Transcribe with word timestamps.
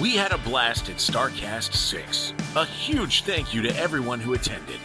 We 0.00 0.14
had 0.14 0.30
a 0.30 0.38
blast 0.38 0.88
at 0.90 0.98
StarCast 0.98 1.74
6. 1.74 2.32
A 2.54 2.64
huge 2.64 3.24
thank 3.24 3.52
you 3.52 3.62
to 3.62 3.76
everyone 3.76 4.20
who 4.20 4.34
attended. 4.34 4.78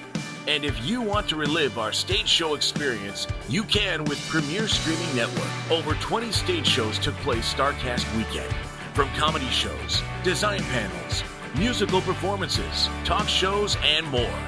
And 0.48 0.66
if 0.66 0.84
you 0.84 1.04
want 1.04 1.30
to 1.30 1.36
relive 1.36 1.78
our 1.78 1.94
stage 1.94 2.28
show 2.28 2.56
experience, 2.56 3.28
you 3.48 3.64
can 3.64 4.06
with 4.06 4.20
Premier 4.28 4.68
Streaming 4.68 5.16
Network. 5.16 5.72
Over 5.72 5.94
20 5.96 6.32
stage 6.32 6.66
shows 6.66 6.98
took 6.98 7.14
place 7.18 7.54
StarCast 7.54 8.18
weekend. 8.18 8.52
From 8.96 9.08
comedy 9.10 9.46
shows, 9.52 10.02
design 10.24 10.64
panels, 10.64 11.24
musical 11.56 12.02
performances, 12.02 12.90
talk 13.04 13.28
shows, 13.28 13.78
and 13.84 14.08
more, 14.08 14.40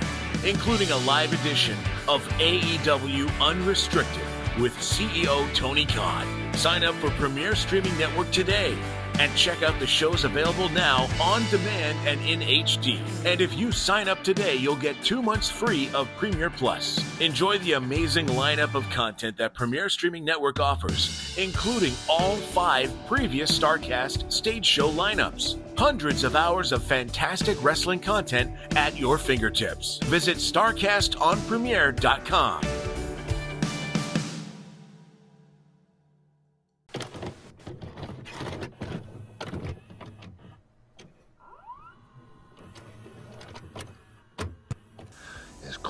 including 0.44 0.90
a 0.90 0.98
live 0.98 1.32
edition 1.42 1.78
of 2.08 2.28
AEW 2.40 3.30
Unrestricted 3.40 4.24
with 4.60 4.74
CEO 4.78 5.54
Tony 5.54 5.86
Khan. 5.86 6.26
Sign 6.56 6.84
up 6.84 6.96
for 6.96 7.12
Premier 7.12 7.54
Streaming 7.54 7.96
Network 8.00 8.32
today 8.32 8.76
and 9.20 9.36
check 9.36 9.64
out 9.64 9.78
the 9.80 9.88
shows 9.88 10.24
available 10.24 10.70
now 10.70 11.08
on 11.22 11.44
demand 11.50 11.98
and 12.08 12.22
in 12.22 12.42
HD. 12.42 13.00
And 13.26 13.42
if 13.42 13.58
you 13.58 13.72
sign 13.72 14.08
up 14.08 14.24
today, 14.24 14.56
you'll 14.56 14.76
get 14.76 15.02
two 15.04 15.22
months 15.22 15.50
free 15.50 15.90
of 15.94 16.08
Premier 16.18 16.50
Plus. 16.50 17.00
Enjoy 17.22 17.58
the 17.60 17.74
amazing 17.74 18.26
lineup 18.28 18.76
of 18.76 18.90
content 18.90 19.38
that 19.38 19.54
Premier 19.54 19.90
Streaming 19.90 20.26
Network 20.26 20.60
offers, 20.60 21.36
including 21.38 21.94
all 22.10 22.36
five 22.36 22.92
previous 23.08 23.58
StarCast 23.58 24.32
stage 24.32 24.66
show 24.66 24.92
lineups. 24.92 25.58
Hundreds 25.78 26.24
of 26.24 26.36
hours 26.36 26.72
of 26.72 26.84
fantastic 26.84 27.62
wrestling 27.64 28.00
content 28.00 28.52
at 28.76 28.98
your 28.98 29.18
fingertips. 29.18 29.98
Visit 30.04 30.38
StarCastOnPremiere.com. 30.38 32.85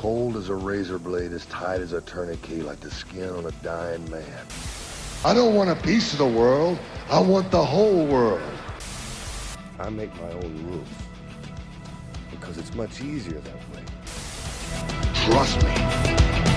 cold 0.05 0.37
as 0.37 0.49
a 0.49 0.55
razor 0.55 0.99
blade, 0.99 1.31
as 1.31 1.47
tight 1.47 1.81
as 1.81 1.91
a 1.91 1.99
tourniquet, 2.01 2.63
like 2.63 2.79
the 2.79 2.91
skin 2.91 3.27
on 3.27 3.47
a 3.47 3.51
dying 3.63 4.07
man. 4.11 4.45
I 5.23 5.33
don't 5.33 5.55
want 5.55 5.71
a 5.71 5.75
piece 5.75 6.11
of 6.11 6.19
the 6.19 6.27
world. 6.27 6.77
I 7.09 7.19
want 7.19 7.49
the 7.49 7.65
whole 7.65 8.05
world. 8.05 8.39
I 9.79 9.89
make 9.89 10.13
my 10.21 10.29
own 10.29 10.67
rules 10.69 10.87
because 12.29 12.59
it's 12.59 12.75
much 12.75 13.01
easier 13.01 13.39
that 13.39 13.55
way. 13.73 13.83
Trust 15.25 15.63
me. 15.63 16.54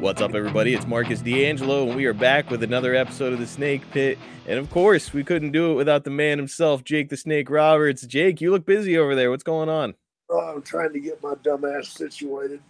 What's 0.00 0.22
up, 0.22 0.34
everybody? 0.34 0.72
It's 0.72 0.86
Marcus 0.86 1.20
D'Angelo, 1.20 1.86
and 1.86 1.94
we 1.94 2.06
are 2.06 2.14
back 2.14 2.48
with 2.50 2.62
another 2.62 2.94
episode 2.94 3.34
of 3.34 3.38
the 3.38 3.46
Snake 3.46 3.82
Pit. 3.90 4.18
And 4.46 4.58
of 4.58 4.70
course, 4.70 5.12
we 5.12 5.22
couldn't 5.22 5.52
do 5.52 5.72
it 5.72 5.74
without 5.74 6.04
the 6.04 6.10
man 6.10 6.38
himself, 6.38 6.82
Jake 6.84 7.10
the 7.10 7.18
Snake 7.18 7.50
Roberts. 7.50 8.06
Jake, 8.06 8.40
you 8.40 8.50
look 8.50 8.64
busy 8.64 8.96
over 8.96 9.14
there. 9.14 9.28
What's 9.30 9.42
going 9.42 9.68
on? 9.68 9.92
Oh, 10.30 10.38
I'm 10.38 10.62
trying 10.62 10.94
to 10.94 11.00
get 11.00 11.22
my 11.22 11.34
dumbass 11.34 11.84
situated. 11.84 12.62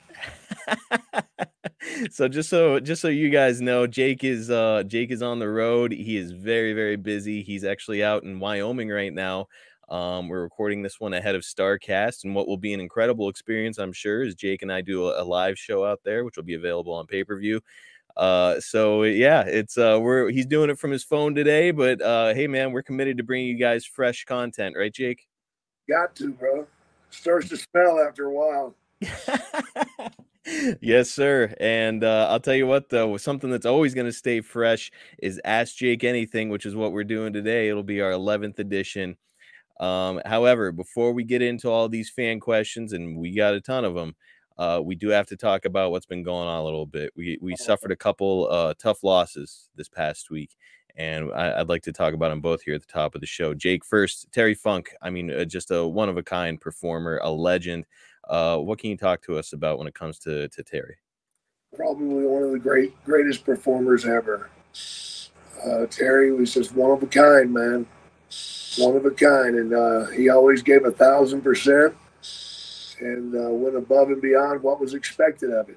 so 2.11 2.27
just 2.27 2.51
so 2.51 2.81
just 2.81 3.01
so 3.01 3.07
you 3.07 3.31
guys 3.31 3.61
know, 3.61 3.87
Jake 3.87 4.25
is 4.25 4.51
uh 4.51 4.83
Jake 4.85 5.13
is 5.13 5.23
on 5.23 5.39
the 5.39 5.49
road. 5.49 5.93
He 5.93 6.17
is 6.17 6.33
very 6.33 6.73
very 6.73 6.97
busy. 6.97 7.45
He's 7.45 7.63
actually 7.63 8.03
out 8.03 8.25
in 8.25 8.41
Wyoming 8.41 8.89
right 8.89 9.13
now. 9.13 9.47
Um, 9.91 10.29
we're 10.29 10.43
recording 10.43 10.83
this 10.83 11.01
one 11.01 11.15
ahead 11.15 11.35
of 11.35 11.43
Starcast, 11.43 12.23
and 12.25 12.35
what 12.35 12.47
will 12.47 12.57
be 12.57 12.73
an 12.73 12.81
incredible 12.81 13.29
experience, 13.29 13.79
I'm 13.79 13.93
sure, 13.93 14.23
is 14.23 14.37
Jake 14.37 14.63
and 14.63 14.73
I 14.73 14.83
do 14.83 15.09
a, 15.09 15.23
a 15.23 15.25
live 15.25 15.59
show 15.59 15.85
out 15.85 16.01
there, 16.05 16.25
which 16.25 16.37
will 16.37 16.45
be 16.45 16.55
available 16.55 16.95
on 16.95 17.07
pay 17.07 17.25
per 17.25 17.37
view. 17.37 17.61
Uh, 18.17 18.61
so 18.61 19.03
yeah, 19.03 19.43
it's 19.43 19.77
uh, 19.77 19.99
we're 20.01 20.31
he's 20.31 20.47
doing 20.47 20.71
it 20.71 20.79
from 20.79 20.93
his 20.93 21.03
phone 21.03 21.35
today, 21.35 21.73
but 21.73 22.01
uh, 22.01 22.35
hey 22.35 22.47
man, 22.47 22.71
we're 22.71 22.83
committed 22.83 23.17
to 23.17 23.25
bringing 23.25 23.49
you 23.49 23.59
guys 23.59 23.85
fresh 23.85 24.25
content, 24.25 24.77
right, 24.79 24.93
Jake? 24.93 25.27
Got 25.89 26.15
to, 26.17 26.31
bro. 26.33 26.67
Starts 27.11 27.49
to 27.49 27.57
smell 27.57 27.99
after 28.01 28.27
a 28.27 28.33
while. 28.33 28.77
yes, 30.81 31.11
sir. 31.11 31.53
And 31.59 32.05
uh, 32.05 32.29
I'll 32.31 32.39
tell 32.39 32.55
you 32.55 32.69
what, 32.69 32.91
though, 32.91 33.17
something 33.17 33.51
that's 33.51 33.67
always 33.67 33.95
going 33.95 34.07
to 34.07 34.13
stay 34.13 34.41
fresh 34.41 34.93
is 35.19 35.41
Ask 35.45 35.75
Jake 35.77 36.05
Anything, 36.05 36.49
which 36.49 36.67
is 36.67 36.77
what 36.77 36.93
we're 36.93 37.03
doing 37.03 37.33
today. 37.33 37.69
It'll 37.69 37.83
be 37.83 38.01
our 38.01 38.13
11th 38.13 38.61
edition. 38.61 39.17
Um, 39.81 40.21
however, 40.27 40.73
before 40.73 41.13
we 41.13 41.25
get 41.25 41.41
into 41.41 41.71
all 41.71 41.89
these 41.89 42.11
fan 42.11 42.39
questions, 42.39 42.93
and 42.93 43.17
we 43.17 43.35
got 43.35 43.55
a 43.55 43.61
ton 43.61 43.85
of 43.85 43.95
them, 43.95 44.15
uh, 44.59 44.79
we 44.85 44.95
do 44.95 45.09
have 45.09 45.27
to 45.27 45.37
talk 45.37 45.65
about 45.65 45.91
what's 45.91 46.05
been 46.05 46.23
going 46.23 46.47
on 46.47 46.61
a 46.61 46.65
little 46.65 46.85
bit. 46.85 47.13
We 47.17 47.39
we 47.41 47.57
suffered 47.57 47.91
a 47.91 47.97
couple 47.97 48.47
uh, 48.51 48.75
tough 48.79 49.03
losses 49.03 49.71
this 49.75 49.89
past 49.89 50.31
week, 50.31 50.55
and 50.97 51.33
I, 51.33 51.59
would 51.59 51.71
like 51.71 51.83
to 51.85 51.93
talk 51.93 52.13
about 52.13 52.29
them 52.29 52.43
both 52.43 52.61
here 52.61 52.75
at 52.75 52.83
the 52.83 52.93
top 52.93 53.15
of 53.15 53.23
the 53.23 53.27
show. 53.27 53.55
Jake, 53.55 53.87
first, 53.87 54.31
Terry 54.33 54.55
Funk. 54.55 54.91
I 55.01 55.09
mean, 55.09 55.31
uh, 55.31 55.47
just 55.47 55.71
a 55.71 55.87
one 55.87 56.11
of 56.11 56.19
a 56.19 56.23
kind 56.23 56.61
performer, 56.61 57.19
a 57.23 57.31
legend. 57.31 57.87
Uh, 58.29 58.59
what 58.59 58.79
can 58.79 58.91
you 58.91 58.99
talk 58.99 59.23
to 59.23 59.39
us 59.39 59.55
about 59.55 59.79
when 59.79 59.89
it 59.89 59.95
comes 59.95 60.19
to 60.21 60.47
to 60.49 60.63
Terry? 60.63 60.99
Probably 61.75 62.27
one 62.27 62.43
of 62.43 62.51
the 62.53 62.59
great 62.59 63.03
greatest 63.07 63.47
performers 63.47 64.05
ever. 64.05 64.51
Uh, 65.65 65.87
Terry 65.87 66.33
was 66.33 66.53
just 66.53 66.75
one 66.75 66.91
of 66.91 67.03
a 67.03 67.07
kind, 67.07 67.51
man. 67.51 67.87
One 68.79 68.97
of 68.97 69.05
a 69.05 69.11
kind, 69.11 69.57
and 69.57 69.75
uh, 69.75 70.07
he 70.07 70.29
always 70.29 70.63
gave 70.63 70.85
a 70.85 70.93
thousand 70.93 71.43
percent 71.43 71.95
and 73.01 73.35
uh, 73.35 73.51
went 73.51 73.77
above 73.77 74.09
and 74.09 74.23
beyond 74.23 74.63
what 74.63 74.81
was 74.81 74.95
expected 74.95 75.51
of 75.51 75.69
him. 75.69 75.77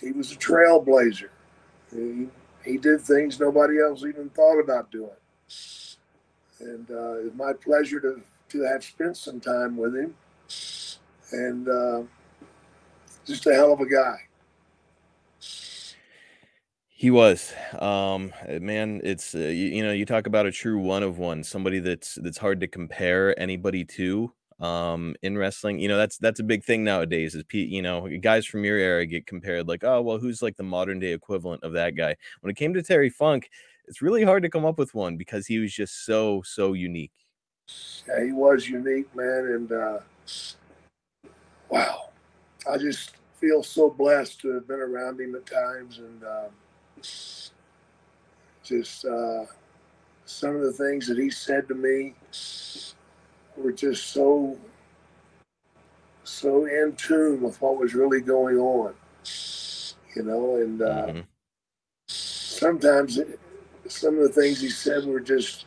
He 0.00 0.12
was 0.12 0.32
a 0.32 0.36
trailblazer. 0.36 1.28
He, 1.94 2.28
he 2.64 2.78
did 2.78 3.00
things 3.00 3.38
nobody 3.38 3.80
else 3.80 4.04
even 4.04 4.30
thought 4.30 4.58
about 4.58 4.90
doing. 4.90 5.10
And 6.60 6.90
uh, 6.90 7.26
it's 7.26 7.36
my 7.36 7.52
pleasure 7.52 8.00
to, 8.00 8.20
to 8.50 8.62
have 8.62 8.84
spent 8.84 9.16
some 9.16 9.40
time 9.40 9.76
with 9.76 9.94
him. 9.94 10.14
And 11.32 11.68
uh, 11.68 12.02
just 13.26 13.46
a 13.46 13.54
hell 13.54 13.72
of 13.72 13.80
a 13.80 13.86
guy. 13.86 14.16
He 17.00 17.10
was, 17.10 17.54
um, 17.78 18.30
man. 18.46 19.00
It's 19.02 19.34
uh, 19.34 19.38
you, 19.38 19.68
you, 19.68 19.82
know 19.82 19.90
you 19.90 20.04
talk 20.04 20.26
about 20.26 20.44
a 20.44 20.52
true 20.52 20.78
one 20.78 21.02
of 21.02 21.16
one, 21.16 21.42
somebody 21.42 21.78
that's 21.78 22.16
that's 22.16 22.36
hard 22.36 22.60
to 22.60 22.68
compare 22.68 23.34
anybody 23.40 23.86
to 23.86 24.30
um, 24.60 25.16
in 25.22 25.38
wrestling. 25.38 25.78
You 25.78 25.88
know 25.88 25.96
that's 25.96 26.18
that's 26.18 26.40
a 26.40 26.42
big 26.42 26.62
thing 26.62 26.84
nowadays. 26.84 27.34
Is 27.34 27.42
Pete, 27.44 27.70
you 27.70 27.80
know 27.80 28.06
guys 28.20 28.44
from 28.44 28.66
your 28.66 28.76
era 28.76 29.06
get 29.06 29.26
compared 29.26 29.66
like, 29.66 29.82
oh 29.82 30.02
well, 30.02 30.18
who's 30.18 30.42
like 30.42 30.58
the 30.58 30.62
modern 30.62 30.98
day 30.98 31.14
equivalent 31.14 31.64
of 31.64 31.72
that 31.72 31.96
guy? 31.96 32.16
When 32.42 32.50
it 32.50 32.58
came 32.58 32.74
to 32.74 32.82
Terry 32.82 33.08
Funk, 33.08 33.48
it's 33.88 34.02
really 34.02 34.22
hard 34.22 34.42
to 34.42 34.50
come 34.50 34.66
up 34.66 34.76
with 34.76 34.92
one 34.92 35.16
because 35.16 35.46
he 35.46 35.58
was 35.58 35.72
just 35.72 36.04
so 36.04 36.42
so 36.44 36.74
unique. 36.74 37.12
Yeah, 38.06 38.26
he 38.26 38.32
was 38.32 38.68
unique, 38.68 39.08
man, 39.16 39.46
and 39.46 39.72
uh, 39.72 39.98
wow, 41.70 42.10
I 42.70 42.76
just 42.76 43.12
feel 43.36 43.62
so 43.62 43.88
blessed 43.88 44.42
to 44.42 44.52
have 44.52 44.68
been 44.68 44.80
around 44.80 45.18
him 45.18 45.34
at 45.34 45.46
times 45.46 45.96
and. 45.96 46.22
Uh, 46.22 46.48
just 48.62 49.04
uh, 49.04 49.44
some 50.24 50.54
of 50.54 50.62
the 50.62 50.72
things 50.72 51.06
that 51.08 51.18
he 51.18 51.28
said 51.28 51.66
to 51.68 51.74
me 51.74 52.14
were 53.56 53.72
just 53.72 54.08
so 54.08 54.56
so 56.22 56.66
in 56.66 56.94
tune 56.96 57.40
with 57.40 57.60
what 57.60 57.76
was 57.76 57.94
really 57.94 58.20
going 58.20 58.56
on 58.56 58.94
you 60.14 60.22
know 60.22 60.56
and 60.56 60.82
uh, 60.82 61.06
mm-hmm. 61.06 61.20
sometimes 62.06 63.18
it, 63.18 63.40
some 63.88 64.16
of 64.16 64.22
the 64.22 64.40
things 64.40 64.60
he 64.60 64.68
said 64.68 65.04
were 65.04 65.20
just 65.20 65.66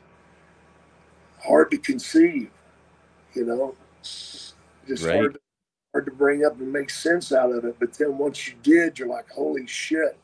hard 1.44 1.70
to 1.70 1.78
conceive 1.78 2.50
you 3.34 3.46
know 3.46 3.76
just 4.02 5.04
right. 5.04 5.16
hard, 5.16 5.38
hard 5.92 6.06
to 6.06 6.12
bring 6.12 6.46
up 6.46 6.58
and 6.60 6.72
make 6.72 6.90
sense 6.90 7.34
out 7.34 7.52
of 7.52 7.66
it 7.66 7.76
but 7.80 7.94
then 7.94 8.18
once 8.18 8.48
you 8.48 8.54
did 8.64 8.98
you're 8.98 9.10
like 9.10 9.30
holy 9.30 9.68
shit 9.68 10.18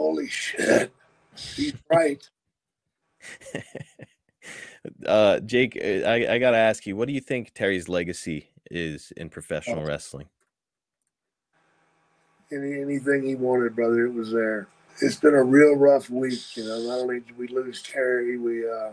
holy 0.00 0.28
shit, 0.28 0.90
he's 1.36 1.74
right. 1.90 2.26
uh, 5.06 5.40
Jake, 5.40 5.78
I, 5.82 6.34
I 6.34 6.38
got 6.38 6.52
to 6.52 6.56
ask 6.56 6.86
you, 6.86 6.96
what 6.96 7.06
do 7.06 7.12
you 7.12 7.20
think 7.20 7.52
Terry's 7.52 7.86
legacy 7.86 8.48
is 8.70 9.12
in 9.14 9.28
professional 9.28 9.80
oh. 9.80 9.86
wrestling? 9.86 10.28
Any, 12.50 12.80
anything 12.80 13.24
he 13.24 13.34
wanted, 13.34 13.76
brother, 13.76 14.06
it 14.06 14.14
was 14.14 14.32
there. 14.32 14.68
It's 15.02 15.16
been 15.16 15.34
a 15.34 15.42
real 15.42 15.76
rough 15.76 16.08
week. 16.08 16.56
You 16.56 16.64
know, 16.64 16.80
not 16.80 17.00
only 17.00 17.20
did 17.20 17.36
we 17.36 17.48
lose 17.48 17.82
Terry, 17.82 18.38
we 18.38 18.68
uh, 18.68 18.90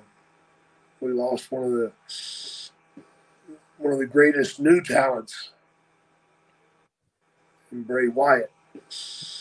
we 0.99 1.11
lost 1.11 1.51
one 1.51 1.63
of 1.63 1.71
the 1.71 1.91
one 3.77 3.93
of 3.93 3.99
the 3.99 4.05
greatest 4.05 4.59
new 4.59 4.81
talents 4.81 5.51
in 7.71 7.83
Bray 7.83 8.09
Wyatt. 8.09 8.51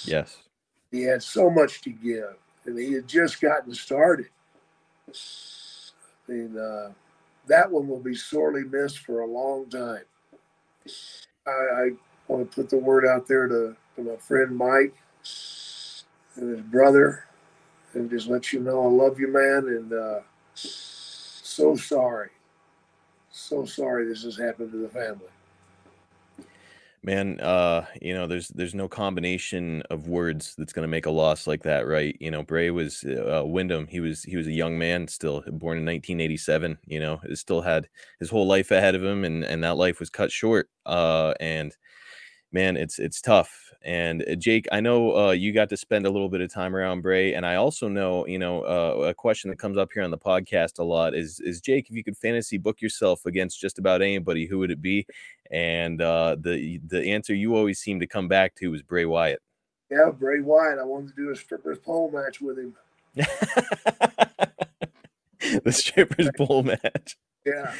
Yes. 0.05 0.39
He 0.91 1.03
had 1.03 1.23
so 1.23 1.51
much 1.51 1.81
to 1.83 1.91
give, 1.91 2.37
and 2.65 2.79
he 2.79 2.93
had 2.93 3.09
just 3.09 3.41
gotten 3.41 3.75
started. 3.75 4.29
And 6.29 6.59
uh, 6.59 6.89
that 7.47 7.71
one 7.71 7.89
will 7.89 8.01
be 8.01 8.15
sorely 8.15 8.65
missed 8.65 8.99
for 9.01 9.21
a 9.21 9.27
long 9.27 9.69
time. 9.69 10.05
I, 11.47 11.51
I 11.51 11.91
want 12.29 12.51
to 12.51 12.55
put 12.55 12.71
the 12.71 12.79
word 12.79 13.07
out 13.07 13.27
there 13.27 13.49
to 13.49 13.77
and 13.97 14.07
my 14.07 14.17
friend 14.17 14.57
Mike 14.57 14.95
and 16.37 16.57
his 16.57 16.61
brother, 16.67 17.25
and 17.95 18.11
just 18.11 18.29
let 18.29 18.53
you 18.53 18.61
know 18.61 18.83
I 18.85 18.91
love 18.91 19.19
you, 19.19 19.29
man, 19.29 19.75
and 19.75 19.93
uh, 19.93 20.21
so 20.55 21.77
sorry, 21.77 22.31
so 23.31 23.65
sorry 23.65 24.07
this 24.07 24.23
has 24.25 24.37
happened 24.37 24.73
to 24.73 24.79
the 24.79 24.89
family. 24.89 25.31
Man, 27.07 27.39
uh, 27.41 27.87
you 28.03 28.13
know, 28.15 28.27
there's 28.27 28.49
there's 28.49 28.75
no 28.75 28.89
combination 28.89 29.83
of 29.91 30.09
words 30.09 30.57
that's 30.59 30.73
going 30.73 30.83
to 30.83 30.89
make 30.89 31.07
a 31.07 31.11
loss 31.11 31.47
like 31.47 31.63
that, 31.63 31.87
right? 31.87 32.17
You 32.21 32.33
know, 32.33 32.43
Bray 32.43 32.71
was 32.71 33.05
uh, 33.05 33.45
Windham. 33.47 33.87
He 33.87 34.01
was 34.01 34.25
he 34.25 34.37
was 34.37 34.49
a 34.49 34.53
young 34.53 34.77
man, 34.77 35.07
still 35.07 35.43
born 35.47 35.79
in 35.79 35.85
1987. 35.85 36.79
You 36.85 36.99
know, 36.99 37.19
he 37.27 37.37
still 37.37 37.61
had 37.63 37.89
his 38.19 38.29
whole 38.29 38.47
life 38.49 38.73
ahead 38.73 38.97
of 38.97 39.05
him, 39.05 39.25
and 39.25 39.45
and 39.45 39.63
that 39.63 39.77
life 39.77 40.01
was 40.01 40.11
cut 40.11 40.33
short. 40.33 40.69
Uh, 40.85 41.35
and 41.39 41.77
man, 42.53 42.77
it's 42.77 42.99
it's 42.99 43.21
tough. 43.21 43.73
And 43.83 44.25
uh, 44.29 44.35
Jake, 44.35 44.67
I 44.73 44.81
know 44.81 45.17
uh, 45.17 45.31
you 45.31 45.53
got 45.53 45.69
to 45.69 45.77
spend 45.77 46.07
a 46.07 46.11
little 46.11 46.29
bit 46.29 46.41
of 46.41 46.53
time 46.53 46.75
around 46.75 47.03
Bray, 47.03 47.35
and 47.35 47.47
I 47.47 47.55
also 47.57 47.89
know, 47.89 48.27
you 48.27 48.39
know, 48.39 48.63
uh, 48.63 49.09
a 49.09 49.15
question 49.15 49.51
that 49.51 49.59
comes 49.59 49.79
up 49.79 49.91
here 49.93 50.03
on 50.03 50.11
the 50.11 50.19
podcast 50.19 50.79
a 50.79 50.83
lot 50.83 51.15
is, 51.15 51.39
is 51.41 51.61
Jake, 51.61 51.89
if 51.89 51.95
you 51.95 52.03
could 52.03 52.17
fantasy 52.17 52.59
book 52.59 52.81
yourself 52.81 53.27
against 53.27 53.61
just 53.61 53.79
about 53.79 54.03
anybody, 54.03 54.47
who 54.47 54.59
would 54.59 54.71
it 54.71 54.83
be? 54.83 55.07
And 55.51 56.03
uh, 56.03 56.37
the 56.41 56.81
the 56.87 57.13
answer 57.13 57.35
you 57.35 57.55
always 57.57 57.79
seem 57.79 58.01
to 58.01 58.07
come 58.07 58.27
back 58.29 58.55
to 58.57 58.75
is 58.75 58.83
Bray 58.83 59.05
Wyatt. 59.05 59.41
Yeah, 59.91 60.11
Bray 60.11 60.41
Wyatt. 60.41 60.79
I 60.81 60.85
wanted 60.85 61.15
to 61.15 61.15
do 61.15 61.31
a 61.31 61.37
strippers 61.37 61.79
pole 61.79 62.11
match 62.11 62.41
with 62.41 62.59
him. 62.59 62.75
the 65.65 65.73
strippers 65.73 66.29
pole 66.37 66.65
match. 66.65 67.17
Yeah. 67.45 67.73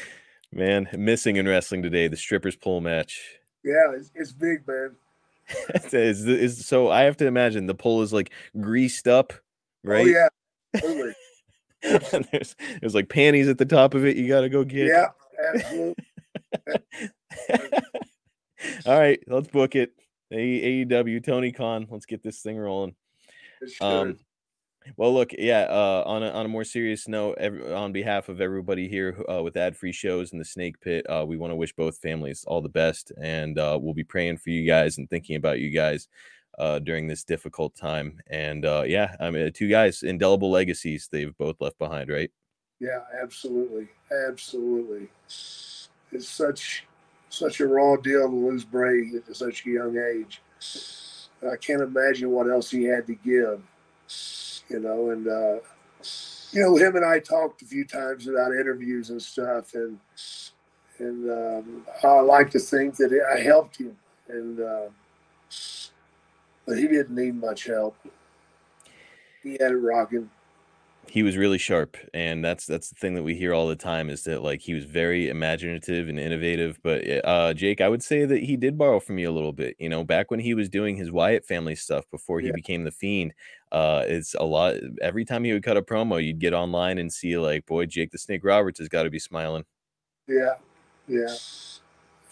Man, 0.53 0.87
missing 0.93 1.35
in 1.35 1.45
wrestling 1.47 1.83
today, 1.83 2.07
the 2.07 2.15
strippers 2.15 2.55
pole 2.55 2.79
match. 2.79 3.36
Yeah, 3.63 3.93
it's, 3.93 4.11
it's 4.15 4.31
big, 4.31 4.67
man. 4.67 4.95
is, 5.93 6.25
is, 6.25 6.65
so 6.65 6.89
I 6.89 7.03
have 7.03 7.17
to 7.17 7.27
imagine 7.27 7.67
the 7.67 7.75
pole 7.75 8.01
is 8.01 8.11
like 8.11 8.31
greased 8.59 9.07
up, 9.07 9.33
oh, 9.33 9.39
right? 9.83 10.05
Oh 10.05 10.09
yeah, 10.09 10.27
totally. 10.79 11.13
there's 12.31 12.55
there's 12.81 12.95
like 12.95 13.07
panties 13.09 13.47
at 13.47 13.57
the 13.57 13.65
top 13.65 13.93
of 13.93 14.05
it. 14.05 14.17
You 14.17 14.27
got 14.27 14.41
to 14.41 14.49
go 14.49 14.63
get. 14.63 14.87
Yeah, 14.87 15.07
absolutely. 15.53 15.95
All 18.85 18.99
right, 18.99 19.19
let's 19.27 19.47
book 19.47 19.75
it. 19.75 19.91
AEW 20.33 21.23
Tony 21.23 21.51
Khan. 21.51 21.87
Let's 21.89 22.05
get 22.05 22.23
this 22.23 22.41
thing 22.41 22.57
rolling. 22.57 22.95
Um, 23.79 24.17
well, 24.95 25.13
look, 25.13 25.31
yeah. 25.37 25.67
Uh, 25.69 26.03
on 26.05 26.23
a 26.23 26.29
on 26.29 26.45
a 26.45 26.49
more 26.49 26.63
serious 26.63 27.07
note, 27.07 27.37
every, 27.39 27.73
on 27.73 27.91
behalf 27.91 28.29
of 28.29 28.41
everybody 28.41 28.87
here 28.87 29.23
uh, 29.29 29.41
with 29.43 29.57
ad 29.57 29.75
free 29.75 29.91
shows 29.91 30.31
and 30.31 30.39
the 30.39 30.45
Snake 30.45 30.79
Pit, 30.79 31.05
uh, 31.09 31.25
we 31.27 31.37
want 31.37 31.51
to 31.51 31.55
wish 31.55 31.73
both 31.73 31.97
families 31.97 32.43
all 32.47 32.61
the 32.61 32.69
best, 32.69 33.11
and 33.21 33.59
uh, 33.59 33.77
we'll 33.81 33.93
be 33.93 34.03
praying 34.03 34.37
for 34.37 34.49
you 34.49 34.65
guys 34.65 34.97
and 34.97 35.09
thinking 35.09 35.35
about 35.35 35.59
you 35.59 35.69
guys 35.69 36.07
uh, 36.57 36.79
during 36.79 37.07
this 37.07 37.23
difficult 37.23 37.75
time. 37.75 38.19
And 38.27 38.65
uh, 38.65 38.83
yeah, 38.85 39.15
I 39.19 39.29
mean, 39.29 39.51
two 39.51 39.67
guys, 39.67 40.03
indelible 40.03 40.51
legacies 40.51 41.09
they've 41.11 41.37
both 41.37 41.59
left 41.59 41.77
behind, 41.77 42.09
right? 42.09 42.31
Yeah, 42.79 43.01
absolutely, 43.21 43.87
absolutely. 44.29 45.07
It's 45.27 46.29
such 46.29 46.85
such 47.29 47.59
a 47.59 47.67
raw 47.67 47.97
deal 47.97 48.29
to 48.29 48.35
lose 48.35 48.63
Bray 48.63 49.11
at 49.15 49.35
such 49.35 49.65
a 49.65 49.69
young 49.69 49.97
age. 49.97 50.41
I 51.43 51.55
can't 51.57 51.81
imagine 51.81 52.31
what 52.31 52.49
else 52.49 52.71
he 52.71 52.85
had 52.85 53.05
to 53.07 53.15
give 53.15 53.61
you 54.69 54.79
know, 54.79 55.09
and 55.11 55.27
uh, 55.27 55.59
you 56.51 56.61
know, 56.61 56.75
him 56.75 56.95
and 56.95 57.05
I 57.05 57.19
talked 57.19 57.61
a 57.61 57.65
few 57.65 57.85
times 57.85 58.27
about 58.27 58.53
interviews 58.53 59.09
and 59.09 59.21
stuff, 59.21 59.73
and 59.73 59.99
and 60.99 61.29
um, 61.29 61.85
I 62.03 62.19
like 62.21 62.49
to 62.51 62.59
think 62.59 62.95
that 62.97 63.11
I 63.33 63.39
helped 63.39 63.77
him, 63.77 63.97
and 64.29 64.59
uh, 64.59 64.87
but 66.65 66.77
he 66.77 66.87
didn't 66.87 67.15
need 67.15 67.35
much 67.35 67.65
help. 67.65 67.95
He 69.43 69.51
had 69.53 69.71
it 69.71 69.77
rocking 69.77 70.29
he 71.09 71.23
was 71.23 71.37
really 71.37 71.57
sharp 71.57 71.97
and 72.13 72.43
that's 72.43 72.65
that's 72.65 72.89
the 72.89 72.95
thing 72.95 73.15
that 73.15 73.23
we 73.23 73.35
hear 73.35 73.53
all 73.53 73.67
the 73.67 73.75
time 73.75 74.09
is 74.09 74.23
that 74.23 74.43
like 74.43 74.61
he 74.61 74.73
was 74.73 74.85
very 74.85 75.29
imaginative 75.29 76.09
and 76.09 76.19
innovative 76.19 76.77
but 76.83 77.01
eh, 77.05 77.19
uh 77.19 77.53
jake 77.53 77.81
i 77.81 77.87
would 77.87 78.03
say 78.03 78.25
that 78.25 78.43
he 78.43 78.57
did 78.57 78.77
borrow 78.77 78.99
from 78.99 79.17
you 79.17 79.29
a 79.29 79.31
little 79.31 79.53
bit 79.53 79.75
you 79.79 79.89
know 79.89 80.03
back 80.03 80.29
when 80.29 80.39
he 80.39 80.53
was 80.53 80.69
doing 80.69 80.95
his 80.95 81.11
wyatt 81.11 81.45
family 81.45 81.75
stuff 81.75 82.05
before 82.11 82.39
he 82.39 82.47
yeah. 82.47 82.53
became 82.53 82.83
the 82.83 82.91
fiend 82.91 83.33
uh 83.71 84.03
it's 84.07 84.35
a 84.35 84.43
lot 84.43 84.75
every 85.01 85.25
time 85.25 85.43
he 85.43 85.53
would 85.53 85.63
cut 85.63 85.77
a 85.77 85.81
promo 85.81 86.23
you'd 86.23 86.39
get 86.39 86.53
online 86.53 86.97
and 86.97 87.11
see 87.11 87.37
like 87.37 87.65
boy 87.65 87.85
jake 87.85 88.11
the 88.11 88.17
snake 88.17 88.43
roberts 88.43 88.79
has 88.79 88.89
got 88.89 89.03
to 89.03 89.09
be 89.09 89.19
smiling. 89.19 89.65
Yeah. 90.27 90.55
Yeah. 91.07 91.33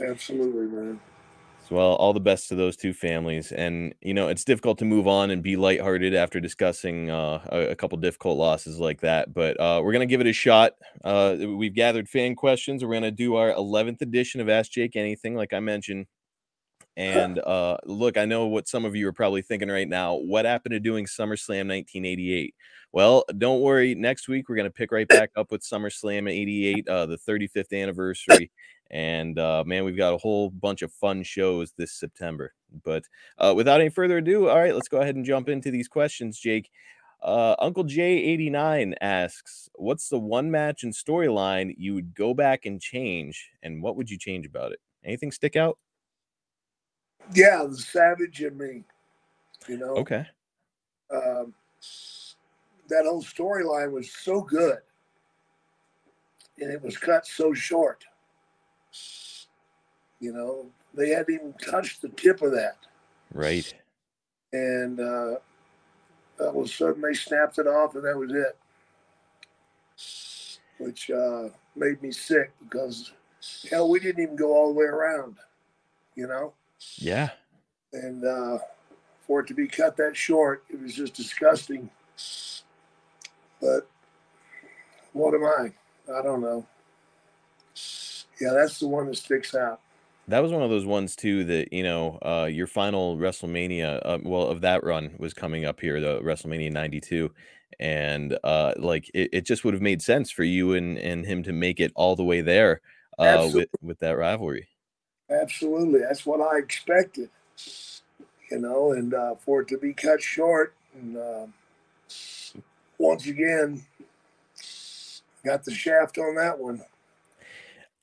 Absolutely 0.01 0.68
man 0.68 1.00
well, 1.69 1.95
all 1.95 2.13
the 2.13 2.19
best 2.19 2.50
to 2.50 2.56
those 2.56 2.75
two 2.75 2.94
families. 2.94 3.51
And, 3.51 3.94
you 4.01 4.13
know, 4.13 4.27
it's 4.27 4.44
difficult 4.44 4.77
to 4.79 4.85
move 4.85 5.07
on 5.07 5.31
and 5.31 5.41
be 5.41 5.56
lighthearted 5.56 6.13
after 6.13 6.39
discussing 6.39 7.09
uh, 7.09 7.45
a, 7.51 7.59
a, 7.71 7.75
couple 7.75 7.97
difficult 7.97 8.38
losses 8.38 8.79
like 8.79 9.01
that. 9.01 9.33
But 9.33 9.59
uh, 9.59 9.81
we're 9.83 9.91
going 9.91 10.07
to 10.07 10.12
give 10.12 10.21
it 10.21 10.27
a 10.27 10.33
shot. 10.33 10.73
Uh, 11.03 11.35
we've 11.39 11.73
gathered 11.73 12.09
fan 12.09 12.35
questions. 12.35 12.83
We're 12.83 12.91
going 12.91 13.03
to 13.03 13.12
do 13.12 13.35
our 13.35 13.51
11th 13.51 14.01
edition 14.01 14.41
of 14.41 14.50
Ask 14.50 14.71
Jake 14.71 14.95
Anything, 14.95 15.35
like 15.35 15.53
I 15.53 15.59
mentioned. 15.59 16.07
And 16.97 17.39
uh, 17.39 17.75
look, 17.83 18.17
I 18.17 18.23
know 18.23 18.47
what 18.47 18.69
some 18.69 18.85
of 18.85 18.95
you 18.95 19.06
are 19.09 19.12
probably 19.12 19.41
thinking 19.41 19.67
right 19.67 19.88
now. 19.88 20.15
What 20.15 20.45
happened 20.45 20.71
to 20.71 20.79
doing 20.79 21.03
SummerSlam 21.03 21.67
1988? 21.67 22.56
Well, 22.94 23.25
don't 23.38 23.59
worry. 23.59 23.95
Next 23.95 24.29
week, 24.29 24.47
we're 24.47 24.56
going 24.56 24.69
to 24.69 24.73
pick 24.73 24.94
right 24.94 25.07
back 25.07 25.31
up 25.35 25.51
with 25.51 25.62
SummerSlam 25.62 26.31
88, 26.31 26.88
uh, 26.88 27.06
the 27.07 27.17
35th 27.17 27.73
anniversary. 27.73 28.50
And 28.91 29.39
uh, 29.39 29.63
man, 29.65 29.83
we've 29.83 29.97
got 29.97 30.13
a 30.13 30.17
whole 30.17 30.49
bunch 30.49 30.81
of 30.81 30.91
fun 30.91 31.23
shows 31.23 31.73
this 31.77 31.93
September. 31.93 32.53
But 32.83 33.03
uh, 33.37 33.53
without 33.55 33.81
any 33.81 33.89
further 33.89 34.17
ado, 34.17 34.49
all 34.49 34.59
right, 34.59 34.73
let's 34.73 34.87
go 34.87 35.01
ahead 35.01 35.15
and 35.15 35.25
jump 35.25 35.49
into 35.49 35.71
these 35.71 35.87
questions, 35.87 36.39
Jake. 36.39 36.69
Uh, 37.21 37.55
Uncle 37.59 37.83
J89 37.83 38.93
asks, 39.01 39.69
What's 39.75 40.09
the 40.09 40.19
one 40.19 40.51
match 40.51 40.83
and 40.83 40.93
storyline 40.93 41.73
you 41.77 41.95
would 41.95 42.13
go 42.13 42.33
back 42.33 42.65
and 42.65 42.79
change? 42.79 43.49
And 43.63 43.81
what 43.81 43.95
would 43.95 44.09
you 44.09 44.17
change 44.17 44.45
about 44.45 44.71
it? 44.71 44.79
Anything 45.03 45.31
stick 45.31 45.55
out? 45.55 45.79
Yeah, 47.33 47.65
the 47.67 47.77
Savage 47.77 48.41
and 48.41 48.57
me. 48.57 48.83
You 49.67 49.77
know? 49.77 49.95
Okay. 49.95 50.25
Um, 51.09 51.53
that 52.89 53.05
whole 53.05 53.23
storyline 53.23 53.91
was 53.91 54.11
so 54.11 54.41
good. 54.41 54.77
And 56.59 56.71
it 56.71 56.81
was 56.81 56.97
cut 56.97 57.25
so 57.25 57.53
short. 57.53 58.05
You 60.19 60.33
know, 60.33 60.65
they 60.94 61.09
hadn't 61.09 61.33
even 61.33 61.53
touched 61.53 62.01
the 62.01 62.09
tip 62.09 62.42
of 62.42 62.51
that. 62.51 62.77
Right. 63.33 63.74
And 64.53 65.00
uh, 65.00 65.36
all 66.39 66.62
of 66.62 66.65
a 66.65 66.67
sudden 66.67 67.01
they 67.01 67.13
snapped 67.13 67.60
it 67.60 67.67
off, 67.67 67.96
and 67.96 68.05
that 68.05 68.17
was 68.17 68.31
it. 68.31 68.58
Which 70.77 71.10
uh, 71.10 71.50
made 71.75 72.01
me 72.01 72.12
sick 72.12 72.51
because, 72.63 73.12
hell, 73.69 73.89
we 73.89 74.00
didn't 74.00 74.24
even 74.24 74.36
go 74.36 74.53
all 74.53 74.74
the 74.74 74.79
way 74.79 74.86
around, 74.86 75.38
you 76.15 76.27
know? 76.27 76.53
Yeah. 76.98 77.29
And 77.93 78.25
uh, 78.25 78.58
for 79.25 79.41
it 79.41 79.48
to 79.48 79.53
be 79.53 79.67
cut 79.67 79.96
that 79.98 80.15
short, 80.15 80.63
it 80.69 80.81
was 80.81 80.93
just 80.96 81.13
disgusting. 81.13 81.89
But 83.62 83.88
what 85.13 85.34
am 85.34 85.46
I? 85.46 85.72
I 86.13 86.22
don't 86.22 86.41
know. 86.41 86.65
Yeah, 88.39 88.51
that's 88.54 88.80
the 88.80 88.88
one 88.88 89.08
that 89.08 89.18
sticks 89.18 89.56
out. 89.56 89.82
That 90.27 90.39
was 90.39 90.51
one 90.51 90.63
of 90.63 90.72
those 90.72 90.86
ones 90.86 91.15
too 91.15 91.44
that 91.46 91.72
you 91.72 91.84
know 91.84 92.18
uh, 92.24 92.50
your 92.51 92.68
final 92.68 93.15
WrestleMania, 93.18 94.01
uh, 94.04 94.18
well, 94.24 94.48
of 94.48 94.62
that 94.62 94.84
run 94.84 95.15
was 95.20 95.34
coming 95.34 95.65
up 95.65 95.80
here, 95.80 96.01
the 96.01 96.20
WrestleMania 96.22 96.72
'92, 96.72 97.32
and 97.80 98.38
uh, 98.44 98.74
like 98.77 99.10
it, 99.13 99.30
it 99.32 99.42
just 99.46 99.63
would 99.63 99.74
have 99.74 99.84
made 99.84 100.01
sense 100.01 100.32
for 100.32 100.44
you 100.44 100.74
and 100.74 100.98
and 100.98 101.25
him 101.25 101.44
to 101.44 101.54
make 101.54 101.80
it 101.80 101.92
all 101.96 102.15
the 102.15 102.24
way 102.24 102.42
there 102.42 102.82
uh, 103.20 103.48
with 103.54 103.70
with 103.82 104.00
that 104.00 104.18
rivalry. 104.18 104.68
Absolutely, 105.30 106.00
that's 106.00 106.25
what 106.25 106.42
I 106.42 106.58
expected, 106.58 107.30
you 108.51 108.60
know, 108.60 108.92
and 108.94 109.13
uh, 109.13 109.36
for 109.36 109.62
it 109.62 109.68
to 109.70 109.77
be 109.77 109.94
cut 109.94 110.22
short, 110.22 110.74
and 110.96 111.18
uh, 111.18 111.46
once 112.98 113.27
again, 113.27 113.84
got 115.44 115.63
the 115.63 115.74
shaft 115.74 116.18
on 116.18 116.36
that 116.36 116.58
one. 116.58 116.82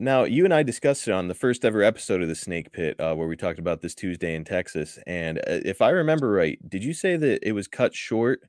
Now, 0.02 0.24
you 0.24 0.44
and 0.44 0.52
I 0.52 0.64
discussed 0.64 1.06
it 1.06 1.12
on 1.12 1.28
the 1.28 1.34
first 1.34 1.64
ever 1.64 1.80
episode 1.80 2.22
of 2.22 2.28
the 2.28 2.34
Snake 2.34 2.72
Pit, 2.72 2.98
uh, 2.98 3.14
where 3.14 3.28
we 3.28 3.36
talked 3.36 3.60
about 3.60 3.82
this 3.82 3.94
Tuesday 3.94 4.34
in 4.34 4.42
Texas. 4.42 4.98
And 5.06 5.38
uh, 5.38 5.62
if 5.64 5.80
I 5.80 5.90
remember 5.90 6.32
right, 6.32 6.58
did 6.68 6.82
you 6.82 6.92
say 6.92 7.16
that 7.16 7.48
it 7.48 7.52
was 7.52 7.68
cut 7.68 7.94
short 7.94 8.40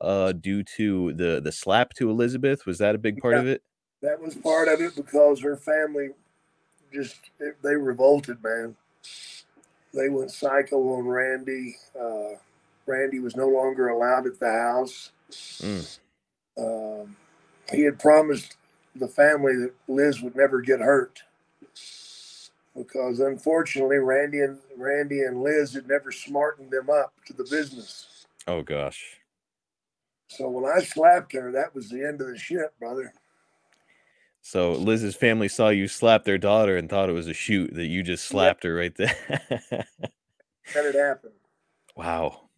uh, 0.00 0.30
due 0.30 0.62
to 0.76 1.12
the 1.14 1.40
the 1.42 1.50
slap 1.50 1.94
to 1.94 2.10
Elizabeth? 2.10 2.64
Was 2.64 2.78
that 2.78 2.94
a 2.94 2.98
big 2.98 3.18
part 3.18 3.34
yeah, 3.34 3.40
of 3.40 3.46
it? 3.48 3.62
That 4.02 4.22
was 4.22 4.36
part 4.36 4.68
of 4.68 4.80
it 4.80 4.94
because 4.94 5.40
her 5.40 5.56
family 5.56 6.10
just 6.94 7.18
they 7.60 7.74
revolted, 7.74 8.40
man. 8.40 8.76
They 9.92 10.10
went 10.10 10.30
psycho 10.30 10.76
on 10.94 11.08
Randy. 11.08 11.74
Uh, 12.00 12.36
Randy 12.86 13.18
was 13.18 13.34
no 13.34 13.48
longer 13.48 13.88
allowed 13.88 14.26
at 14.26 14.38
the 14.38 14.52
house. 14.52 15.10
Mm. 15.32 15.98
Um, 16.56 17.16
he 17.72 17.82
had 17.82 17.98
promised 17.98 18.56
the 18.96 19.08
family 19.08 19.56
that 19.56 19.72
Liz 19.88 20.20
would 20.20 20.36
never 20.36 20.60
get 20.60 20.80
hurt. 20.80 21.22
because 22.76 23.20
unfortunately 23.20 23.98
Randy 23.98 24.40
and 24.40 24.58
Randy 24.76 25.22
and 25.22 25.42
Liz 25.42 25.74
had 25.74 25.88
never 25.88 26.12
smartened 26.12 26.70
them 26.70 26.88
up 26.90 27.12
to 27.26 27.32
the 27.32 27.44
business. 27.44 28.26
Oh 28.46 28.62
gosh. 28.62 29.18
So 30.28 30.48
when 30.48 30.64
I 30.64 30.80
slapped 30.80 31.32
her, 31.32 31.50
that 31.52 31.74
was 31.74 31.88
the 31.88 32.06
end 32.06 32.20
of 32.20 32.28
the 32.28 32.38
shit, 32.38 32.72
brother. 32.78 33.12
So 34.42 34.72
Liz's 34.72 35.16
family 35.16 35.48
saw 35.48 35.68
you 35.68 35.88
slap 35.88 36.24
their 36.24 36.38
daughter 36.38 36.76
and 36.76 36.88
thought 36.88 37.08
it 37.08 37.12
was 37.14 37.26
a 37.26 37.34
shoot 37.34 37.74
that 37.74 37.86
you 37.86 38.02
just 38.02 38.24
slapped 38.26 38.64
her 38.64 38.74
right 38.74 38.94
there. 38.96 39.14
Let 40.74 40.86
it 40.86 40.94
happen. 40.94 41.30
Wow. 41.96 42.49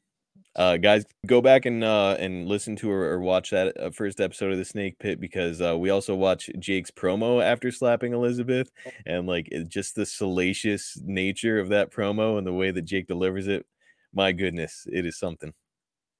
Uh, 0.54 0.76
guys, 0.76 1.06
go 1.26 1.40
back 1.40 1.64
and 1.64 1.82
uh, 1.82 2.16
and 2.18 2.46
listen 2.46 2.76
to 2.76 2.90
or, 2.90 3.10
or 3.12 3.20
watch 3.20 3.50
that 3.50 3.74
uh, 3.80 3.90
first 3.90 4.20
episode 4.20 4.52
of 4.52 4.58
the 4.58 4.64
Snake 4.64 4.98
Pit 4.98 5.18
because 5.18 5.62
uh, 5.62 5.76
we 5.78 5.88
also 5.88 6.14
watch 6.14 6.50
Jake's 6.58 6.90
promo 6.90 7.42
after 7.42 7.70
slapping 7.70 8.12
Elizabeth, 8.12 8.70
and 9.06 9.26
like 9.26 9.48
it, 9.50 9.68
just 9.68 9.94
the 9.94 10.04
salacious 10.04 10.98
nature 11.02 11.58
of 11.58 11.70
that 11.70 11.90
promo 11.90 12.36
and 12.36 12.46
the 12.46 12.52
way 12.52 12.70
that 12.70 12.82
Jake 12.82 13.06
delivers 13.06 13.48
it. 13.48 13.64
My 14.12 14.32
goodness, 14.32 14.86
it 14.92 15.06
is 15.06 15.18
something. 15.18 15.54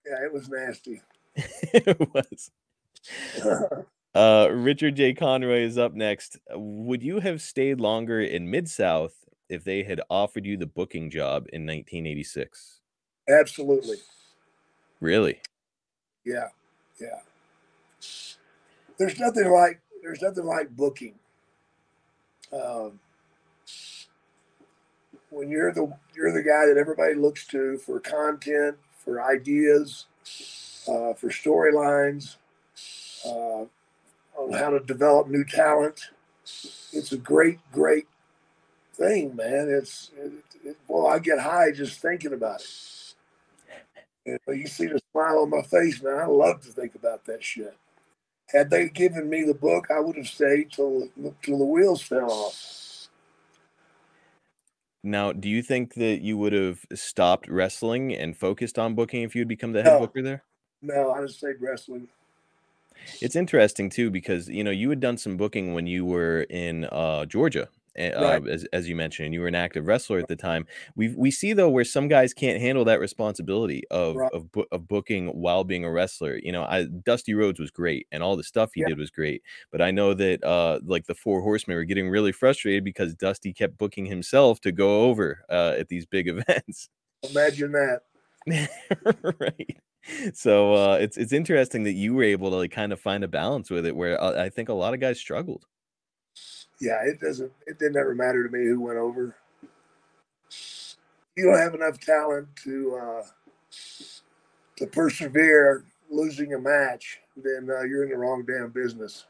Yeah, 0.07 0.25
it 0.25 0.33
was 0.33 0.49
nasty. 0.49 1.03
it 1.37 1.99
was. 2.15 2.51
Uh, 4.15 4.49
Richard 4.53 4.97
J. 4.97 5.15
Conroy 5.15 5.63
is 5.63 5.79
up 5.79 5.95
next. 5.95 6.39
Would 6.51 7.03
you 7.03 7.21
have 7.21 7.41
stayed 7.41 7.81
longer 7.81 8.21
in 8.21 8.51
Mid 8.51 8.69
South 8.69 9.15
if 9.49 9.65
they 9.65 9.85
had 9.85 10.03
offered 10.11 10.45
you 10.45 10.59
the 10.59 10.67
booking 10.67 11.09
job 11.09 11.47
in 11.51 11.63
1986? 11.63 12.81
Absolutely. 13.27 13.97
Really? 15.03 15.41
Yeah, 16.25 16.51
yeah. 17.01 17.19
There's 18.99 19.19
nothing 19.19 19.51
like 19.51 19.81
there's 20.01 20.23
nothing 20.23 20.45
like 20.45 20.71
booking. 20.77 21.15
Um, 22.53 23.01
when 25.31 25.51
you're 25.51 25.73
the 25.73 25.93
you're 26.15 26.33
the 26.33 26.45
guy 26.45 26.67
that 26.67 26.77
everybody 26.79 27.15
looks 27.15 27.45
to 27.49 27.79
for 27.79 27.99
content, 27.99 28.77
for 28.97 29.21
ideas, 29.21 30.07
uh, 30.87 31.15
for 31.15 31.31
storylines, 31.31 32.37
uh, 33.27 33.65
on 34.41 34.53
how 34.53 34.71
to 34.71 34.79
develop 34.79 35.27
new 35.27 35.45
talent. 35.45 36.11
It's 36.93 37.11
a 37.11 37.17
great, 37.17 37.59
great 37.73 38.07
thing, 38.95 39.35
man. 39.35 39.69
It's 39.69 40.13
it, 40.17 40.33
it, 40.65 40.77
well, 40.87 41.09
I 41.09 41.19
get 41.19 41.41
high 41.41 41.73
just 41.73 42.01
thinking 42.01 42.33
about 42.33 42.61
it. 42.61 42.69
And 44.27 44.39
you 44.49 44.67
see 44.67 44.87
the 44.87 45.01
smile 45.13 45.41
on 45.41 45.51
my 45.51 45.63
face, 45.63 46.03
man. 46.03 46.19
I 46.19 46.27
love 46.27 46.61
to 46.63 46.69
think 46.69 46.95
about 46.95 47.25
that 47.27 47.43
shit. 47.43 47.77
Had 48.49 48.71
they 48.71 48.89
given 48.89 49.29
me 49.29 49.45
the 49.45 49.55
book, 49.55 49.89
I 49.91 50.01
would 50.01 50.17
have 50.17 50.29
stayed 50.29 50.73
till 50.73 51.09
till 51.43 51.59
the 51.59 51.65
wheels 51.65 52.03
fell 52.03 52.31
off. 52.31 53.09
Now, 55.03 55.33
do 55.33 55.49
you 55.49 55.63
think 55.63 55.95
that 55.95 56.21
you 56.21 56.39
would 56.39 56.53
have 56.53 56.85
stopped 56.95 57.49
wrestling 57.49 58.15
and 58.15 58.37
focused 58.37 58.79
on 58.79 58.95
booking 58.95 59.23
if 59.23 59.35
you 59.35 59.41
had 59.41 59.49
become 59.49 59.73
the 59.73 59.83
head 59.83 59.93
No. 59.93 59.99
booker 59.99 60.23
there? 60.23 60.45
No, 60.81 61.13
I 61.13 61.23
just 61.23 61.39
stayed 61.39 61.61
wrestling. 61.61 62.09
It's 63.21 63.37
interesting 63.37 63.91
too 63.91 64.11
because 64.11 64.49
you 64.49 64.63
know 64.65 64.71
you 64.71 64.91
had 64.91 65.01
done 65.01 65.17
some 65.17 65.37
booking 65.37 65.75
when 65.75 65.87
you 65.87 66.05
were 66.05 66.43
in 66.43 66.85
uh, 66.87 67.25
Georgia, 67.27 67.69
uh, 67.99 68.11
Right. 68.21 68.49
as 68.49 68.65
as 68.73 68.89
you 68.89 68.97
mentioned, 68.97 69.27
and 69.27 69.35
you 69.35 69.41
were 69.41 69.49
an 69.49 69.55
active 69.55 69.87
wrestler 69.87 70.19
at 70.19 70.29
the 70.29 70.37
time. 70.37 70.67
We 70.97 71.15
we 71.17 71.31
see 71.31 71.53
though 71.53 71.69
where 71.69 71.85
some 71.85 72.09
guys 72.09 72.33
can't 72.35 72.61
handle 72.61 72.85
that 72.87 73.01
responsibility 73.01 73.83
of 73.91 74.17
Right. 74.17 74.33
of 74.33 74.51
boo- 74.53 74.67
of 74.73 74.89
booking 74.89 75.29
while 75.29 75.65
being 75.65 75.85
a 75.85 75.91
wrestler. 75.91 76.39
You 76.43 76.53
know, 76.53 76.63
I 76.65 76.85
Dusty 76.87 77.35
Rhodes 77.35 77.61
was 77.61 77.71
great, 77.71 78.07
and 78.13 78.23
all 78.23 78.37
the 78.37 78.45
stuff 78.45 78.71
he 78.75 78.81
Yeah. 78.83 78.89
did 78.89 78.99
was 78.99 79.11
great. 79.11 79.43
But 79.71 79.83
I 79.83 79.91
know 79.91 80.15
that 80.15 80.43
uh, 80.45 80.81
like 80.85 81.07
the 81.07 81.15
Four 81.15 81.43
Horsemen 81.43 81.77
were 81.77 81.85
getting 81.85 82.09
really 82.09 82.33
frustrated 82.33 82.85
because 82.85 83.15
Dusty 83.15 83.53
kept 83.53 83.79
booking 83.79 84.07
himself 84.07 84.61
to 84.63 84.73
go 84.73 85.03
over 85.03 85.45
uh, 85.51 85.75
at 85.79 85.89
these 85.89 86.07
big 86.07 86.29
events. 86.29 86.89
Imagine 87.31 87.73
that. 87.73 88.01
right. 89.41 89.77
So 90.35 90.75
uh, 90.75 90.97
it's 91.01 91.17
it's 91.17 91.33
interesting 91.33 91.85
that 91.85 91.93
you 91.93 92.15
were 92.15 92.25
able 92.25 92.51
to 92.51 92.57
like 92.57 92.73
kind 92.73 92.93
of 92.93 93.01
find 93.01 93.23
a 93.23 93.29
balance 93.29 93.71
with 93.71 93.87
it, 93.87 93.95
where 93.95 94.21
uh, 94.21 94.43
I 94.43 94.49
think 94.49 94.69
a 94.69 94.73
lot 94.75 94.95
of 94.95 95.01
guys 95.01 95.19
struggled. 95.21 95.67
Yeah, 96.81 97.03
it 97.05 97.21
doesn't. 97.21 97.53
It 97.67 97.79
didn't 97.79 97.97
ever 97.97 98.15
matter 98.15 98.47
to 98.47 98.51
me 98.51 98.67
who 98.67 98.81
went 98.81 98.99
over. 98.99 99.37
You 101.37 101.45
don't 101.47 101.59
have 101.59 101.75
enough 101.75 101.99
talent 101.99 102.49
to 102.65 103.01
uh, 103.01 103.23
to 104.77 104.87
persevere 104.87 105.85
losing 106.11 106.55
a 106.55 106.59
match, 106.59 107.21
then 107.37 107.69
uh, 107.71 107.83
you're 107.83 108.05
in 108.05 108.11
the 108.11 108.17
wrong 108.17 108.45
damn 108.47 108.71
business. 108.71 109.25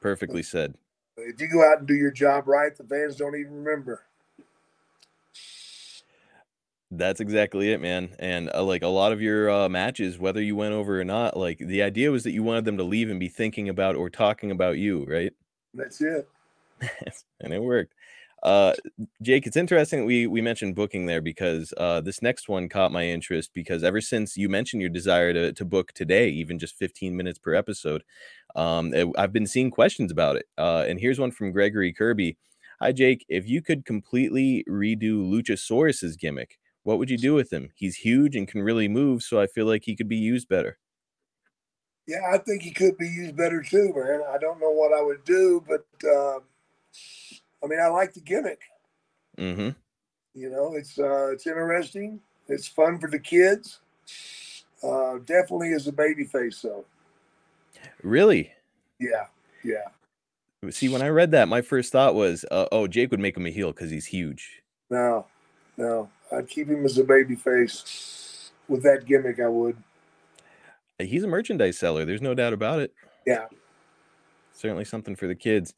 Perfectly 0.00 0.42
said. 0.42 0.74
If 1.16 1.40
you 1.40 1.48
go 1.48 1.64
out 1.64 1.78
and 1.78 1.88
do 1.88 1.94
your 1.94 2.10
job 2.10 2.46
right, 2.46 2.76
the 2.76 2.84
fans 2.84 3.16
don't 3.16 3.36
even 3.36 3.64
remember. 3.64 4.02
That's 6.90 7.20
exactly 7.20 7.72
it, 7.72 7.80
man. 7.80 8.10
And 8.18 8.50
uh, 8.54 8.62
like 8.62 8.82
a 8.82 8.88
lot 8.88 9.12
of 9.12 9.20
your 9.20 9.50
uh, 9.50 9.68
matches, 9.68 10.18
whether 10.18 10.40
you 10.40 10.54
went 10.54 10.74
over 10.74 11.00
or 11.00 11.04
not, 11.04 11.36
like 11.36 11.58
the 11.58 11.82
idea 11.82 12.10
was 12.10 12.22
that 12.24 12.32
you 12.32 12.42
wanted 12.42 12.64
them 12.64 12.76
to 12.78 12.84
leave 12.84 13.10
and 13.10 13.18
be 13.18 13.28
thinking 13.28 13.68
about 13.68 13.96
or 13.96 14.08
talking 14.08 14.50
about 14.50 14.78
you, 14.78 15.04
right? 15.04 15.32
That's 15.76 16.00
it. 16.00 16.28
and 17.40 17.52
it 17.52 17.62
worked. 17.62 17.94
Uh, 18.42 18.74
Jake, 19.22 19.46
it's 19.46 19.56
interesting 19.56 20.04
we 20.04 20.26
we 20.26 20.40
mentioned 20.40 20.74
booking 20.74 21.06
there 21.06 21.20
because 21.22 21.72
uh, 21.78 22.00
this 22.00 22.22
next 22.22 22.48
one 22.48 22.68
caught 22.68 22.92
my 22.92 23.04
interest 23.04 23.50
because 23.54 23.82
ever 23.82 24.00
since 24.00 24.36
you 24.36 24.48
mentioned 24.48 24.82
your 24.82 24.90
desire 24.90 25.32
to 25.32 25.52
to 25.52 25.64
book 25.64 25.92
today, 25.92 26.28
even 26.28 26.58
just 26.58 26.76
15 26.76 27.16
minutes 27.16 27.38
per 27.38 27.54
episode, 27.54 28.04
um, 28.54 28.92
it- 28.94 29.08
I've 29.18 29.32
been 29.32 29.46
seeing 29.46 29.70
questions 29.70 30.12
about 30.12 30.36
it. 30.36 30.46
Uh, 30.58 30.84
and 30.86 31.00
here's 31.00 31.18
one 31.18 31.30
from 31.32 31.50
Gregory 31.50 31.92
Kirby. 31.92 32.36
Hi, 32.80 32.92
Jake. 32.92 33.24
If 33.28 33.48
you 33.48 33.62
could 33.62 33.84
completely 33.86 34.64
redo 34.68 35.28
Luchasaurus's 35.28 36.16
gimmick, 36.16 36.58
what 36.82 36.98
would 36.98 37.10
you 37.10 37.18
do 37.18 37.34
with 37.34 37.52
him? 37.52 37.70
He's 37.74 37.96
huge 37.96 38.36
and 38.36 38.46
can 38.46 38.62
really 38.62 38.86
move, 38.86 39.22
so 39.22 39.40
I 39.40 39.46
feel 39.46 39.66
like 39.66 39.84
he 39.84 39.96
could 39.96 40.08
be 40.08 40.16
used 40.16 40.48
better. 40.48 40.78
Yeah, 42.06 42.20
I 42.32 42.38
think 42.38 42.62
he 42.62 42.70
could 42.70 42.96
be 42.98 43.08
used 43.08 43.36
better 43.36 43.62
too, 43.62 43.92
man. 43.94 44.22
I 44.32 44.38
don't 44.38 44.60
know 44.60 44.70
what 44.70 44.96
I 44.96 45.02
would 45.02 45.24
do, 45.24 45.64
but 45.66 45.84
uh, 46.08 46.38
I 47.62 47.66
mean, 47.66 47.80
I 47.80 47.88
like 47.88 48.14
the 48.14 48.20
gimmick. 48.20 48.60
Mm-hmm. 49.36 49.70
You 50.34 50.50
know, 50.50 50.74
it's 50.74 50.98
uh, 50.98 51.32
it's 51.32 51.46
interesting. 51.46 52.20
It's 52.48 52.68
fun 52.68 52.98
for 52.98 53.10
the 53.10 53.18
kids. 53.18 53.80
Uh, 54.82 55.18
definitely 55.24 55.70
is 55.70 55.86
a 55.88 55.92
baby 55.92 56.24
face, 56.24 56.62
though. 56.62 56.84
Really? 58.02 58.52
Yeah, 59.00 59.26
yeah. 59.64 59.88
See, 60.70 60.88
when 60.88 61.02
I 61.02 61.08
read 61.08 61.32
that, 61.32 61.48
my 61.48 61.60
first 61.60 61.92
thought 61.92 62.14
was, 62.14 62.44
uh, 62.50 62.66
"Oh, 62.70 62.86
Jake 62.86 63.10
would 63.10 63.20
make 63.20 63.36
him 63.36 63.46
a 63.46 63.50
heel 63.50 63.72
because 63.72 63.90
he's 63.90 64.06
huge." 64.06 64.62
No, 64.90 65.26
no. 65.76 66.08
I'd 66.32 66.48
keep 66.48 66.68
him 66.68 66.84
as 66.84 66.98
a 66.98 67.04
baby 67.04 67.34
face 67.34 68.50
with 68.68 68.82
that 68.82 69.06
gimmick. 69.06 69.40
I 69.40 69.48
would. 69.48 69.76
He's 70.98 71.24
a 71.24 71.28
merchandise 71.28 71.78
seller. 71.78 72.04
There's 72.04 72.22
no 72.22 72.34
doubt 72.34 72.52
about 72.52 72.80
it. 72.80 72.92
Yeah. 73.26 73.46
Certainly 74.52 74.86
something 74.86 75.14
for 75.14 75.26
the 75.26 75.34
kids. 75.34 75.74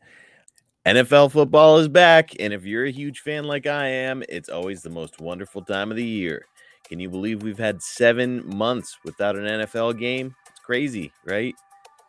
NFL 0.87 1.33
football 1.33 1.79
is 1.79 1.89
back. 1.89 2.31
And 2.39 2.53
if 2.53 2.65
you're 2.65 2.85
a 2.85 2.93
huge 2.93 3.21
fan 3.21 3.45
like 3.45 3.67
I 3.67 3.89
am, 3.89 4.23
it's 4.29 4.49
always 4.49 4.83
the 4.83 4.91
most 4.91 5.21
wonderful 5.21 5.63
time 5.63 5.91
of 5.91 5.97
the 5.97 6.05
year. 6.05 6.47
Can 6.89 7.01
you 7.01 7.11
believe 7.11 7.43
we've 7.43 7.59
had 7.59 7.83
seven 7.83 8.43
months 8.57 8.97
without 9.05 9.37
an 9.37 9.45
NFL 9.45 9.99
game? 9.99 10.35
It's 10.49 10.61
crazy, 10.61 11.13
right? 11.25 11.55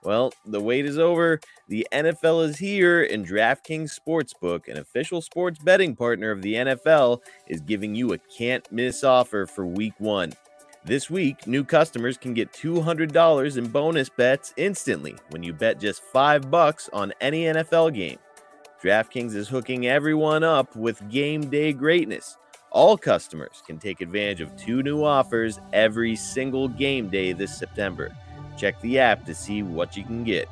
Well, 0.04 0.32
the 0.46 0.62
wait 0.62 0.86
is 0.86 0.98
over. 0.98 1.42
The 1.68 1.86
NFL 1.92 2.48
is 2.48 2.58
here, 2.58 3.04
and 3.04 3.28
DraftKings 3.28 4.00
Sportsbook, 4.00 4.70
an 4.70 4.78
official 4.78 5.22
sports 5.22 5.60
betting 5.60 5.96
partner 5.96 6.32
of 6.32 6.42
the 6.42 6.54
NFL, 6.54 7.20
is 7.48 7.60
giving 7.60 7.96
you 7.96 8.14
a 8.14 8.18
can't 8.18 8.66
miss 8.72 9.04
offer 9.04 9.46
for 9.46 9.66
week 9.66 9.94
one. 9.98 10.32
This 10.86 11.10
week, 11.10 11.46
new 11.46 11.66
customers 11.66 12.18
can 12.18 12.34
get 12.34 12.54
$200 12.54 13.58
in 13.58 13.68
bonus 13.68 14.08
bets 14.08 14.54
instantly 14.56 15.18
when 15.30 15.44
you 15.44 15.52
bet 15.52 15.78
just 15.78 16.02
5 16.02 16.50
bucks 16.50 16.90
on 16.94 17.14
any 17.20 17.44
NFL 17.44 17.94
game. 17.94 18.18
DraftKings 18.82 19.36
is 19.36 19.50
hooking 19.50 19.88
everyone 19.88 20.42
up 20.42 20.74
with 20.78 21.10
game 21.10 21.50
day 21.50 21.74
greatness. 21.74 22.38
All 22.72 22.98
customers 22.98 23.62
can 23.68 23.78
take 23.78 24.00
advantage 24.00 24.40
of 24.40 24.56
two 24.56 24.82
new 24.82 25.04
offers 25.04 25.60
every 25.74 26.16
single 26.16 26.70
game 26.70 27.10
day 27.10 27.34
this 27.34 27.58
September. 27.58 28.16
Check 28.58 28.80
the 28.80 29.00
app 29.00 29.26
to 29.26 29.36
see 29.36 29.64
what 29.64 29.98
you 29.98 30.06
can 30.06 30.24
get. 30.24 30.48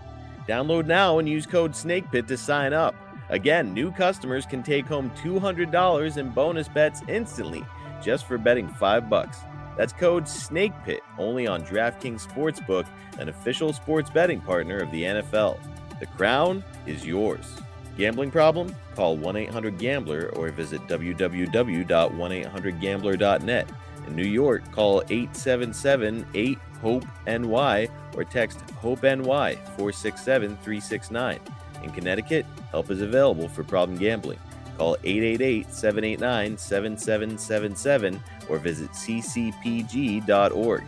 Download 0.46 0.86
now 0.86 1.20
and 1.20 1.30
use 1.30 1.46
code 1.46 1.72
SNAKEPIT 1.72 2.28
to 2.28 2.36
sign 2.38 2.74
up. 2.74 2.96
Again, 3.30 3.74
new 3.74 3.92
customers 3.94 4.46
can 4.46 4.62
take 4.62 4.88
home 4.88 5.10
$200 5.24 6.18
in 6.18 6.30
bonus 6.32 6.68
bets 6.68 7.02
instantly 7.08 7.64
just 8.04 8.26
for 8.26 8.38
betting 8.38 8.68
5 8.68 9.10
bucks. 9.10 9.38
That's 9.78 9.94
code 9.94 10.26
SNAKEPIT 10.26 11.00
only 11.20 11.48
on 11.48 11.64
DraftKings 11.64 12.28
Sportsbook, 12.28 12.88
an 13.20 13.30
official 13.30 13.72
sports 13.72 14.10
betting 14.10 14.42
partner 14.42 14.80
of 14.80 14.92
the 14.92 15.04
NFL. 15.04 15.60
The 16.00 16.08
crown 16.08 16.64
is 16.88 17.06
yours. 17.06 17.62
Gambling 17.98 18.32
problem? 18.32 18.76
Call 18.96 19.16
1 19.18 19.36
800 19.36 19.78
Gambler 19.78 20.32
or 20.36 20.50
visit 20.50 20.82
www.1800Gambler.net. 20.88 23.70
In 24.08 24.16
New 24.16 24.26
York, 24.26 24.64
call 24.72 25.04
877 25.10 26.26
8 26.34 26.58
HOPE 26.82 27.06
NY 27.28 27.88
or 28.16 28.24
text 28.24 28.62
HOPE 28.82 29.04
NY 29.04 29.56
467 29.78 30.58
369. 30.58 31.40
In 31.84 31.92
Connecticut, 31.92 32.48
help 32.72 32.90
is 32.90 33.02
available 33.02 33.48
for 33.50 33.64
problem 33.64 33.96
gambling. 33.98 34.40
Call 34.78 34.96
888 35.04 35.74
789 35.74 36.58
7777 36.58 38.24
or 38.48 38.60
visit 38.60 38.92
ccpg.org. 38.92 40.84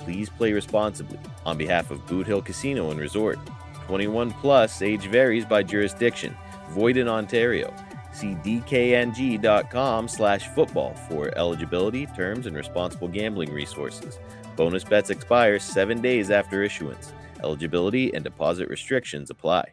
Please 0.00 0.28
play 0.28 0.52
responsibly 0.52 1.18
on 1.44 1.56
behalf 1.56 1.90
of 1.90 2.06
Boot 2.06 2.26
Hill 2.26 2.42
Casino 2.42 2.90
and 2.90 3.00
Resort. 3.00 3.38
21 3.86 4.32
plus 4.32 4.80
age 4.82 5.06
varies 5.06 5.44
by 5.44 5.62
jurisdiction. 5.62 6.34
Void 6.70 6.96
in 6.96 7.08
Ontario. 7.08 7.72
See 8.12 8.34
dkng.com 8.36 10.08
slash 10.08 10.48
football 10.48 10.94
for 11.08 11.36
eligibility, 11.36 12.06
terms, 12.06 12.46
and 12.46 12.56
responsible 12.56 13.08
gambling 13.08 13.52
resources. 13.52 14.18
Bonus 14.56 14.84
bets 14.84 15.10
expire 15.10 15.58
seven 15.58 16.00
days 16.00 16.30
after 16.30 16.62
issuance. 16.62 17.12
Eligibility 17.42 18.14
and 18.14 18.22
deposit 18.22 18.68
restrictions 18.68 19.30
apply. 19.30 19.64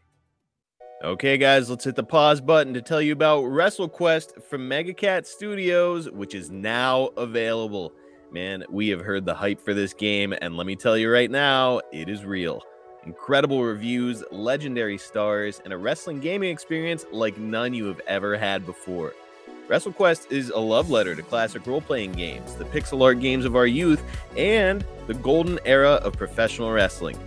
Okay, 1.04 1.36
guys, 1.36 1.68
let's 1.68 1.84
hit 1.84 1.96
the 1.96 2.04
pause 2.04 2.40
button 2.42 2.76
to 2.76 2.82
tell 2.82 3.02
you 3.02 3.12
about 3.12 3.46
WrestleQuest 3.46 4.44
from 4.44 4.70
MegaCat 4.70 5.26
Studios, 5.26 6.08
which 6.12 6.36
is 6.36 6.52
now 6.52 7.06
available. 7.18 7.92
Man, 8.32 8.64
we 8.70 8.90
have 8.90 9.02
heard 9.02 9.26
the 9.26 9.34
hype 9.34 9.60
for 9.60 9.74
this 9.74 9.96
game, 9.96 10.32
and 10.32 10.58
let 10.58 10.68
me 10.68 10.76
tell 10.76 10.96
you 10.96 11.12
right 11.12 11.32
now, 11.32 11.82
it 11.92 12.08
is 12.08 12.24
real. 12.24 12.62
Incredible 13.04 13.64
reviews, 13.64 14.24
legendary 14.30 15.00
stars, 15.00 15.60
and 15.64 15.74
a 15.74 15.78
wrestling 15.78 16.20
gaming 16.20 16.52
experience 16.52 17.04
like 17.12 17.36
none 17.36 17.74
you 17.74 17.86
have 17.86 18.02
ever 18.06 18.38
had 18.38 18.64
before. 18.64 19.16
WrestleQuest 19.70 20.32
is 20.32 20.52
a 20.52 20.60
love 20.60 20.92
letter 20.92 21.16
to 21.16 21.24
classic 21.24 21.66
role 21.66 21.82
playing 21.82 22.12
games, 22.12 22.54
the 22.58 22.66
pixel 22.66 23.04
art 23.04 23.20
games 23.20 23.46
of 23.46 23.56
our 23.56 23.66
youth, 23.66 24.04
and 24.38 24.86
the 25.08 25.16
golden 25.16 25.58
era 25.66 25.94
of 25.94 26.14
professional 26.14 26.72
wrestling. 26.72 27.18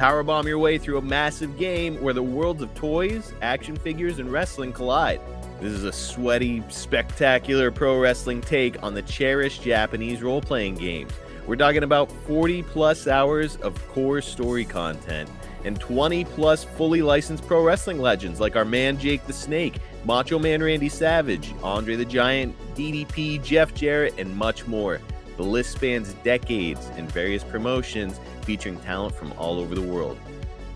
Powerbomb 0.00 0.46
your 0.46 0.58
way 0.58 0.78
through 0.78 0.96
a 0.96 1.02
massive 1.02 1.58
game 1.58 2.00
where 2.00 2.14
the 2.14 2.22
worlds 2.22 2.62
of 2.62 2.74
toys, 2.74 3.34
action 3.42 3.76
figures, 3.76 4.18
and 4.18 4.32
wrestling 4.32 4.72
collide. 4.72 5.20
This 5.60 5.74
is 5.74 5.84
a 5.84 5.92
sweaty, 5.92 6.62
spectacular 6.70 7.70
pro 7.70 8.00
wrestling 8.00 8.40
take 8.40 8.82
on 8.82 8.94
the 8.94 9.02
cherished 9.02 9.60
Japanese 9.60 10.22
role 10.22 10.40
playing 10.40 10.76
games. 10.76 11.12
We're 11.46 11.56
talking 11.56 11.82
about 11.82 12.10
40 12.26 12.62
plus 12.62 13.08
hours 13.08 13.56
of 13.56 13.76
core 13.88 14.22
story 14.22 14.64
content 14.64 15.28
and 15.66 15.78
20 15.78 16.24
plus 16.24 16.64
fully 16.64 17.02
licensed 17.02 17.46
pro 17.46 17.62
wrestling 17.62 17.98
legends 17.98 18.40
like 18.40 18.56
our 18.56 18.64
man 18.64 18.98
Jake 18.98 19.26
the 19.26 19.34
Snake, 19.34 19.80
Macho 20.06 20.38
Man 20.38 20.62
Randy 20.62 20.88
Savage, 20.88 21.52
Andre 21.62 21.96
the 21.96 22.06
Giant, 22.06 22.56
DDP, 22.74 23.44
Jeff 23.44 23.74
Jarrett, 23.74 24.14
and 24.16 24.34
much 24.34 24.66
more. 24.66 24.98
The 25.40 25.46
list 25.46 25.72
spans 25.72 26.12
decades 26.22 26.90
and 26.96 27.10
various 27.10 27.42
promotions 27.42 28.20
featuring 28.42 28.78
talent 28.80 29.14
from 29.14 29.32
all 29.38 29.58
over 29.58 29.74
the 29.74 29.80
world. 29.80 30.18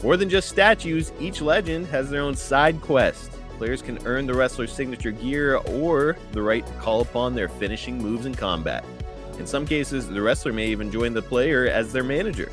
More 0.02 0.16
than 0.16 0.30
just 0.30 0.48
statues, 0.48 1.12
each 1.20 1.42
legend 1.42 1.86
has 1.88 2.08
their 2.08 2.22
own 2.22 2.34
side 2.34 2.80
quest. 2.80 3.30
Players 3.58 3.82
can 3.82 3.98
earn 4.06 4.26
the 4.26 4.32
wrestler's 4.32 4.72
signature 4.72 5.10
gear 5.10 5.56
or 5.56 6.16
the 6.32 6.40
right 6.40 6.66
to 6.66 6.72
call 6.76 7.02
upon 7.02 7.34
their 7.34 7.50
finishing 7.50 7.98
moves 7.98 8.24
in 8.24 8.34
combat. 8.34 8.86
In 9.38 9.46
some 9.46 9.66
cases, 9.66 10.08
the 10.08 10.22
wrestler 10.22 10.54
may 10.54 10.68
even 10.68 10.90
join 10.90 11.12
the 11.12 11.20
player 11.20 11.66
as 11.66 11.92
their 11.92 12.02
manager. 12.02 12.50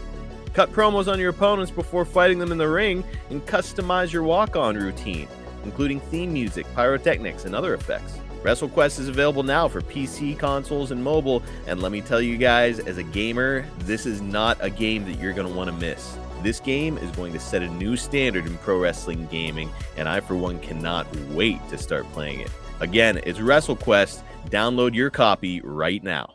Cut 0.53 0.69
promos 0.73 1.09
on 1.09 1.17
your 1.17 1.29
opponents 1.29 1.71
before 1.71 2.03
fighting 2.03 2.39
them 2.39 2.51
in 2.51 2.57
the 2.57 2.67
ring 2.67 3.05
and 3.29 3.45
customize 3.45 4.11
your 4.11 4.23
walk 4.23 4.57
on 4.57 4.75
routine, 4.75 5.29
including 5.63 6.01
theme 6.01 6.33
music, 6.33 6.65
pyrotechnics, 6.75 7.45
and 7.45 7.55
other 7.55 7.73
effects. 7.73 8.19
WrestleQuest 8.43 8.99
is 8.99 9.07
available 9.07 9.43
now 9.43 9.67
for 9.67 9.81
PC, 9.81 10.37
consoles, 10.37 10.89
and 10.89 11.03
mobile. 11.03 11.43
And 11.67 11.79
let 11.81 11.91
me 11.91 12.01
tell 12.01 12.19
you 12.19 12.37
guys, 12.37 12.79
as 12.79 12.97
a 12.97 13.03
gamer, 13.03 13.67
this 13.79 14.07
is 14.07 14.19
not 14.19 14.57
a 14.61 14.69
game 14.69 15.05
that 15.05 15.19
you're 15.19 15.33
going 15.33 15.47
to 15.47 15.53
want 15.53 15.69
to 15.69 15.75
miss. 15.75 16.17
This 16.41 16.59
game 16.59 16.97
is 16.97 17.11
going 17.11 17.33
to 17.33 17.39
set 17.39 17.61
a 17.61 17.67
new 17.67 17.95
standard 17.95 18.47
in 18.47 18.57
pro 18.57 18.79
wrestling 18.79 19.27
gaming, 19.29 19.69
and 19.95 20.09
I, 20.09 20.21
for 20.21 20.35
one, 20.35 20.59
cannot 20.59 21.05
wait 21.29 21.59
to 21.69 21.77
start 21.77 22.11
playing 22.13 22.39
it. 22.39 22.49
Again, 22.79 23.21
it's 23.23 23.37
WrestleQuest. 23.37 24.23
Download 24.49 24.95
your 24.95 25.11
copy 25.11 25.61
right 25.61 26.03
now. 26.03 26.33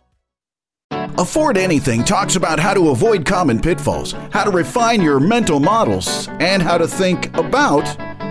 Afford 1.19 1.57
Anything 1.57 2.05
talks 2.05 2.37
about 2.37 2.61
how 2.61 2.73
to 2.75 2.91
avoid 2.91 3.25
common 3.25 3.59
pitfalls, 3.59 4.13
how 4.31 4.45
to 4.45 4.51
refine 4.51 5.03
your 5.03 5.19
mental 5.19 5.59
models, 5.59 6.29
and 6.39 6.63
how 6.63 6.79
to 6.79 6.87
think 6.87 7.37
about 7.37 7.85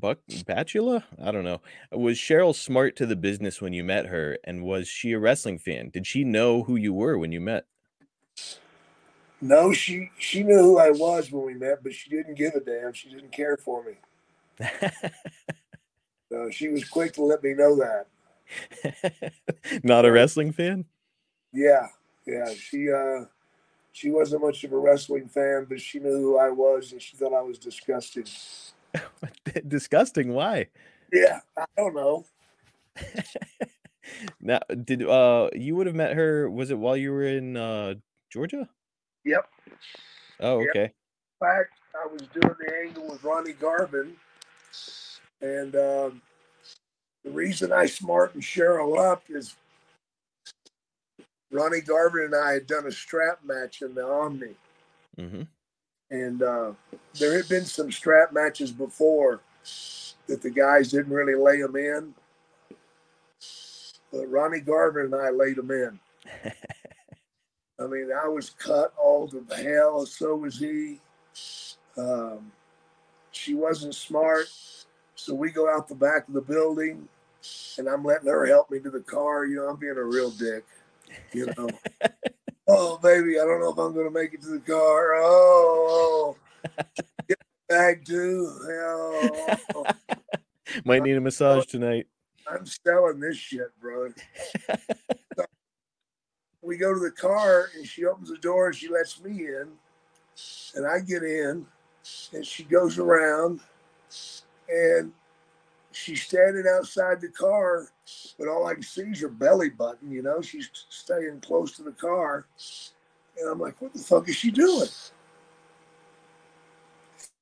Buck 0.00 0.18
Batula? 0.28 1.04
I 1.22 1.30
don't 1.30 1.44
know. 1.44 1.60
Was 1.92 2.18
Cheryl 2.18 2.54
smart 2.54 2.96
to 2.96 3.06
the 3.06 3.16
business 3.16 3.60
when 3.60 3.72
you 3.72 3.84
met 3.84 4.06
her? 4.06 4.38
And 4.44 4.62
was 4.62 4.88
she 4.88 5.12
a 5.12 5.18
wrestling 5.18 5.58
fan? 5.58 5.90
Did 5.90 6.06
she 6.06 6.24
know 6.24 6.64
who 6.64 6.76
you 6.76 6.92
were 6.92 7.18
when 7.18 7.32
you 7.32 7.40
met? 7.40 7.64
No, 9.40 9.72
she 9.72 10.10
she 10.18 10.42
knew 10.42 10.58
who 10.58 10.78
I 10.78 10.90
was 10.90 11.30
when 11.30 11.44
we 11.44 11.54
met, 11.54 11.82
but 11.82 11.92
she 11.92 12.10
didn't 12.10 12.34
give 12.34 12.54
a 12.54 12.60
damn. 12.60 12.92
She 12.92 13.10
didn't 13.10 13.32
care 13.32 13.56
for 13.56 13.84
me. 13.84 13.94
So 16.34 16.50
she 16.50 16.68
was 16.68 16.84
quick 16.84 17.12
to 17.12 17.22
let 17.22 17.44
me 17.44 17.54
know 17.54 17.76
that. 17.76 19.32
Not 19.84 20.04
a 20.04 20.10
wrestling 20.10 20.50
fan? 20.50 20.84
Yeah, 21.52 21.86
yeah. 22.26 22.52
She 22.54 22.90
uh 22.90 23.26
she 23.92 24.10
wasn't 24.10 24.42
much 24.42 24.64
of 24.64 24.72
a 24.72 24.76
wrestling 24.76 25.28
fan, 25.28 25.66
but 25.68 25.80
she 25.80 26.00
knew 26.00 26.10
who 26.10 26.38
I 26.38 26.50
was 26.50 26.90
and 26.90 27.00
she 27.00 27.16
thought 27.16 27.32
I 27.32 27.42
was 27.42 27.58
disgusting. 27.58 28.24
Disgusting. 29.68 30.32
Why? 30.32 30.68
Yeah, 31.12 31.40
I 31.56 31.64
don't 31.76 31.94
know. 31.94 32.24
now, 34.40 34.60
did 34.84 35.02
uh 35.02 35.50
you 35.54 35.76
would 35.76 35.86
have 35.86 35.96
met 35.96 36.14
her? 36.14 36.50
Was 36.50 36.70
it 36.70 36.78
while 36.78 36.96
you 36.96 37.12
were 37.12 37.24
in 37.24 37.56
uh 37.56 37.94
Georgia? 38.32 38.68
Yep. 39.24 39.48
Oh, 40.40 40.60
Yep. 40.60 40.70
okay. 40.70 40.84
In 40.84 40.90
fact, 41.40 41.72
I 41.94 42.06
was 42.12 42.22
doing 42.32 42.54
the 42.58 42.74
angle 42.86 43.10
with 43.10 43.22
Ronnie 43.24 43.52
Garvin, 43.52 44.16
and 45.40 45.74
um, 45.76 46.22
the 47.24 47.30
reason 47.30 47.72
I 47.72 47.86
smartened 47.86 48.42
Cheryl 48.42 48.98
up 48.98 49.24
is 49.28 49.56
Ronnie 51.50 51.80
Garvin 51.80 52.24
and 52.24 52.34
I 52.34 52.52
had 52.52 52.66
done 52.66 52.86
a 52.86 52.92
strap 52.92 53.40
match 53.44 53.82
in 53.82 53.94
the 53.94 54.06
Omni, 54.06 54.54
hmm 55.18 55.42
and 56.10 56.42
uh, 56.42 56.72
there 57.18 57.36
had 57.36 57.48
been 57.48 57.64
some 57.64 57.90
strap 57.90 58.32
matches 58.32 58.70
before 58.70 59.40
that 60.26 60.42
the 60.42 60.50
guys 60.50 60.90
didn't 60.90 61.12
really 61.12 61.34
lay 61.34 61.60
them 61.60 61.76
in, 61.76 62.14
but 64.12 64.30
Ronnie 64.30 64.60
Garvin 64.60 65.06
and 65.06 65.14
I 65.14 65.30
laid 65.30 65.56
them 65.56 65.70
in. 65.70 65.98
I 67.80 67.86
mean, 67.86 68.10
I 68.12 68.28
was 68.28 68.50
cut 68.50 68.94
all 68.96 69.28
to 69.28 69.44
hell. 69.56 70.06
So 70.06 70.36
was 70.36 70.58
he. 70.58 71.00
Um, 71.96 72.52
she 73.32 73.54
wasn't 73.54 73.94
smart, 73.94 74.46
so 75.16 75.34
we 75.34 75.50
go 75.50 75.68
out 75.68 75.88
the 75.88 75.94
back 75.94 76.28
of 76.28 76.34
the 76.34 76.40
building, 76.40 77.08
and 77.78 77.88
I'm 77.88 78.04
letting 78.04 78.28
her 78.28 78.46
help 78.46 78.70
me 78.70 78.78
to 78.80 78.90
the 78.90 79.00
car. 79.00 79.44
You 79.44 79.56
know, 79.56 79.68
I'm 79.68 79.76
being 79.76 79.96
a 79.96 80.04
real 80.04 80.30
dick. 80.30 80.64
You 81.32 81.52
know. 81.56 81.68
oh, 82.68 82.98
baby, 82.98 83.38
I 83.38 83.44
don't 83.44 83.60
know 83.60 83.72
if 83.72 83.78
I'm 83.78 83.94
going 83.94 84.06
to 84.06 84.10
make 84.10 84.34
it 84.34 84.42
to 84.42 84.48
the 84.48 84.60
car. 84.60 85.14
Oh, 85.16 86.36
oh. 86.66 86.76
get 87.28 87.38
the 87.38 87.44
bag 87.68 88.04
too. 88.04 88.50
Oh, 89.74 89.84
Might 90.84 91.02
need 91.02 91.16
a 91.16 91.20
massage 91.20 91.66
tonight. 91.66 92.06
I'm 92.46 92.66
selling 92.66 93.20
this 93.20 93.36
shit, 93.36 93.68
bro. 93.80 94.10
So 95.36 95.44
we 96.62 96.76
go 96.76 96.92
to 96.92 97.00
the 97.00 97.10
car 97.10 97.70
and 97.76 97.86
she 97.86 98.04
opens 98.04 98.30
the 98.30 98.38
door 98.38 98.68
and 98.68 98.76
she 98.76 98.88
lets 98.88 99.22
me 99.22 99.46
in. 99.46 99.68
And 100.74 100.86
I 100.86 101.00
get 101.00 101.22
in 101.22 101.66
and 102.32 102.44
she 102.44 102.64
goes 102.64 102.98
around 102.98 103.60
and 104.68 105.12
she's 105.94 106.22
standing 106.22 106.64
outside 106.68 107.20
the 107.20 107.28
car, 107.28 107.88
but 108.38 108.48
all 108.48 108.66
I 108.66 108.74
can 108.74 108.82
see 108.82 109.02
is 109.02 109.20
her 109.20 109.28
belly 109.28 109.70
button, 109.70 110.10
you 110.10 110.22
know, 110.22 110.40
she's 110.40 110.68
staying 110.88 111.40
close 111.40 111.76
to 111.76 111.82
the 111.82 111.92
car. 111.92 112.46
And 113.38 113.48
I'm 113.50 113.60
like, 113.60 113.80
what 113.80 113.92
the 113.92 114.00
fuck 114.00 114.28
is 114.28 114.36
she 114.36 114.50
doing? 114.50 114.88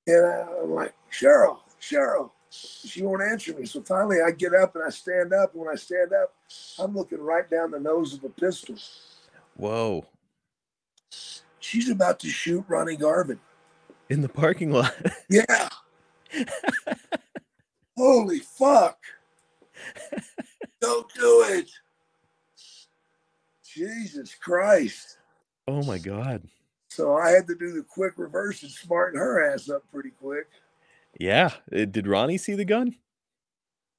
And 0.07 0.25
I'm 0.63 0.71
like, 0.73 0.95
Cheryl, 1.11 1.59
Cheryl. 1.81 2.31
She 2.51 3.03
won't 3.03 3.23
answer 3.23 3.55
me. 3.55 3.65
So 3.65 3.81
finally 3.83 4.19
I 4.21 4.31
get 4.31 4.55
up 4.55 4.75
and 4.75 4.85
I 4.85 4.91
stand 4.91 5.33
up. 5.33 5.55
And 5.55 5.65
when 5.65 5.73
I 5.73 5.77
stand 5.77 6.13
up, 6.13 6.35
I'm 6.79 6.95
looking 6.95 7.21
right 7.21 7.49
down 7.49 7.71
the 7.71 7.81
nose 7.81 8.13
of 8.13 8.25
a 8.25 8.29
pistol. 8.29 8.75
Whoa. 9.57 10.07
She's 11.61 11.89
about 11.89 12.21
to 12.21 12.29
shoot 12.29 12.65
Ronnie 12.69 12.97
Garvin. 12.97 13.41
In 14.11 14.21
the 14.21 14.29
parking 14.29 14.71
lot. 14.71 14.95
Yeah. 15.31 15.69
Holy 17.97 18.39
fuck. 18.39 18.99
Don't 20.81 21.13
do 21.15 21.45
it. 21.49 21.71
Jesus 23.65 24.35
Christ. 24.35 25.19
Oh 25.69 25.83
my 25.85 25.99
god. 25.99 26.43
So 26.89 27.17
I 27.17 27.31
had 27.31 27.47
to 27.47 27.55
do 27.55 27.73
the 27.73 27.83
quick 27.83 28.15
reverse 28.17 28.63
and 28.63 28.71
smarten 28.71 29.19
her 29.19 29.53
ass 29.53 29.71
up 29.71 29.83
pretty 29.93 30.11
quick. 30.11 30.47
Yeah. 31.19 31.51
Uh, 31.75 31.87
Did 31.87 32.07
Ronnie 32.07 32.39
see 32.39 32.55
the 32.55 32.65
gun? 32.65 32.97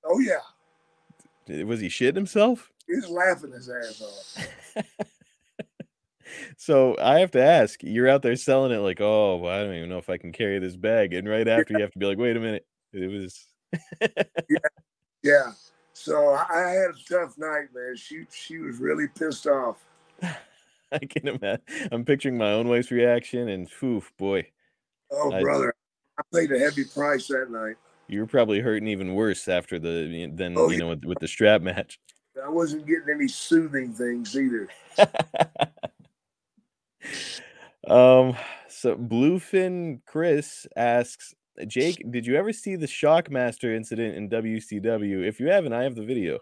Oh 0.05 0.19
yeah. 0.19 1.61
Uh, 1.61 1.65
Was 1.65 1.79
he 1.79 1.87
shitting 1.87 2.15
himself? 2.15 2.71
He 2.87 2.95
was 2.95 3.09
laughing 3.09 3.51
his 3.51 3.69
ass 3.69 4.01
off. 4.01 4.85
So 6.57 6.97
I 6.99 7.19
have 7.19 7.31
to 7.31 7.43
ask, 7.43 7.81
you're 7.83 8.09
out 8.09 8.21
there 8.21 8.35
selling 8.35 8.71
it 8.71 8.79
like, 8.79 9.01
oh, 9.01 9.37
well, 9.37 9.53
I 9.53 9.63
don't 9.63 9.75
even 9.75 9.89
know 9.89 9.97
if 9.97 10.09
I 10.09 10.17
can 10.17 10.31
carry 10.31 10.59
this 10.59 10.75
bag. 10.75 11.13
And 11.13 11.27
right 11.27 11.47
after 11.47 11.73
you 11.73 11.81
have 11.81 11.91
to 11.91 11.99
be 11.99 12.05
like, 12.05 12.17
wait 12.17 12.37
a 12.37 12.39
minute. 12.39 12.65
It 12.91 13.11
was 13.11 13.47
Yeah. 14.01 14.57
yeah. 15.23 15.51
So 15.93 16.29
I 16.33 16.59
had 16.69 16.91
a 16.91 17.03
tough 17.09 17.37
night, 17.37 17.67
man. 17.73 17.95
She 17.95 18.25
she 18.31 18.57
was 18.59 18.77
really 18.79 19.07
pissed 19.07 19.47
off. 19.47 19.77
I 20.21 20.99
can 21.09 21.27
imagine. 21.27 21.61
I'm 21.91 22.05
picturing 22.05 22.37
my 22.37 22.51
own 22.51 22.67
wife's 22.67 22.91
reaction 22.91 23.49
and 23.49 23.69
phew, 23.69 24.03
boy, 24.17 24.47
Oh 25.11 25.31
I- 25.31 25.41
brother. 25.41 25.73
I 26.19 26.21
paid 26.31 26.51
a 26.51 26.59
heavy 26.59 26.83
price 26.85 27.25
that 27.27 27.49
night. 27.49 27.75
you 28.07 28.19
were 28.19 28.27
probably 28.27 28.59
hurting 28.59 28.87
even 28.87 29.15
worse 29.15 29.47
after 29.47 29.79
the 29.79 30.29
than 30.35 30.55
Oh, 30.57 30.67
you 30.67 30.73
yeah. 30.73 30.77
know 30.79 30.89
with, 30.89 31.05
with 31.05 31.19
the 31.19 31.27
strap 31.27 31.61
match. 31.61 31.99
I 32.43 32.49
wasn't 32.49 32.85
getting 32.85 33.09
any 33.15 33.27
soothing 33.27 33.93
things 33.93 34.35
either. 34.37 34.67
um 37.87 38.35
so 38.69 38.95
bluefin 38.95 39.99
chris 40.05 40.65
asks 40.75 41.33
Uh, 41.61 41.65
jake 41.65 42.03
did 42.11 42.25
you 42.25 42.35
ever 42.35 42.51
see 42.51 42.75
the 42.75 42.87
shockmaster 42.87 43.75
incident 43.75 44.15
in 44.15 44.27
wcw 44.29 45.27
if 45.27 45.39
you 45.39 45.47
haven't 45.47 45.73
i 45.73 45.83
have 45.83 45.95
the 45.95 46.03
video. 46.03 46.39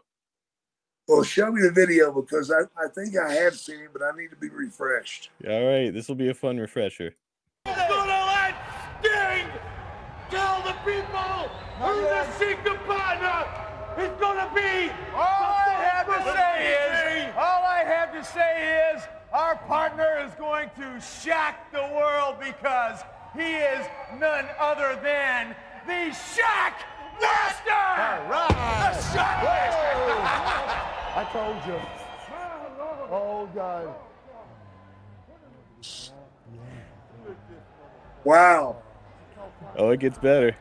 Well, 1.08 1.24
show 1.24 1.52
me 1.52 1.62
the 1.62 1.72
video 1.72 2.14
because 2.14 2.52
I, 2.52 2.62
I 2.82 2.88
think 2.88 3.18
I 3.18 3.34
have 3.34 3.56
seen 3.56 3.82
it, 3.82 3.90
but 3.92 4.02
I 4.02 4.16
need 4.16 4.30
to 4.30 4.38
be 4.38 4.50
refreshed. 4.50 5.30
all 5.48 5.66
right 5.66 5.94
this 5.94 6.08
will 6.08 6.16
be 6.16 6.30
a 6.30 6.34
fun 6.34 6.58
refresher. 6.58 7.16
Gonna 7.66 8.24
let 8.34 8.56
Sting 9.02 9.48
tell 10.30 10.62
the 10.62 10.76
people 10.86 11.50
who 11.80 12.02
the 12.02 12.32
secret 12.40 12.80
partner 12.86 13.62
is 14.02 14.12
gonna 14.22 14.50
be. 14.56 14.92
All 15.14 15.52
I 15.68 15.76
have 15.92 16.08
to 16.08 16.24
say 16.24 17.28
is, 17.28 17.34
all 17.36 17.64
I 17.66 17.84
have 17.86 18.14
to 18.14 18.24
say 18.24 18.94
is, 18.96 19.04
our 19.34 19.56
partner 19.56 20.26
is 20.26 20.34
going 20.36 20.70
to 20.78 21.02
shock 21.02 21.72
the 21.72 21.82
world 21.94 22.36
because 22.40 23.02
he 23.36 23.56
is 23.56 23.86
none 24.20 24.46
other 24.60 25.00
than 25.02 25.56
the 25.88 26.14
Shock 26.14 26.74
Master. 27.20 27.72
All 27.72 28.30
right, 28.30 28.94
the 28.94 29.02
Shock 29.14 29.44
Master. 29.44 29.92
I 31.14 31.24
told 31.32 31.58
you. 31.68 31.80
Oh, 33.10 33.50
God. 33.54 33.94
Wow. 38.24 38.78
oh 39.78 39.90
it 39.90 40.00
gets 40.00 40.20
better 40.20 40.56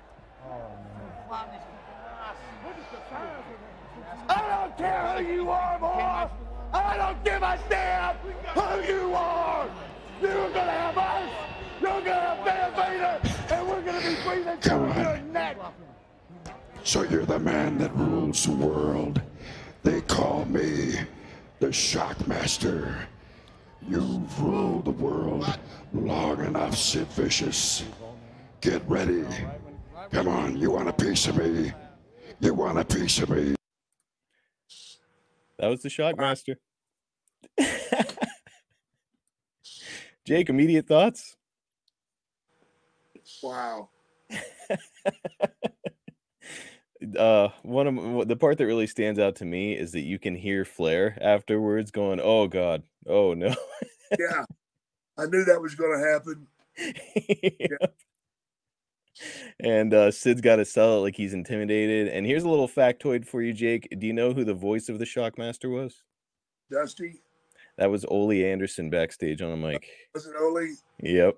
I 4.29 4.49
don't 4.49 4.79
care 4.79 5.23
who 5.23 5.33
you 5.33 5.51
are, 5.51 5.79
boy. 5.79 6.31
I 6.73 6.97
don't 6.97 7.25
give 7.25 7.43
a 7.43 7.59
damn 7.69 8.17
who 8.17 8.93
you 8.93 9.15
are. 9.15 9.69
You're 10.23 10.51
gonna 10.51 10.71
have 10.71 10.97
us. 10.97 11.60
You're 11.81 12.01
gonna 12.03 12.13
have 12.13 12.45
Van 12.45 12.73
Vader, 12.75 13.55
and 13.55 13.69
we're 13.69 13.83
gonna 13.83 14.01
be 14.01 14.17
breathing 14.23 14.59
Come 14.59 14.93
through 14.93 15.03
on. 15.03 15.17
your 15.17 15.19
neck. 15.33 15.57
So 16.85 17.03
you're 17.03 17.25
the 17.27 17.39
man 17.39 17.79
that 17.79 17.95
rules 17.95 18.45
the 18.45 18.53
world. 18.53 19.21
They 19.83 20.01
call 20.03 20.45
me 20.47 20.95
the 21.59 21.69
Shockmaster. 21.69 22.95
You've 23.89 24.41
ruled 24.43 24.85
the 24.85 24.91
world 24.91 25.59
long 25.95 26.45
enough, 26.45 26.77
Sid 26.77 27.07
Vicious. 27.09 27.85
Get 28.61 28.83
ready. 28.87 29.25
Come 30.13 30.29
on, 30.29 30.57
you 30.59 30.71
want 30.71 30.89
a 30.89 30.93
piece 30.93 31.27
of 31.29 31.37
me? 31.39 31.73
You 32.41 32.55
want 32.55 32.79
a 32.79 32.85
piece 32.85 33.19
of 33.21 33.31
me? 33.31 33.55
that 35.59 35.69
was 35.69 35.83
the 35.83 35.91
shockmaster 35.91 36.57
jake 40.25 40.49
immediate 40.49 40.87
thoughts 40.87 41.37
Wow. 43.43 43.89
uh 47.19 47.49
one 47.63 47.87
of 47.87 48.29
the 48.29 48.37
part 48.37 48.59
that 48.59 48.67
really 48.67 48.87
stands 48.87 49.19
out 49.19 49.35
to 49.37 49.45
me 49.45 49.73
is 49.77 49.93
that 49.93 50.03
you 50.03 50.19
can 50.19 50.35
hear 50.35 50.65
Flair 50.65 51.17
afterwards 51.21 51.91
going 51.91 52.21
oh 52.23 52.47
god 52.47 52.83
oh 53.07 53.33
no 53.35 53.55
Yeah. 54.19 54.45
I 55.17 55.27
knew 55.27 55.45
that 55.45 55.61
was 55.61 55.75
going 55.75 55.99
to 56.01 56.07
happen. 56.13 56.47
Yep. 57.61 57.95
And 59.61 59.93
uh, 59.93 60.11
Sid's 60.11 60.41
got 60.41 60.57
to 60.57 60.65
sell 60.65 60.97
it 60.99 61.01
like 61.03 61.15
he's 61.17 61.35
intimidated. 61.35 62.09
And 62.09 62.25
here's 62.25 62.43
a 62.45 62.49
little 62.49 62.69
factoid 62.69 63.27
for 63.27 63.43
you, 63.43 63.53
Jake. 63.53 63.87
Do 63.99 64.07
you 64.07 64.15
know 64.15 64.33
who 64.33 64.45
the 64.45 64.55
voice 64.55 64.89
of 64.89 64.99
the 64.99 65.05
Shockmaster 65.05 65.71
was? 65.71 66.03
Dusty, 66.73 67.21
That 67.77 67.91
was 67.91 68.07
Ole 68.07 68.33
Anderson 68.45 68.89
backstage 68.89 69.43
on 69.43 69.51
a 69.53 69.57
mic. 69.57 69.87
was 70.15 70.27
it 70.27 70.33
Ole? 70.41 70.75
Yep. 71.03 71.37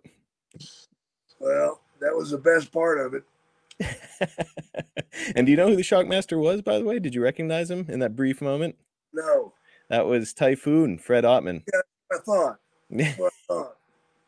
Well, 1.41 1.81
that 2.03 2.15
was 2.17 2.31
the 2.31 2.39
best 2.39 2.73
part 2.73 2.99
of 2.99 3.15
it. 3.15 3.25
and 5.37 5.47
do 5.47 5.51
you 5.51 5.57
know 5.57 5.69
who 5.69 5.77
the 5.77 5.83
Shockmaster 5.83 6.39
was, 6.39 6.63
by 6.63 6.79
the 6.79 6.85
way? 6.85 6.99
Did 6.99 7.15
you 7.15 7.23
recognize 7.23 7.71
him 7.71 7.87
in 7.89 8.01
that 8.01 8.17
brief 8.17 8.41
moment? 8.41 8.77
No, 9.13 9.55
That 9.89 10.07
was 10.07 10.33
Typhoon, 10.33 10.99
Fred 10.99 11.25
Ottman. 11.25 11.63
Yeah, 11.73 11.81
I 12.13 12.19
thought. 12.19 12.59
What 12.89 13.33
I 13.33 13.53
thought. 13.53 13.77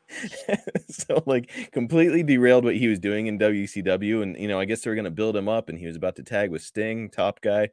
so 0.88 1.22
like 1.26 1.50
completely 1.72 2.22
derailed 2.22 2.64
what 2.64 2.76
he 2.76 2.88
was 2.88 2.98
doing 2.98 3.26
in 3.26 3.38
WCW 3.38 4.22
and 4.22 4.36
you 4.38 4.46
know 4.46 4.60
I 4.60 4.64
guess 4.64 4.82
they 4.82 4.90
were 4.90 4.94
going 4.94 5.06
to 5.06 5.10
build 5.10 5.34
him 5.34 5.48
up 5.48 5.68
and 5.68 5.78
he 5.78 5.86
was 5.86 5.96
about 5.96 6.16
to 6.16 6.22
tag 6.22 6.50
with 6.50 6.62
Sting 6.62 7.08
top 7.08 7.40
guy 7.40 7.70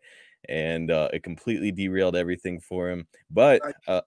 and 0.47 0.89
uh, 0.89 1.09
it 1.13 1.23
completely 1.23 1.71
derailed 1.71 2.15
everything 2.15 2.59
for 2.59 2.89
him 2.89 3.05
but 3.29 3.61
uh, 3.87 4.01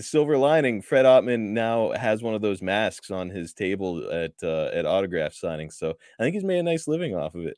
silver 0.00 0.36
lining 0.38 0.82
Fred 0.82 1.04
Ottman 1.04 1.50
now 1.50 1.92
has 1.92 2.22
one 2.22 2.34
of 2.34 2.42
those 2.42 2.62
masks 2.62 3.10
on 3.10 3.30
his 3.30 3.52
table 3.52 4.10
at 4.10 4.32
uh, 4.42 4.70
at 4.72 4.86
autograph 4.86 5.34
signing 5.34 5.70
so 5.70 5.94
I 6.18 6.22
think 6.22 6.34
he's 6.34 6.44
made 6.44 6.58
a 6.58 6.62
nice 6.62 6.88
living 6.88 7.14
off 7.14 7.34
of 7.34 7.46
it 7.46 7.56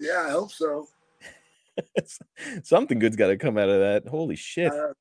Yeah, 0.00 0.24
I 0.26 0.30
hope 0.30 0.52
so. 0.52 0.88
something 2.64 2.98
good's 2.98 3.16
got 3.16 3.28
to 3.28 3.36
come 3.36 3.56
out 3.56 3.68
of 3.68 3.80
that 3.80 4.08
holy 4.08 4.36
shit 4.36 4.72
Uh, 4.72 4.92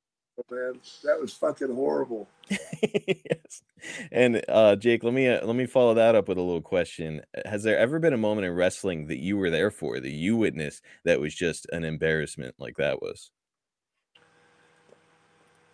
man, 0.52 0.80
that 1.04 1.20
was 1.20 1.34
fucking 1.34 1.74
horrible. 1.74 2.28
yes. 2.50 3.64
And 4.12 4.44
uh 4.48 4.76
Jake, 4.76 5.04
let 5.04 5.14
me 5.14 5.28
uh, 5.28 5.46
let 5.46 5.56
me 5.56 5.66
follow 5.66 5.96
that 5.96 6.16
up 6.16 6.28
with 6.28 6.38
a 6.38 6.42
little 6.42 6.62
question. 6.62 7.22
Has 7.46 7.64
there 7.64 7.78
ever 7.78 8.00
been 8.00 8.14
a 8.14 8.18
moment 8.18 8.46
in 8.46 8.54
wrestling 8.54 9.08
that 9.08 9.18
you 9.18 9.38
were 9.38 9.50
there 9.50 9.72
for, 9.72 10.00
that 10.00 10.12
you 10.12 10.38
witnessed 10.38 10.84
that 11.06 11.20
was 11.20 11.34
just 11.34 11.66
an 11.72 11.84
embarrassment 11.84 12.56
like 12.60 12.76
that 12.78 13.02
was? 13.02 13.32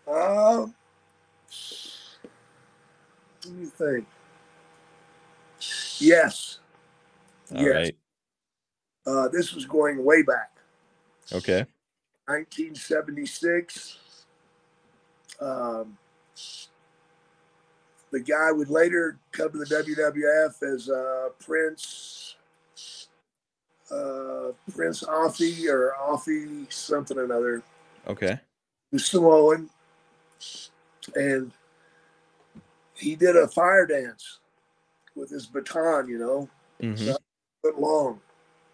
Um, 0.07 0.75
what 3.43 3.55
do 3.55 3.61
you 3.61 3.67
think? 3.67 4.07
Yes. 5.99 6.59
All 7.53 7.61
yes. 7.61 7.73
right. 7.73 7.95
Uh, 9.05 9.27
this 9.29 9.53
was 9.53 9.65
going 9.65 10.03
way 10.03 10.21
back. 10.21 10.51
Okay. 11.31 11.65
1976. 12.25 13.97
Um, 15.41 15.97
the 18.11 18.19
guy 18.19 18.51
would 18.51 18.69
later 18.69 19.17
come 19.31 19.51
to 19.51 19.57
the 19.57 19.65
WWF 19.65 20.73
as 20.73 20.89
uh, 20.89 21.29
Prince 21.43 22.35
uh, 23.91 24.51
Prince 24.73 25.03
Offie 25.03 25.67
or 25.67 25.93
Offie 26.01 26.71
something 26.71 27.17
or 27.17 27.25
another. 27.25 27.61
Okay. 28.07 28.39
Who's 28.91 29.05
Samoan, 29.05 29.69
and 31.15 31.51
he 32.95 33.15
did 33.15 33.35
a 33.35 33.47
fire 33.47 33.85
dance 33.85 34.39
with 35.15 35.29
his 35.29 35.45
baton. 35.45 36.07
You 36.07 36.17
know, 36.19 36.49
hmm 36.81 37.11
foot 37.61 37.79
long. 37.79 38.19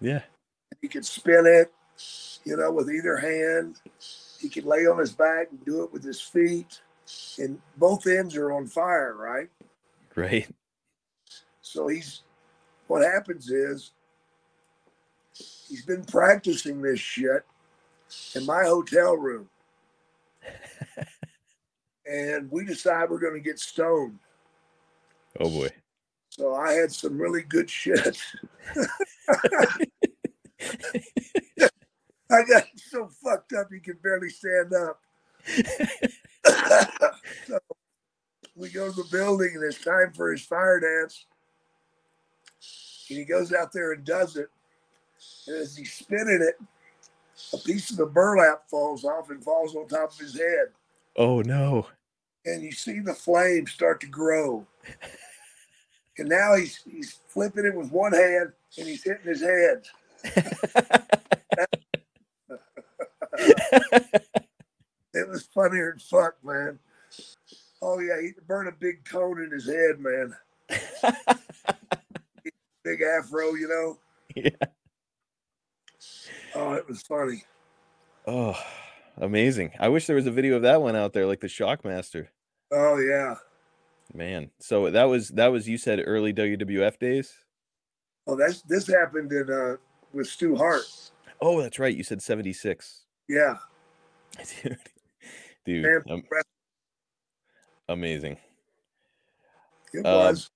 Yeah. 0.01 0.23
He 0.81 0.87
could 0.87 1.05
spin 1.05 1.45
it, 1.45 1.71
you 2.43 2.57
know, 2.57 2.71
with 2.71 2.89
either 2.89 3.17
hand. 3.17 3.77
He 4.39 4.49
could 4.49 4.65
lay 4.65 4.87
on 4.87 4.97
his 4.97 5.11
back 5.11 5.49
and 5.51 5.63
do 5.65 5.83
it 5.83 5.93
with 5.93 6.03
his 6.03 6.19
feet. 6.19 6.81
And 7.37 7.61
both 7.77 8.07
ends 8.07 8.35
are 8.35 8.51
on 8.51 8.67
fire, 8.67 9.15
right? 9.15 9.49
Right. 10.15 10.47
So 11.61 11.87
he's 11.87 12.21
what 12.87 13.03
happens 13.03 13.51
is 13.51 13.91
he's 15.33 15.85
been 15.85 16.03
practicing 16.03 16.81
this 16.81 16.99
shit 16.99 17.45
in 18.35 18.45
my 18.45 18.63
hotel 18.63 19.15
room. 19.15 19.49
and 22.09 22.49
we 22.51 22.65
decide 22.65 23.09
we're 23.09 23.19
going 23.19 23.35
to 23.35 23.39
get 23.39 23.59
stoned. 23.59 24.17
Oh 25.39 25.49
boy. 25.49 25.69
So 26.29 26.55
I 26.55 26.73
had 26.73 26.91
some 26.91 27.17
really 27.17 27.43
good 27.43 27.69
shit. 27.69 28.17
I 32.31 32.43
got 32.47 32.65
so 32.75 33.09
fucked 33.23 33.53
up 33.53 33.71
you 33.71 33.79
could 33.79 34.01
barely 34.01 34.29
stand 34.29 34.73
up. 34.73 34.99
so 37.47 37.59
we 38.55 38.69
go 38.69 38.89
to 38.89 38.95
the 38.95 39.07
building 39.11 39.51
and 39.55 39.63
it's 39.63 39.83
time 39.83 40.13
for 40.13 40.31
his 40.31 40.41
fire 40.41 40.79
dance. 40.79 41.25
And 43.09 43.17
he 43.17 43.25
goes 43.25 43.53
out 43.53 43.71
there 43.71 43.93
and 43.93 44.03
does 44.03 44.35
it. 44.35 44.49
And 45.47 45.57
as 45.57 45.75
he's 45.75 45.93
spinning 45.93 46.41
it, 46.41 46.55
a 47.53 47.57
piece 47.57 47.89
of 47.91 47.97
the 47.97 48.05
burlap 48.05 48.69
falls 48.69 49.03
off 49.03 49.29
and 49.29 49.43
falls 49.43 49.75
on 49.75 49.87
top 49.87 50.11
of 50.11 50.19
his 50.19 50.37
head. 50.37 50.67
Oh 51.15 51.41
no. 51.41 51.87
And 52.45 52.63
you 52.63 52.71
see 52.71 52.99
the 52.99 53.13
flames 53.13 53.71
start 53.71 54.01
to 54.01 54.07
grow. 54.07 54.65
and 56.17 56.29
now 56.29 56.55
he's 56.55 56.79
he's 56.89 57.19
flipping 57.27 57.65
it 57.65 57.75
with 57.75 57.91
one 57.91 58.13
hand 58.13 58.53
and 58.77 58.87
he's 58.87 59.03
hitting 59.03 59.25
his 59.27 59.41
head. 59.41 59.83
it 65.13 65.27
was 65.27 65.43
funnier 65.53 65.91
than 65.91 65.99
fuck, 65.99 66.35
man. 66.43 66.79
Oh 67.81 67.99
yeah, 67.99 68.21
he 68.21 68.31
burned 68.47 68.69
a 68.69 68.73
big 68.73 69.05
cone 69.05 69.41
in 69.41 69.51
his 69.51 69.65
head, 69.65 69.99
man. 69.99 70.35
big 72.83 73.01
afro, 73.01 73.53
you 73.55 73.67
know. 73.67 73.97
Yeah. 74.35 74.49
Oh, 76.55 76.73
it 76.73 76.87
was 76.87 77.01
funny. 77.01 77.43
Oh, 78.27 78.57
amazing. 79.19 79.71
I 79.79 79.89
wish 79.89 80.07
there 80.07 80.15
was 80.15 80.27
a 80.27 80.31
video 80.31 80.55
of 80.55 80.61
that 80.63 80.81
one 80.81 80.95
out 80.95 81.13
there, 81.13 81.25
like 81.25 81.41
the 81.41 81.47
Shockmaster. 81.47 82.27
Oh 82.71 82.97
yeah. 82.97 83.35
Man. 84.13 84.51
So 84.59 84.89
that 84.89 85.05
was 85.05 85.29
that 85.29 85.47
was 85.47 85.67
you 85.67 85.77
said 85.77 86.01
early 86.05 86.33
WWF 86.33 86.99
days? 86.99 87.33
Oh, 88.27 88.35
that's 88.35 88.61
this 88.63 88.87
happened 88.87 89.31
in 89.31 89.51
uh 89.51 89.77
with 90.13 90.27
Stu 90.27 90.55
Hart. 90.55 90.83
Oh, 91.41 91.61
that's 91.61 91.79
right. 91.79 91.95
You 91.95 92.03
said 92.03 92.21
76. 92.21 93.05
Yeah. 93.27 93.57
Dude. 94.63 94.77
Dude. 95.65 96.11
Um, 96.11 96.23
amazing. 97.87 98.37
it 99.93 100.05
um, 100.05 100.13
was. 100.13 100.49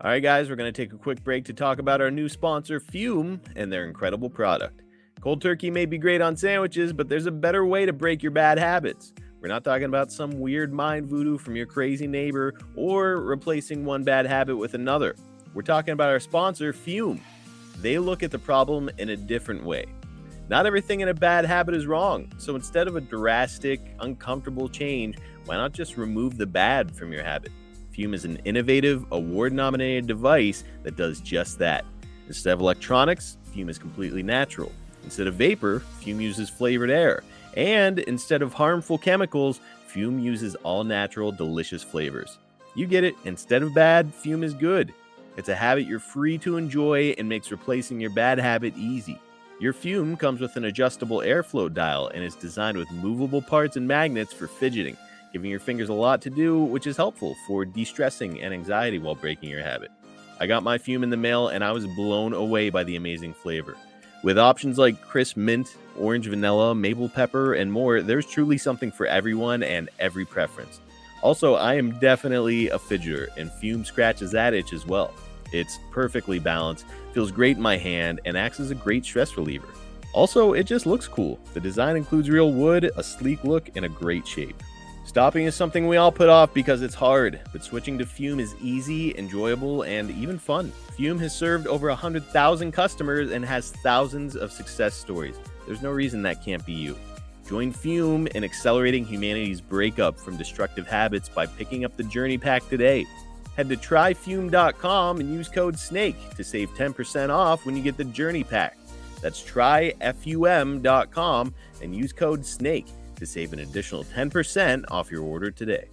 All 0.00 0.10
right, 0.10 0.22
guys, 0.22 0.48
we're 0.48 0.56
going 0.56 0.72
to 0.72 0.82
take 0.82 0.92
a 0.92 0.98
quick 0.98 1.22
break 1.22 1.44
to 1.44 1.52
talk 1.52 1.78
about 1.78 2.00
our 2.00 2.10
new 2.10 2.28
sponsor, 2.28 2.80
Fume, 2.80 3.40
and 3.54 3.72
their 3.72 3.84
incredible 3.84 4.28
product. 4.28 4.81
Cold 5.22 5.40
turkey 5.40 5.70
may 5.70 5.86
be 5.86 5.98
great 5.98 6.20
on 6.20 6.36
sandwiches, 6.36 6.92
but 6.92 7.08
there's 7.08 7.26
a 7.26 7.30
better 7.30 7.64
way 7.64 7.86
to 7.86 7.92
break 7.92 8.24
your 8.24 8.32
bad 8.32 8.58
habits. 8.58 9.12
We're 9.40 9.46
not 9.46 9.62
talking 9.62 9.84
about 9.84 10.10
some 10.10 10.40
weird 10.40 10.72
mind 10.72 11.06
voodoo 11.06 11.38
from 11.38 11.54
your 11.54 11.66
crazy 11.66 12.08
neighbor 12.08 12.54
or 12.74 13.18
replacing 13.18 13.84
one 13.84 14.02
bad 14.02 14.26
habit 14.26 14.56
with 14.56 14.74
another. 14.74 15.14
We're 15.54 15.62
talking 15.62 15.92
about 15.92 16.10
our 16.10 16.18
sponsor, 16.18 16.72
Fume. 16.72 17.20
They 17.78 18.00
look 18.00 18.24
at 18.24 18.32
the 18.32 18.38
problem 18.40 18.90
in 18.98 19.10
a 19.10 19.16
different 19.16 19.62
way. 19.62 19.86
Not 20.48 20.66
everything 20.66 21.02
in 21.02 21.08
a 21.08 21.14
bad 21.14 21.44
habit 21.44 21.76
is 21.76 21.86
wrong, 21.86 22.28
so 22.36 22.56
instead 22.56 22.88
of 22.88 22.96
a 22.96 23.00
drastic, 23.00 23.80
uncomfortable 24.00 24.68
change, 24.68 25.18
why 25.44 25.54
not 25.54 25.70
just 25.70 25.96
remove 25.96 26.36
the 26.36 26.46
bad 26.46 26.96
from 26.96 27.12
your 27.12 27.22
habit? 27.22 27.52
Fume 27.92 28.14
is 28.14 28.24
an 28.24 28.38
innovative, 28.44 29.04
award 29.12 29.52
nominated 29.52 30.08
device 30.08 30.64
that 30.82 30.96
does 30.96 31.20
just 31.20 31.60
that. 31.60 31.84
Instead 32.26 32.54
of 32.54 32.60
electronics, 32.60 33.38
Fume 33.52 33.68
is 33.68 33.78
completely 33.78 34.24
natural. 34.24 34.72
Instead 35.04 35.26
of 35.26 35.34
vapor, 35.34 35.80
Fume 36.00 36.20
uses 36.20 36.48
flavored 36.48 36.90
air. 36.90 37.22
And 37.56 37.98
instead 38.00 38.42
of 38.42 38.54
harmful 38.54 38.98
chemicals, 38.98 39.60
Fume 39.86 40.18
uses 40.18 40.54
all 40.56 40.84
natural, 40.84 41.32
delicious 41.32 41.82
flavors. 41.82 42.38
You 42.74 42.86
get 42.86 43.04
it, 43.04 43.14
instead 43.24 43.62
of 43.62 43.74
bad, 43.74 44.14
Fume 44.14 44.42
is 44.42 44.54
good. 44.54 44.92
It's 45.36 45.48
a 45.48 45.54
habit 45.54 45.86
you're 45.86 45.98
free 45.98 46.38
to 46.38 46.56
enjoy 46.56 47.14
and 47.18 47.28
makes 47.28 47.50
replacing 47.50 48.00
your 48.00 48.10
bad 48.10 48.38
habit 48.38 48.76
easy. 48.76 49.18
Your 49.60 49.72
Fume 49.72 50.16
comes 50.16 50.40
with 50.40 50.56
an 50.56 50.64
adjustable 50.64 51.18
airflow 51.18 51.72
dial 51.72 52.08
and 52.08 52.24
is 52.24 52.34
designed 52.34 52.78
with 52.78 52.90
movable 52.90 53.42
parts 53.42 53.76
and 53.76 53.86
magnets 53.86 54.32
for 54.32 54.46
fidgeting 54.46 54.96
giving 55.32 55.50
your 55.50 55.60
fingers 55.60 55.88
a 55.88 55.94
lot 55.94 56.20
to 56.22 56.30
do, 56.30 56.62
which 56.62 56.86
is 56.86 56.96
helpful 56.96 57.34
for 57.46 57.64
de 57.64 57.84
stressing 57.84 58.40
and 58.40 58.52
anxiety 58.52 58.98
while 58.98 59.14
breaking 59.14 59.48
your 59.48 59.62
habit. 59.62 59.90
I 60.38 60.46
got 60.46 60.62
my 60.62 60.78
fume 60.78 61.02
in 61.02 61.10
the 61.10 61.16
mail 61.16 61.48
and 61.48 61.64
I 61.64 61.72
was 61.72 61.86
blown 61.86 62.32
away 62.32 62.70
by 62.70 62.84
the 62.84 62.96
amazing 62.96 63.32
flavor. 63.32 63.76
With 64.22 64.38
options 64.38 64.78
like 64.78 65.02
crisp 65.02 65.36
mint, 65.36 65.76
orange 65.98 66.28
vanilla, 66.28 66.76
maple 66.76 67.08
pepper, 67.08 67.54
and 67.54 67.72
more, 67.72 68.02
there's 68.02 68.26
truly 68.26 68.56
something 68.56 68.92
for 68.92 69.06
everyone 69.06 69.64
and 69.64 69.90
every 69.98 70.24
preference. 70.24 70.80
Also, 71.22 71.54
I 71.54 71.74
am 71.74 71.98
definitely 71.98 72.68
a 72.68 72.78
fidgeter, 72.78 73.28
and 73.36 73.50
Fume 73.50 73.84
scratches 73.84 74.30
that 74.30 74.54
itch 74.54 74.72
as 74.72 74.86
well. 74.86 75.12
It's 75.52 75.80
perfectly 75.90 76.38
balanced, 76.38 76.86
feels 77.12 77.32
great 77.32 77.56
in 77.56 77.62
my 77.62 77.76
hand, 77.76 78.20
and 78.24 78.36
acts 78.36 78.60
as 78.60 78.70
a 78.70 78.76
great 78.76 79.04
stress 79.04 79.36
reliever. 79.36 79.68
Also, 80.12 80.52
it 80.52 80.64
just 80.64 80.86
looks 80.86 81.08
cool. 81.08 81.40
The 81.52 81.60
design 81.60 81.96
includes 81.96 82.30
real 82.30 82.52
wood, 82.52 82.92
a 82.96 83.02
sleek 83.02 83.42
look, 83.42 83.70
and 83.74 83.84
a 83.84 83.88
great 83.88 84.26
shape. 84.26 84.62
Stopping 85.12 85.44
is 85.44 85.54
something 85.54 85.86
we 85.86 85.98
all 85.98 86.10
put 86.10 86.30
off 86.30 86.54
because 86.54 86.80
it's 86.80 86.94
hard, 86.94 87.38
but 87.52 87.62
switching 87.62 87.98
to 87.98 88.06
Fume 88.06 88.40
is 88.40 88.54
easy, 88.62 89.14
enjoyable, 89.18 89.82
and 89.82 90.10
even 90.12 90.38
fun. 90.38 90.72
Fume 90.96 91.18
has 91.18 91.36
served 91.36 91.66
over 91.66 91.88
100,000 91.88 92.72
customers 92.72 93.30
and 93.30 93.44
has 93.44 93.72
thousands 93.82 94.36
of 94.36 94.50
success 94.50 94.94
stories. 94.94 95.36
There's 95.66 95.82
no 95.82 95.90
reason 95.90 96.22
that 96.22 96.42
can't 96.42 96.64
be 96.64 96.72
you. 96.72 96.96
Join 97.46 97.72
Fume 97.72 98.26
in 98.28 98.42
accelerating 98.42 99.04
humanity's 99.04 99.60
breakup 99.60 100.18
from 100.18 100.38
destructive 100.38 100.86
habits 100.86 101.28
by 101.28 101.44
picking 101.44 101.84
up 101.84 101.94
the 101.98 102.04
Journey 102.04 102.38
Pack 102.38 102.66
today. 102.70 103.04
Head 103.54 103.68
to 103.68 103.76
tryfume.com 103.76 105.20
and 105.20 105.30
use 105.30 105.50
code 105.50 105.78
SNAKE 105.78 106.36
to 106.36 106.42
save 106.42 106.70
10% 106.70 107.28
off 107.28 107.66
when 107.66 107.76
you 107.76 107.82
get 107.82 107.98
the 107.98 108.04
Journey 108.04 108.44
Pack. 108.44 108.78
That's 109.20 109.42
tryfum.com 109.42 109.94
and 111.82 111.94
use 111.94 112.14
code 112.14 112.46
SNAKE 112.46 112.86
to 113.22 113.26
save 113.26 113.52
an 113.52 113.60
additional 113.60 114.02
10% 114.02 114.84
off 114.90 115.10
your 115.10 115.22
order 115.22 115.50
today. 115.50 115.88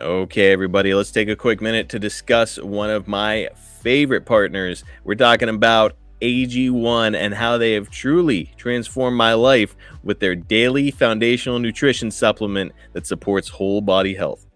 Okay, 0.00 0.52
everybody, 0.52 0.92
let's 0.92 1.12
take 1.12 1.28
a 1.28 1.36
quick 1.36 1.60
minute 1.60 1.88
to 1.90 2.00
discuss 2.00 2.58
one 2.58 2.90
of 2.90 3.06
my 3.06 3.48
favorite 3.80 4.26
partners. 4.26 4.82
We're 5.04 5.14
talking 5.14 5.48
about 5.48 5.94
AG1 6.20 7.14
and 7.14 7.32
how 7.32 7.58
they 7.58 7.74
have 7.74 7.90
truly 7.90 8.52
transformed 8.56 9.16
my 9.16 9.34
life 9.34 9.76
with 10.02 10.18
their 10.18 10.34
daily 10.34 10.90
foundational 10.90 11.60
nutrition 11.60 12.10
supplement 12.10 12.72
that 12.92 13.06
supports 13.06 13.48
whole 13.48 13.80
body 13.80 14.14
health. 14.14 14.46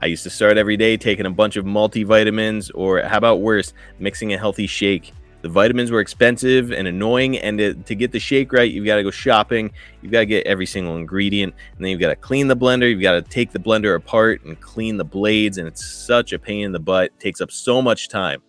I 0.00 0.06
used 0.06 0.24
to 0.24 0.30
start 0.30 0.58
every 0.58 0.76
day 0.76 0.96
taking 0.96 1.26
a 1.26 1.30
bunch 1.30 1.56
of 1.56 1.64
multivitamins, 1.64 2.72
or 2.74 3.02
how 3.02 3.18
about 3.18 3.40
worse, 3.40 3.72
mixing 4.00 4.32
a 4.32 4.38
healthy 4.38 4.66
shake. 4.66 5.12
The 5.46 5.52
vitamins 5.52 5.92
were 5.92 6.00
expensive 6.00 6.72
and 6.72 6.88
annoying, 6.88 7.38
and 7.38 7.56
to, 7.58 7.74
to 7.74 7.94
get 7.94 8.10
the 8.10 8.18
shake 8.18 8.52
right, 8.52 8.68
you've 8.68 8.84
got 8.84 8.96
to 8.96 9.04
go 9.04 9.12
shopping. 9.12 9.70
You've 10.02 10.10
got 10.10 10.18
to 10.18 10.26
get 10.26 10.44
every 10.44 10.66
single 10.66 10.96
ingredient, 10.96 11.54
and 11.76 11.84
then 11.84 11.92
you've 11.92 12.00
got 12.00 12.08
to 12.08 12.16
clean 12.16 12.48
the 12.48 12.56
blender. 12.56 12.90
You've 12.90 13.00
got 13.00 13.12
to 13.12 13.22
take 13.22 13.52
the 13.52 13.60
blender 13.60 13.94
apart 13.94 14.42
and 14.42 14.60
clean 14.60 14.96
the 14.96 15.04
blades, 15.04 15.58
and 15.58 15.68
it's 15.68 15.86
such 15.86 16.32
a 16.32 16.38
pain 16.40 16.64
in 16.64 16.72
the 16.72 16.80
butt. 16.80 17.12
It 17.12 17.20
takes 17.20 17.40
up 17.40 17.52
so 17.52 17.80
much 17.80 18.08
time. 18.08 18.42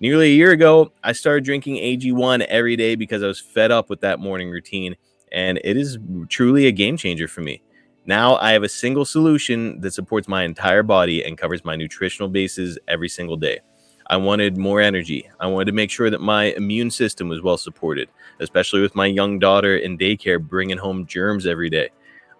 Nearly 0.00 0.32
a 0.32 0.34
year 0.34 0.50
ago, 0.50 0.90
I 1.04 1.12
started 1.12 1.44
drinking 1.44 1.76
AG1 1.76 2.44
every 2.46 2.74
day 2.74 2.96
because 2.96 3.22
I 3.22 3.28
was 3.28 3.38
fed 3.38 3.70
up 3.70 3.88
with 3.88 4.00
that 4.00 4.18
morning 4.18 4.50
routine, 4.50 4.96
and 5.30 5.60
it 5.62 5.76
is 5.76 5.96
truly 6.28 6.66
a 6.66 6.72
game 6.72 6.96
changer 6.96 7.28
for 7.28 7.42
me. 7.42 7.62
Now 8.04 8.34
I 8.38 8.50
have 8.50 8.64
a 8.64 8.68
single 8.68 9.04
solution 9.04 9.80
that 9.82 9.92
supports 9.92 10.26
my 10.26 10.42
entire 10.42 10.82
body 10.82 11.24
and 11.24 11.38
covers 11.38 11.64
my 11.64 11.76
nutritional 11.76 12.28
bases 12.28 12.80
every 12.88 13.08
single 13.08 13.36
day. 13.36 13.60
I 14.08 14.16
wanted 14.16 14.56
more 14.56 14.80
energy. 14.80 15.28
I 15.40 15.46
wanted 15.46 15.66
to 15.66 15.72
make 15.72 15.90
sure 15.90 16.10
that 16.10 16.20
my 16.20 16.52
immune 16.54 16.90
system 16.90 17.28
was 17.28 17.42
well 17.42 17.56
supported, 17.56 18.08
especially 18.40 18.80
with 18.80 18.94
my 18.94 19.06
young 19.06 19.38
daughter 19.38 19.76
in 19.76 19.98
daycare 19.98 20.40
bringing 20.40 20.78
home 20.78 21.06
germs 21.06 21.46
every 21.46 21.70
day. 21.70 21.90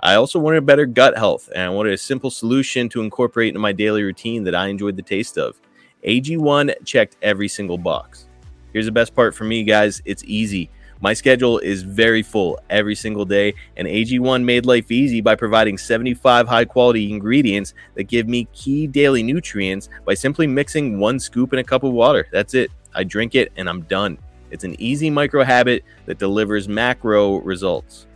I 0.00 0.16
also 0.16 0.38
wanted 0.38 0.66
better 0.66 0.86
gut 0.86 1.16
health, 1.16 1.48
and 1.54 1.62
I 1.62 1.70
wanted 1.70 1.92
a 1.92 1.98
simple 1.98 2.30
solution 2.30 2.88
to 2.88 3.02
incorporate 3.02 3.48
into 3.48 3.60
my 3.60 3.72
daily 3.72 4.02
routine 4.02 4.42
that 4.44 4.54
I 4.54 4.66
enjoyed 4.66 4.96
the 4.96 5.02
taste 5.02 5.38
of. 5.38 5.60
AG1 6.04 6.84
checked 6.84 7.16
every 7.22 7.48
single 7.48 7.78
box. 7.78 8.26
Here's 8.72 8.86
the 8.86 8.92
best 8.92 9.14
part 9.14 9.34
for 9.34 9.44
me, 9.44 9.62
guys 9.62 10.02
it's 10.04 10.24
easy. 10.24 10.70
My 11.02 11.14
schedule 11.14 11.58
is 11.58 11.82
very 11.82 12.22
full 12.22 12.60
every 12.70 12.94
single 12.94 13.24
day, 13.24 13.54
and 13.76 13.88
AG1 13.88 14.44
made 14.44 14.66
life 14.66 14.92
easy 14.92 15.20
by 15.20 15.34
providing 15.34 15.76
75 15.76 16.46
high 16.46 16.64
quality 16.64 17.10
ingredients 17.10 17.74
that 17.96 18.04
give 18.04 18.28
me 18.28 18.46
key 18.52 18.86
daily 18.86 19.24
nutrients 19.24 19.88
by 20.06 20.14
simply 20.14 20.46
mixing 20.46 21.00
one 21.00 21.18
scoop 21.18 21.52
in 21.52 21.58
a 21.58 21.64
cup 21.64 21.82
of 21.82 21.92
water. 21.92 22.28
That's 22.30 22.54
it. 22.54 22.70
I 22.94 23.02
drink 23.02 23.34
it 23.34 23.50
and 23.56 23.68
I'm 23.68 23.82
done. 23.82 24.16
It's 24.52 24.62
an 24.62 24.80
easy 24.80 25.10
micro 25.10 25.42
habit 25.42 25.82
that 26.06 26.18
delivers 26.18 26.68
macro 26.68 27.38
results. 27.38 28.06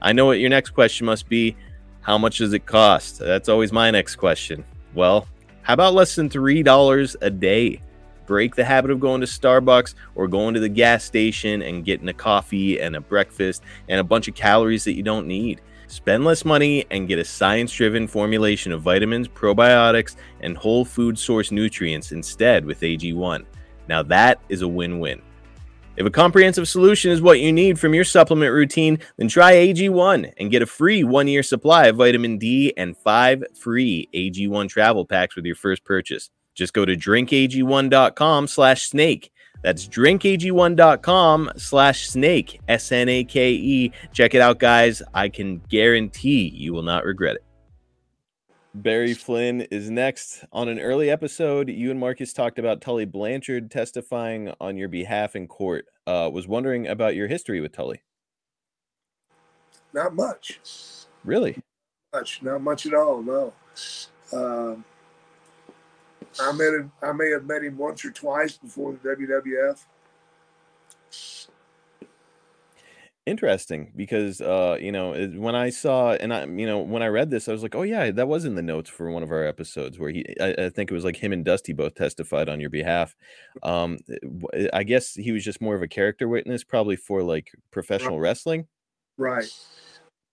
I 0.00 0.12
know 0.12 0.24
what 0.24 0.40
your 0.40 0.48
next 0.48 0.70
question 0.70 1.04
must 1.04 1.28
be 1.28 1.56
how 2.00 2.16
much 2.16 2.38
does 2.38 2.54
it 2.54 2.64
cost? 2.64 3.18
That's 3.18 3.50
always 3.50 3.70
my 3.70 3.90
next 3.90 4.16
question. 4.16 4.64
Well, 4.94 5.28
how 5.60 5.74
about 5.74 5.92
less 5.92 6.14
than 6.14 6.30
$3 6.30 7.16
a 7.20 7.30
day? 7.30 7.82
Break 8.30 8.54
the 8.54 8.64
habit 8.64 8.92
of 8.92 9.00
going 9.00 9.20
to 9.20 9.26
Starbucks 9.26 9.96
or 10.14 10.28
going 10.28 10.54
to 10.54 10.60
the 10.60 10.68
gas 10.68 11.02
station 11.02 11.62
and 11.62 11.84
getting 11.84 12.08
a 12.08 12.12
coffee 12.12 12.80
and 12.80 12.94
a 12.94 13.00
breakfast 13.00 13.64
and 13.88 13.98
a 13.98 14.04
bunch 14.04 14.28
of 14.28 14.36
calories 14.36 14.84
that 14.84 14.92
you 14.92 15.02
don't 15.02 15.26
need. 15.26 15.60
Spend 15.88 16.24
less 16.24 16.44
money 16.44 16.86
and 16.92 17.08
get 17.08 17.18
a 17.18 17.24
science 17.24 17.72
driven 17.72 18.06
formulation 18.06 18.70
of 18.70 18.82
vitamins, 18.82 19.26
probiotics, 19.26 20.14
and 20.42 20.56
whole 20.56 20.84
food 20.84 21.18
source 21.18 21.50
nutrients 21.50 22.12
instead 22.12 22.64
with 22.64 22.82
AG1. 22.82 23.44
Now 23.88 24.04
that 24.04 24.40
is 24.48 24.62
a 24.62 24.68
win 24.68 25.00
win. 25.00 25.20
If 25.96 26.06
a 26.06 26.10
comprehensive 26.10 26.68
solution 26.68 27.10
is 27.10 27.20
what 27.20 27.40
you 27.40 27.52
need 27.52 27.80
from 27.80 27.94
your 27.94 28.04
supplement 28.04 28.52
routine, 28.52 29.00
then 29.16 29.26
try 29.26 29.54
AG1 29.54 30.34
and 30.38 30.52
get 30.52 30.62
a 30.62 30.66
free 30.66 31.02
one 31.02 31.26
year 31.26 31.42
supply 31.42 31.88
of 31.88 31.96
vitamin 31.96 32.38
D 32.38 32.72
and 32.76 32.96
five 32.96 33.42
free 33.58 34.08
AG1 34.14 34.68
travel 34.68 35.04
packs 35.04 35.34
with 35.34 35.46
your 35.46 35.56
first 35.56 35.84
purchase. 35.84 36.30
Just 36.60 36.74
go 36.74 36.84
to 36.84 36.94
drinkag1.com 36.94 38.46
slash 38.46 38.90
snake. 38.90 39.32
That's 39.62 39.88
drinkag1.com 39.88 41.52
slash 41.56 42.06
snake, 42.06 42.60
S 42.68 42.92
N 42.92 43.08
A 43.08 43.24
K 43.24 43.52
E. 43.52 43.92
Check 44.12 44.34
it 44.34 44.42
out, 44.42 44.58
guys. 44.58 45.00
I 45.14 45.30
can 45.30 45.62
guarantee 45.70 46.50
you 46.54 46.74
will 46.74 46.82
not 46.82 47.06
regret 47.06 47.36
it. 47.36 47.44
Barry 48.74 49.14
Flynn 49.14 49.62
is 49.70 49.88
next. 49.88 50.44
On 50.52 50.68
an 50.68 50.78
early 50.78 51.08
episode, 51.08 51.70
you 51.70 51.90
and 51.90 51.98
Marcus 51.98 52.34
talked 52.34 52.58
about 52.58 52.82
Tully 52.82 53.06
Blanchard 53.06 53.70
testifying 53.70 54.52
on 54.60 54.76
your 54.76 54.90
behalf 54.90 55.34
in 55.34 55.46
court. 55.46 55.86
Uh, 56.06 56.28
was 56.30 56.46
wondering 56.46 56.88
about 56.88 57.16
your 57.16 57.26
history 57.26 57.62
with 57.62 57.72
Tully. 57.72 58.02
Not 59.94 60.14
much. 60.14 60.60
Really? 61.24 61.56
Much. 62.12 62.42
Not 62.42 62.60
much 62.60 62.84
at 62.84 62.92
all. 62.92 63.22
No. 63.22 63.54
Um, 64.30 64.84
I 66.38 66.52
met 66.52 66.74
him. 66.74 66.92
I 67.02 67.12
may 67.12 67.30
have 67.30 67.44
met 67.44 67.64
him 67.64 67.76
once 67.76 68.04
or 68.04 68.10
twice 68.10 68.56
before 68.56 68.92
the 68.92 69.08
WWF. 69.08 69.84
Interesting 73.26 73.92
because 73.94 74.40
uh 74.40 74.78
you 74.80 74.90
know 74.90 75.12
when 75.36 75.54
I 75.54 75.70
saw 75.70 76.12
and 76.12 76.32
I 76.32 76.46
you 76.46 76.66
know 76.66 76.78
when 76.78 77.02
I 77.02 77.08
read 77.08 77.30
this 77.30 77.48
I 77.48 77.52
was 77.52 77.62
like 77.62 77.74
oh 77.74 77.82
yeah 77.82 78.10
that 78.10 78.26
was 78.26 78.44
in 78.44 78.54
the 78.54 78.62
notes 78.62 78.88
for 78.88 79.10
one 79.10 79.22
of 79.22 79.30
our 79.30 79.44
episodes 79.44 79.98
where 79.98 80.10
he 80.10 80.24
I, 80.40 80.54
I 80.58 80.70
think 80.70 80.90
it 80.90 80.94
was 80.94 81.04
like 81.04 81.16
him 81.16 81.32
and 81.32 81.44
Dusty 81.44 81.72
both 81.72 81.94
testified 81.94 82.48
on 82.48 82.60
your 82.60 82.70
behalf 82.70 83.14
um 83.62 83.98
I 84.72 84.82
guess 84.84 85.14
he 85.14 85.32
was 85.32 85.44
just 85.44 85.60
more 85.60 85.76
of 85.76 85.82
a 85.82 85.86
character 85.86 86.28
witness 86.28 86.64
probably 86.64 86.96
for 86.96 87.22
like 87.22 87.52
professional 87.70 88.18
wrestling 88.18 88.66
Right. 89.20 89.52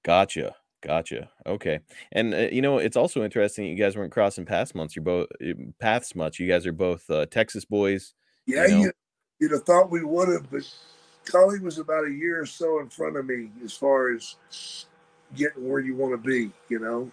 Gotcha. 0.04 0.56
Gotcha. 0.82 1.30
Okay. 1.46 1.80
And 2.12 2.34
uh, 2.34 2.48
you 2.52 2.62
know, 2.62 2.78
it's 2.78 2.98
also 2.98 3.24
interesting 3.24 3.66
you 3.66 3.76
guys 3.76 3.98
weren't 3.98 4.12
crossing 4.12 4.46
paths 4.46 4.76
much. 4.76 4.96
You're 4.96 5.04
both 5.04 5.28
uh, 5.42 5.54
paths 5.80 6.16
much. 6.16 6.40
You 6.40 6.48
guys 6.48 6.68
are 6.68 6.72
both 6.72 7.10
uh, 7.10 7.26
Texas 7.26 7.66
boys. 7.66 8.14
Yeah, 8.46 8.66
you 8.66 8.70
know? 8.70 8.82
you, 8.82 8.92
you'd 9.40 9.52
have 9.52 9.64
thought 9.64 9.90
we 9.90 10.04
would 10.04 10.30
have, 10.30 10.50
but 10.52 10.62
Tully 11.26 11.60
was 11.60 11.80
about 11.80 12.06
a 12.06 12.12
year 12.12 12.42
or 12.42 12.46
so 12.46 12.80
in 12.80 12.90
front 12.90 13.18
of 13.18 13.26
me 13.26 13.50
as 13.64 13.74
far 13.74 14.14
as 14.14 14.36
getting 15.36 15.68
where 15.68 15.80
you 15.80 15.96
want 15.96 16.14
to 16.14 16.18
be. 16.18 16.52
You 16.70 16.80
know, 16.80 17.12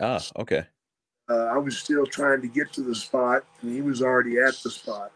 Ah, 0.00 0.20
okay. 0.38 0.64
uh, 1.28 1.44
I 1.44 1.58
was 1.58 1.78
still 1.78 2.06
trying 2.06 2.40
to 2.40 2.48
get 2.48 2.72
to 2.72 2.80
the 2.80 2.94
spot, 2.94 3.44
and 3.60 3.72
he 3.74 3.82
was 3.82 4.02
already 4.02 4.38
at 4.38 4.54
the 4.64 4.70
spot. 4.70 5.12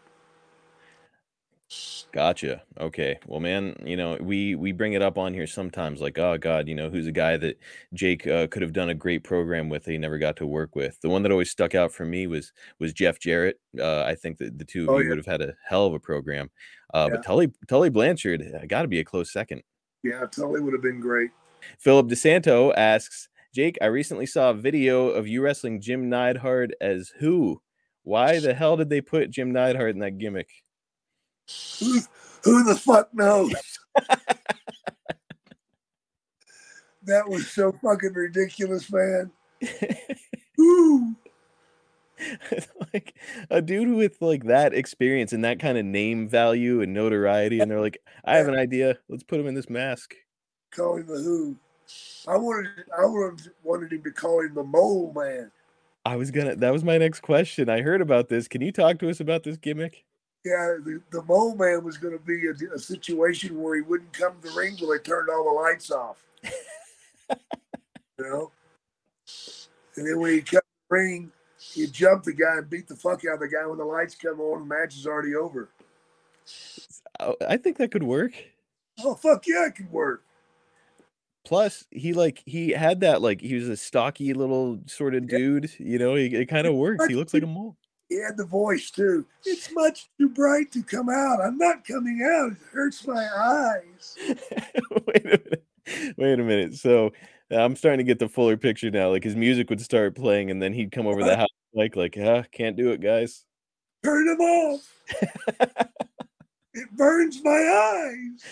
Gotcha. 2.13 2.63
Okay. 2.79 3.19
Well, 3.27 3.39
man, 3.39 3.75
you 3.85 3.95
know, 3.97 4.17
we 4.19 4.55
we 4.55 4.71
bring 4.71 4.93
it 4.93 5.01
up 5.01 5.17
on 5.17 5.33
here 5.33 5.45
sometimes 5.45 6.01
like, 6.01 6.17
oh 6.17 6.37
god, 6.37 6.67
you 6.67 6.73
know, 6.73 6.89
who's 6.89 7.05
a 7.05 7.11
guy 7.11 7.37
that 7.37 7.59
Jake 7.93 8.25
uh, 8.25 8.47
could 8.47 8.61
have 8.61 8.73
done 8.73 8.89
a 8.89 8.95
great 8.95 9.23
program 9.23 9.69
with 9.69 9.83
that 9.83 9.91
he 9.91 9.97
never 9.97 10.17
got 10.17 10.35
to 10.37 10.47
work 10.47 10.75
with. 10.75 10.99
The 11.01 11.09
one 11.09 11.21
that 11.23 11.31
always 11.31 11.51
stuck 11.51 11.75
out 11.75 11.91
for 11.91 12.05
me 12.05 12.25
was 12.25 12.53
was 12.79 12.93
Jeff 12.93 13.19
Jarrett. 13.19 13.59
Uh, 13.77 14.03
I 14.03 14.15
think 14.15 14.37
that 14.39 14.57
the 14.57 14.65
two 14.65 14.83
of 14.83 14.89
Oh, 14.89 14.97
you 14.97 15.03
yeah. 15.03 15.09
would 15.09 15.17
have 15.17 15.25
had 15.27 15.41
a 15.41 15.53
hell 15.67 15.85
of 15.85 15.93
a 15.93 15.99
program. 15.99 16.49
Uh, 16.93 17.07
Yeah. 17.09 17.15
but 17.17 17.25
Tully 17.25 17.51
Tully 17.67 17.89
Blanchard 17.89 18.43
got 18.67 18.83
to 18.83 18.87
be 18.87 18.99
a 18.99 19.03
close 19.03 19.31
second. 19.31 19.61
Yeah, 20.01 20.25
Tully 20.31 20.61
would 20.61 20.73
have 20.73 20.81
been 20.81 21.01
great. 21.01 21.31
Philip 21.79 22.07
DeSanto 22.07 22.73
asks, 22.77 23.27
Jake, 23.53 23.77
I 23.81 23.87
recently 23.87 24.25
saw 24.25 24.51
a 24.51 24.53
video 24.55 25.09
of 25.09 25.27
you 25.27 25.41
wrestling 25.41 25.81
Jim 25.81 26.09
Neidhart 26.09 26.71
as 26.79 27.11
who? 27.19 27.61
Why 28.03 28.39
the 28.39 28.53
hell 28.53 28.77
did 28.77 28.89
they 28.89 29.01
put 29.01 29.29
Jim 29.31 29.51
Neidhart 29.51 29.89
in 29.91 29.99
that 29.99 30.17
gimmick? 30.17 30.49
Who, 31.79 31.99
who 32.43 32.63
the 32.63 32.75
fuck 32.75 33.13
knows? 33.13 33.53
that 37.03 37.27
was 37.27 37.47
so 37.49 37.71
fucking 37.83 38.13
ridiculous, 38.13 38.91
man. 38.91 39.31
Ooh. 40.59 41.15
like 42.93 43.15
a 43.49 43.61
dude 43.61 43.95
with 43.95 44.21
like 44.21 44.45
that 44.45 44.73
experience 44.73 45.33
and 45.33 45.43
that 45.45 45.59
kind 45.59 45.77
of 45.77 45.85
name 45.85 46.27
value 46.27 46.81
and 46.81 46.93
notoriety, 46.93 47.59
and 47.59 47.69
they're 47.69 47.81
like, 47.81 47.99
I 48.25 48.37
have 48.37 48.47
an 48.47 48.57
idea. 48.57 48.97
Let's 49.07 49.23
put 49.23 49.39
him 49.39 49.47
in 49.47 49.53
this 49.53 49.69
mask. 49.69 50.15
Call 50.71 50.97
him 50.97 51.07
the 51.07 51.21
Who. 51.21 51.55
I 52.27 52.35
wanted, 52.35 52.71
I 52.97 53.05
wanted, 53.05 53.51
wanted 53.63 53.93
him 53.93 54.03
to 54.03 54.11
call 54.11 54.41
him 54.41 54.53
the 54.55 54.63
Mole 54.63 55.13
Man. 55.15 55.51
I 56.05 56.15
was 56.15 56.31
gonna. 56.31 56.55
That 56.55 56.71
was 56.71 56.83
my 56.83 56.97
next 56.97 57.21
question. 57.21 57.69
I 57.69 57.81
heard 57.81 58.01
about 58.01 58.29
this. 58.29 58.47
Can 58.47 58.61
you 58.61 58.71
talk 58.71 58.99
to 58.99 59.09
us 59.09 59.19
about 59.19 59.43
this 59.43 59.57
gimmick? 59.57 60.05
Yeah, 60.45 60.77
the, 60.83 61.01
the 61.11 61.23
Mole 61.23 61.55
Man 61.55 61.83
was 61.83 61.97
going 61.97 62.17
to 62.17 62.23
be 62.23 62.47
a, 62.47 62.75
a 62.75 62.79
situation 62.79 63.61
where 63.61 63.75
he 63.75 63.81
wouldn't 63.81 64.13
come 64.13 64.33
to 64.41 64.47
the 64.47 64.55
ring 64.55 64.77
till 64.77 64.89
they 64.89 64.99
turned 64.99 65.29
all 65.29 65.43
the 65.43 65.61
lights 65.61 65.91
off. 65.91 66.23
you 67.29 67.35
know? 68.19 68.51
And 69.95 70.07
then 70.07 70.19
when 70.19 70.33
he 70.33 70.41
to 70.41 70.55
the 70.55 70.61
ring, 70.89 71.31
he'd 71.73 71.91
jump 71.91 72.23
the 72.23 72.33
guy 72.33 72.57
and 72.57 72.69
beat 72.69 72.87
the 72.87 72.95
fuck 72.95 73.25
out 73.25 73.35
of 73.35 73.39
the 73.41 73.47
guy 73.47 73.65
when 73.65 73.77
the 73.77 73.85
lights 73.85 74.15
come 74.15 74.39
on. 74.39 74.67
The 74.67 74.75
match 74.75 74.95
is 74.95 75.05
already 75.05 75.35
over. 75.35 75.69
Oh, 77.19 77.35
I 77.47 77.57
think 77.57 77.77
that 77.77 77.91
could 77.91 78.03
work. 78.03 78.33
Oh, 79.03 79.15
fuck 79.15 79.45
yeah, 79.47 79.67
it 79.67 79.75
could 79.75 79.91
work. 79.91 80.23
Plus, 81.45 81.85
he 81.91 82.13
like 82.13 82.43
he 82.45 82.71
had 82.71 82.99
that 83.01 83.21
like 83.21 83.39
he 83.39 83.55
was 83.55 83.69
a 83.69 83.77
stocky 83.77 84.33
little 84.33 84.79
sort 84.85 85.15
of 85.15 85.27
dude. 85.27 85.71
You 85.79 85.97
know, 85.97 86.15
he, 86.15 86.25
it 86.25 86.47
kind 86.47 86.67
of 86.67 86.75
works. 86.75 87.05
He 87.07 87.15
looks 87.15 87.33
like 87.33 87.43
a 87.43 87.47
mole. 87.47 87.77
He 88.09 88.21
had 88.21 88.37
the 88.37 88.45
voice 88.45 88.89
too. 88.89 89.25
It's 89.45 89.71
much 89.71 90.09
too 90.17 90.29
bright 90.29 90.71
to 90.71 90.83
come 90.83 91.09
out. 91.09 91.41
I'm 91.41 91.57
not 91.57 91.85
coming 91.85 92.21
out. 92.23 92.53
It 92.53 92.57
hurts 92.71 93.05
my 93.05 93.27
eyes. 93.35 94.15
Wait 95.07 95.25
a 95.25 95.29
minute. 95.29 95.65
Wait 96.17 96.39
a 96.39 96.43
minute. 96.43 96.75
So 96.75 97.11
uh, 97.51 97.57
I'm 97.57 97.75
starting 97.75 97.99
to 97.99 98.09
get 98.09 98.19
the 98.19 98.29
fuller 98.29 98.57
picture 98.57 98.89
now. 98.89 99.09
Like 99.09 99.23
his 99.23 99.35
music 99.35 99.69
would 99.69 99.81
start 99.81 100.15
playing, 100.15 100.51
and 100.51 100.61
then 100.61 100.73
he'd 100.73 100.91
come 100.91 101.07
over 101.07 101.23
the 101.23 101.35
house 101.35 101.47
like, 101.73 101.95
like, 101.95 102.17
ah, 102.19 102.43
can't 102.51 102.75
do 102.75 102.91
it, 102.91 103.01
guys. 103.01 103.45
Turn 104.03 104.25
them 104.25 104.39
off. 104.39 105.03
it 106.73 106.91
burns 106.93 107.43
my 107.43 107.51
eyes. 107.51 108.43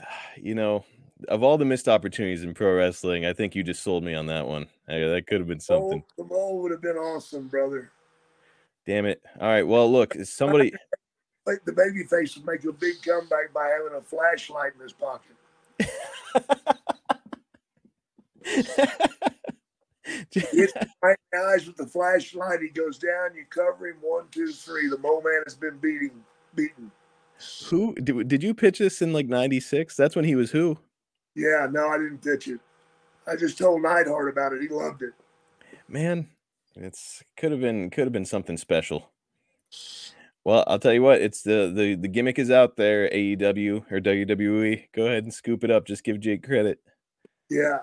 You 0.40 0.54
know, 0.54 0.84
of 1.26 1.42
all 1.42 1.58
the 1.58 1.64
missed 1.64 1.88
opportunities 1.88 2.44
in 2.44 2.54
pro 2.54 2.76
wrestling, 2.76 3.26
I 3.26 3.32
think 3.32 3.56
you 3.56 3.64
just 3.64 3.82
sold 3.82 4.04
me 4.04 4.14
on 4.14 4.26
that 4.26 4.46
one. 4.46 4.68
That 4.86 5.24
could 5.26 5.40
have 5.40 5.48
been 5.48 5.58
something. 5.58 6.04
Oh, 6.06 6.22
the 6.22 6.28
mole 6.28 6.62
would 6.62 6.70
have 6.70 6.80
been 6.80 6.96
awesome, 6.96 7.48
brother. 7.48 7.90
Damn 8.88 9.04
it. 9.04 9.22
All 9.38 9.46
right. 9.46 9.66
Well, 9.66 9.92
look, 9.92 10.16
somebody. 10.24 10.72
Like 11.46 11.64
the 11.64 11.72
baby 11.72 12.04
face 12.04 12.36
would 12.36 12.44
make 12.44 12.62
a 12.64 12.72
big 12.72 12.96
comeback 13.02 13.54
by 13.54 13.68
having 13.68 13.96
a 13.98 14.02
flashlight 14.02 14.72
in 14.74 14.82
his 14.82 14.92
pocket. 14.92 15.34
Hits 20.30 20.74
him 20.74 20.88
right 21.02 21.16
in 21.32 21.40
the 21.40 21.46
eyes 21.46 21.66
with 21.66 21.78
the 21.78 21.86
flashlight. 21.86 22.60
He 22.60 22.68
goes 22.68 22.98
down. 22.98 23.34
You 23.34 23.46
cover 23.48 23.88
him. 23.88 23.96
One, 24.02 24.24
two, 24.30 24.52
three. 24.52 24.88
The 24.90 24.98
mole 24.98 25.22
man 25.22 25.40
has 25.46 25.54
been 25.54 25.78
beating, 25.78 26.22
beaten. 26.54 26.90
who 27.70 27.94
did, 27.94 28.28
did 28.28 28.42
you 28.42 28.52
pitch 28.52 28.78
this 28.78 29.00
in 29.00 29.14
like 29.14 29.26
96? 29.26 29.96
That's 29.96 30.14
when 30.14 30.26
he 30.26 30.34
was 30.34 30.50
who? 30.50 30.76
Yeah, 31.34 31.66
no, 31.70 31.88
I 31.88 31.96
didn't 31.96 32.18
pitch 32.20 32.48
it. 32.48 32.60
I 33.26 33.36
just 33.36 33.56
told 33.56 33.80
Neidhart 33.80 34.28
about 34.28 34.52
it. 34.52 34.60
He 34.60 34.68
loved 34.68 35.00
it. 35.00 35.14
Man, 35.88 36.28
it's 36.76 37.22
could 37.36 37.52
have 37.52 37.60
been 37.60 37.90
could 37.90 38.04
have 38.04 38.12
been 38.12 38.24
something 38.24 38.56
special. 38.56 39.10
Well, 40.44 40.64
I'll 40.66 40.78
tell 40.78 40.94
you 40.94 41.02
what, 41.02 41.20
it's 41.20 41.42
the 41.42 41.72
the 41.74 41.94
the 41.94 42.08
gimmick 42.08 42.38
is 42.38 42.50
out 42.50 42.76
there, 42.76 43.08
AEW 43.10 43.90
or 43.92 44.00
WWE. 44.00 44.84
Go 44.94 45.06
ahead 45.06 45.24
and 45.24 45.34
scoop 45.34 45.64
it 45.64 45.70
up. 45.70 45.86
Just 45.86 46.04
give 46.04 46.20
Jake 46.20 46.42
credit. 46.42 46.80
Yeah. 47.50 47.80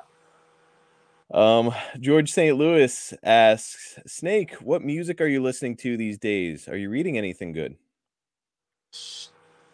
Um, 1.33 1.73
George 1.99 2.31
St. 2.31 2.55
Louis 2.55 3.13
asks, 3.23 3.99
Snake, 4.05 4.53
what 4.61 4.83
music 4.83 5.19
are 5.19 5.27
you 5.27 5.41
listening 5.41 5.75
to 5.77 5.97
these 5.97 6.19
days? 6.19 6.67
Are 6.67 6.77
you 6.77 6.89
reading 6.89 7.17
anything 7.17 7.51
good? 7.51 7.77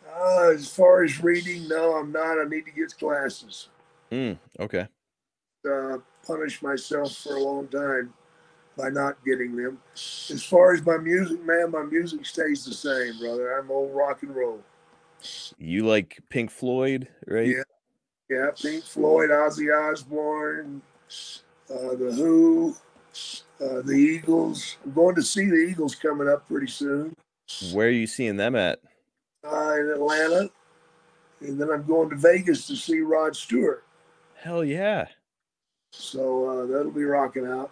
Uh, 0.09 0.51
as 0.53 0.69
far 0.69 1.03
as 1.03 1.21
reading, 1.21 1.67
no, 1.67 1.95
I'm 1.95 2.11
not. 2.11 2.39
I 2.39 2.45
need 2.47 2.65
to 2.65 2.71
get 2.71 2.95
glasses. 2.97 3.67
Mm, 4.11 4.37
okay. 4.61 4.87
Uh, 5.69 5.97
punish 6.25 6.61
myself 6.61 7.15
for 7.17 7.35
a 7.35 7.43
long 7.43 7.67
time 7.67 8.13
by 8.77 8.89
not 8.89 9.23
getting 9.25 9.55
them. 9.55 9.79
As 9.93 10.43
far 10.43 10.73
as 10.73 10.85
my 10.85 10.97
music, 10.97 11.43
man, 11.45 11.71
my 11.71 11.83
music 11.83 12.25
stays 12.25 12.65
the 12.65 12.73
same, 12.73 13.19
brother. 13.19 13.57
I'm 13.57 13.69
old 13.71 13.95
rock 13.95 14.23
and 14.23 14.35
roll. 14.35 14.61
You 15.57 15.85
like 15.85 16.19
Pink 16.29 16.49
Floyd, 16.51 17.07
right? 17.27 17.47
Yeah. 17.47 17.63
Yeah, 18.29 18.51
Pink 18.59 18.85
Floyd, 18.85 19.29
Ozzy 19.29 19.67
Osbourne, 19.75 20.81
uh, 21.69 21.95
The 21.95 22.13
Who, 22.15 22.73
uh, 23.59 23.81
The 23.81 23.91
Eagles. 23.91 24.77
I'm 24.85 24.93
going 24.93 25.15
to 25.15 25.21
see 25.21 25.45
the 25.47 25.57
Eagles 25.57 25.95
coming 25.95 26.29
up 26.29 26.47
pretty 26.47 26.67
soon 26.67 27.13
Where 27.73 27.87
are 27.87 27.91
you 27.91 28.07
seeing 28.07 28.37
them 28.37 28.55
at? 28.55 28.79
uh, 29.45 29.75
in 29.77 29.89
Atlanta. 29.89 30.49
And 31.41 31.59
then 31.59 31.71
I'm 31.71 31.83
going 31.83 32.09
to 32.11 32.15
Vegas 32.15 32.67
to 32.67 32.75
see 32.77 33.01
Rod 33.01 33.35
Stewart. 33.35 33.83
Hell 34.35 34.63
yeah. 34.63 35.07
So 35.91 36.45
uh, 36.45 36.65
that'll 36.67 36.91
be 36.91 37.03
rocking 37.03 37.45
out. 37.47 37.71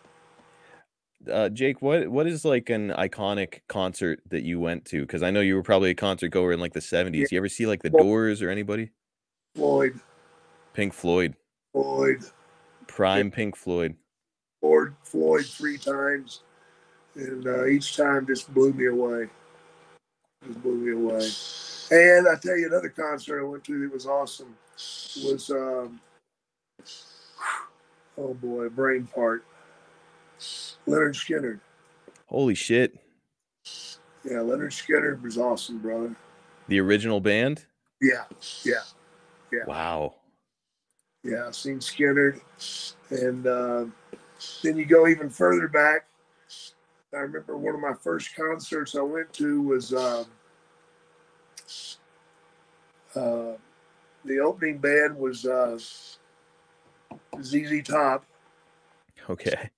Uh, 1.30 1.50
Jake, 1.50 1.82
what 1.82 2.08
what 2.08 2.28
is 2.28 2.46
like 2.46 2.70
an 2.70 2.92
iconic 2.92 3.60
concert 3.68 4.22
that 4.30 4.44
you 4.44 4.60
went 4.60 4.86
to? 4.86 5.02
Because 5.02 5.22
I 5.22 5.32
know 5.32 5.42
you 5.42 5.56
were 5.56 5.64
probably 5.64 5.90
a 5.90 5.96
concert 5.96 6.30
goer 6.30 6.54
in 6.54 6.60
like 6.60 6.74
the 6.74 6.82
seventies. 6.82 7.32
You 7.32 7.38
ever 7.38 7.50
see 7.50 7.66
like 7.66 7.84
the 7.84 7.90
Doors 7.90 8.42
or 8.42 8.50
anybody? 8.50 8.92
Floyd, 9.56 10.00
Pink 10.74 10.94
Floyd, 10.94 11.36
Floyd, 11.74 12.24
prime 12.88 13.32
Pink 13.32 13.58
Floyd. 13.58 13.96
Floyd, 14.62 14.94
Floyd 15.04 15.46
three 15.46 15.78
times, 15.78 16.42
and 17.16 17.46
uh, 17.48 17.66
each 17.66 17.98
time 17.98 18.26
just 18.26 18.54
blew 18.54 18.72
me 18.74 18.88
away. 18.88 19.28
Just 20.48 20.62
blew 20.64 20.76
me 20.76 20.92
away. 20.94 21.30
And 21.92 22.28
I 22.28 22.36
tell 22.36 22.58
you, 22.58 22.68
another 22.68 22.90
concert 22.90 23.42
I 23.42 23.44
went 23.44 23.64
to 23.66 23.80
that 23.80 23.92
was 23.92 24.06
awesome 24.06 24.56
was, 25.24 25.50
um, 25.50 26.00
oh 28.18 28.34
boy, 28.36 28.70
brain 28.70 29.08
part. 29.08 29.44
Lynyrd 30.90 31.16
Skynyrd. 31.16 31.60
Holy 32.28 32.56
shit! 32.56 32.98
Yeah, 34.24 34.38
Lynyrd 34.44 34.72
Skynyrd 34.72 35.22
was 35.22 35.38
awesome, 35.38 35.80
brother. 35.80 36.16
The 36.68 36.80
original 36.80 37.20
band. 37.20 37.66
Yeah, 38.02 38.26
yeah, 38.64 38.74
Yeah. 39.52 39.66
Wow. 39.68 40.16
yeah. 41.24 41.48
I've 41.48 41.56
seen 41.56 41.80
Skynyrd, 41.80 42.40
and 43.10 43.46
uh, 43.48 43.86
then 44.64 44.78
you 44.78 44.86
go 44.86 45.08
even 45.08 45.30
further 45.30 45.68
back. 45.68 46.06
I 47.14 47.18
remember 47.18 47.58
one 47.58 47.74
of 47.76 47.82
my 47.82 47.94
first 47.94 48.36
concerts 48.36 48.96
I 48.96 49.02
went 49.02 49.34
to 49.34 49.62
was 49.64 49.94
um, 49.94 50.26
uh, 53.16 53.54
the 54.26 54.40
opening 54.40 54.78
band 54.78 55.18
was 55.18 55.46
uh, 55.46 55.78
ZZ 57.42 57.82
Top, 57.84 58.26
Okay. 59.30 59.70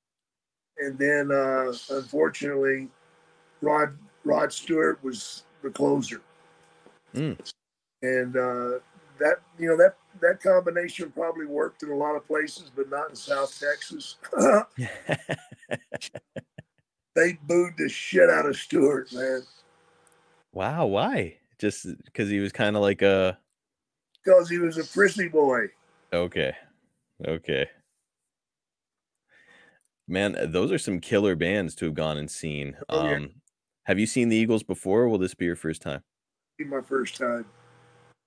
And 0.82 0.98
then 0.98 1.32
uh, 1.32 1.72
unfortunately, 1.92 2.90
Rod 3.62 3.98
Rod 4.24 4.52
Stewart 4.52 5.02
was 5.04 5.44
the 5.62 5.70
closer. 5.70 6.22
Mm. 7.16 7.38
And 8.02 8.36
uh, 8.36 8.80
that 9.20 9.38
you 9.60 9.70
know 9.70 9.78
that 9.78 9.96
that 10.22 10.42
combination 10.42 11.12
probably 11.12 11.46
worked 11.46 11.84
in 11.84 11.92
a 11.92 11.96
lot 11.96 12.16
of 12.16 12.26
places, 12.28 12.72
but 12.76 12.90
not 12.90 13.10
in 13.10 13.16
South 13.16 13.58
Texas. 13.60 14.18
they 17.16 17.38
booed 17.44 17.74
the 17.78 17.88
shit 17.88 18.30
out 18.30 18.48
of 18.48 18.56
Stewart, 18.56 19.14
man, 19.14 19.44
wow. 20.54 20.86
Why? 20.88 21.38
Just 21.60 21.86
because 22.06 22.30
he 22.30 22.40
was 22.40 22.52
kind 22.52 22.76
of 22.76 22.82
like 22.82 23.02
a. 23.02 23.38
because 24.24 24.50
he 24.50 24.58
was 24.58 24.78
a 24.78 24.84
prissy 24.84 25.28
boy. 25.28 25.68
Okay. 26.12 26.54
Okay. 27.26 27.70
Man, 30.12 30.36
uh, 30.36 30.46
those 30.46 30.72
are 30.74 30.78
some 30.78 31.00
killer 31.00 31.36
bands 31.38 31.74
to 31.76 31.86
have 31.86 31.94
gone 31.94 32.18
and 32.18 32.30
seen. 32.30 32.76
Oh, 32.90 33.08
yeah. 33.10 33.16
Um, 33.16 33.32
have 33.86 33.98
you 33.98 34.06
seen 34.06 34.28
the 34.28 34.36
Eagles 34.36 34.62
before? 34.62 35.04
Or 35.04 35.08
will 35.10 35.18
this 35.18 35.34
be 35.34 35.46
your 35.46 35.56
first 35.56 35.82
time? 35.82 36.04
Be 36.58 36.66
my 36.66 36.82
first 36.82 37.16
time. 37.18 37.46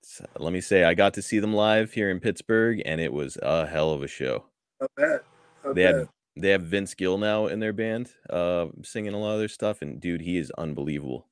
S- 0.03 0.21
Let 0.39 0.51
me 0.51 0.61
say, 0.61 0.83
I 0.83 0.95
got 0.95 1.13
to 1.13 1.21
see 1.21 1.37
them 1.37 1.53
live 1.53 1.93
here 1.93 2.09
in 2.09 2.19
Pittsburgh, 2.19 2.81
and 2.85 2.99
it 2.99 3.13
was 3.13 3.37
a 3.43 3.67
hell 3.67 3.91
of 3.91 4.01
a 4.01 4.07
show. 4.07 4.45
I 4.81 4.87
bet. 4.97 5.23
I 5.63 5.73
They 5.73 5.83
bet. 5.83 5.95
have 5.95 6.09
they 6.37 6.49
have 6.49 6.63
Vince 6.63 6.93
Gill 6.95 7.17
now 7.19 7.47
in 7.47 7.59
their 7.59 7.71
band, 7.71 8.11
uh, 8.29 8.67
singing 8.83 9.13
a 9.13 9.17
lot 9.17 9.33
of 9.33 9.39
their 9.39 9.47
stuff, 9.47 9.81
and 9.83 10.01
dude, 10.01 10.21
he 10.21 10.37
is 10.37 10.51
unbelievable. 10.57 11.27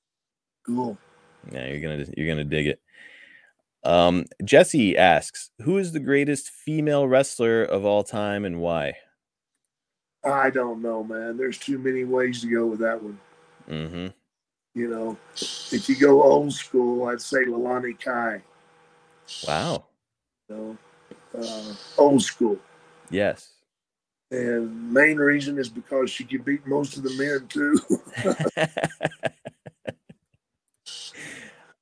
cool. 0.65 0.97
Yeah, 1.51 1.67
you're 1.67 1.81
gonna 1.81 2.05
you're 2.15 2.27
gonna 2.27 2.45
dig 2.45 2.67
it. 2.67 2.81
Um, 3.83 4.25
Jesse 4.45 4.95
asks, 4.95 5.49
"Who 5.63 5.77
is 5.77 5.91
the 5.91 5.99
greatest 5.99 6.49
female 6.51 7.05
wrestler 7.07 7.63
of 7.63 7.83
all 7.83 8.03
time, 8.03 8.45
and 8.45 8.61
why?" 8.61 8.93
I 10.23 10.49
don't 10.49 10.81
know, 10.81 11.03
man. 11.03 11.37
There's 11.37 11.57
too 11.57 11.77
many 11.77 12.03
ways 12.03 12.41
to 12.41 12.47
go 12.47 12.65
with 12.65 12.79
that 12.79 13.01
one. 13.01 13.19
Mm-hmm. 13.69 14.07
You 14.75 14.89
know, 14.89 15.17
if 15.35 15.87
you 15.87 15.95
go 15.95 16.23
old 16.23 16.53
school, 16.53 17.07
I'd 17.07 17.21
say 17.21 17.45
Leilani 17.45 17.99
Kai. 17.99 18.41
Wow. 19.47 19.85
You 20.49 20.55
know, 20.55 20.77
uh, 21.39 21.73
old 21.97 22.23
school. 22.23 22.57
Yes. 23.09 23.49
And 24.31 24.91
main 24.91 25.17
reason 25.17 25.59
is 25.59 25.69
because 25.69 26.09
she 26.09 26.23
could 26.23 26.43
beat 26.43 26.65
most 26.65 26.97
of 26.97 27.03
the 27.03 27.13
men 27.15 27.47
too. 27.47 27.79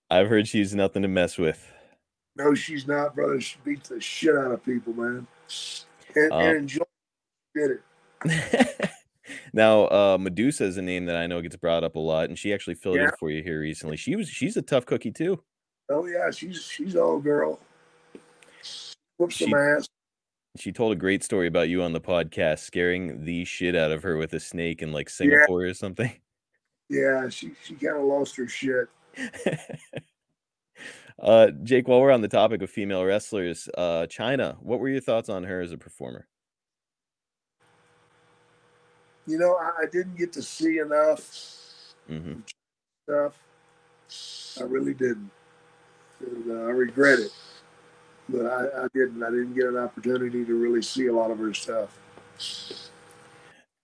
I've 0.09 0.27
heard 0.27 0.47
she's 0.47 0.75
nothing 0.75 1.03
to 1.03 1.07
mess 1.07 1.37
with. 1.37 1.71
no, 2.35 2.53
she's 2.53 2.85
not, 2.87 3.15
brother. 3.15 3.39
She 3.39 3.57
beats 3.63 3.87
the 3.87 4.01
shit 4.01 4.35
out 4.35 4.51
of 4.51 4.65
people, 4.65 4.93
man. 4.93 5.25
And, 6.15 6.31
Um, 6.33 6.41
and 6.41 6.57
enjoy 6.57 6.83
did 7.55 7.71
it. 7.71 7.81
now, 9.53 9.85
uh, 9.87 10.17
Medusa 10.19 10.65
is 10.65 10.77
a 10.77 10.81
name 10.81 11.05
that 11.05 11.15
I 11.15 11.27
know 11.27 11.41
gets 11.41 11.55
brought 11.55 11.83
up 11.83 11.95
a 11.95 11.99
lot, 11.99 12.29
and 12.29 12.37
she 12.37 12.53
actually 12.53 12.75
filled 12.75 12.97
in 12.97 13.03
Yeah. 13.03 13.11
for 13.19 13.29
you 13.31 13.41
here 13.43 13.59
recently. 13.61 13.97
She 13.97 14.15
was 14.15 14.29
she's 14.29 14.57
a 14.57 14.61
tough 14.61 14.85
cookie 14.85 15.11
too. 15.11 15.41
Oh 15.89 16.05
yeah, 16.05 16.31
she's 16.31 16.63
she's 16.63 16.95
all 16.95 17.19
girl. 17.19 17.59
Whoops 19.17 19.35
She- 19.35 19.53
ass. 19.53 19.87
She 20.57 20.73
told 20.73 20.91
a 20.91 20.97
great 20.97 21.23
story 21.23 21.47
about 21.47 21.69
you 21.69 21.81
on 21.81 21.93
the 21.93 22.01
podcast, 22.01 22.59
scaring 22.59 23.23
the 23.23 23.45
shit 23.45 23.73
out 23.73 23.91
of 23.91 24.03
her 24.03 24.17
with 24.17 24.33
a 24.33 24.39
snake 24.39 24.81
in 24.81 24.91
like 24.91 25.09
Singapore 25.09 25.63
or 25.63 25.73
something. 25.73 26.11
Yeah, 26.89 27.29
she 27.29 27.51
she 27.63 27.75
kind 27.75 27.95
of 27.95 28.03
lost 28.03 28.35
her 28.35 28.49
shit. 28.49 28.89
uh, 31.21 31.51
Jake, 31.63 31.87
while 31.87 32.01
we're 32.01 32.11
on 32.11 32.19
the 32.19 32.27
topic 32.27 32.61
of 32.61 32.69
female 32.69 33.05
wrestlers, 33.05 33.69
uh, 33.77 34.07
Chyna, 34.09 34.57
what 34.61 34.81
were 34.81 34.89
your 34.89 34.99
thoughts 34.99 35.29
on 35.29 35.45
her 35.45 35.61
as 35.61 35.71
a 35.71 35.77
performer? 35.77 36.27
You 39.31 39.39
know, 39.39 39.55
I, 39.55 39.83
I 39.83 39.85
didn't 39.85 40.17
get 40.17 40.33
to 40.33 40.41
see 40.41 40.79
enough 40.79 41.47
hmm 42.07 42.33
stuff. 43.07 43.33
I 44.59 44.63
really 44.63 44.93
didn't. 44.93 45.31
And, 46.19 46.51
uh, 46.51 46.65
I 46.65 46.71
regret 46.71 47.19
it, 47.19 47.31
but 48.27 48.45
I, 48.45 48.83
I 48.83 48.87
didn't. 48.93 49.23
I 49.23 49.29
didn't 49.29 49.53
get 49.53 49.65
an 49.65 49.77
opportunity 49.77 50.43
to 50.43 50.53
really 50.53 50.81
see 50.81 51.07
a 51.07 51.13
lot 51.13 51.31
of 51.31 51.39
her 51.39 51.53
stuff. 51.53 51.97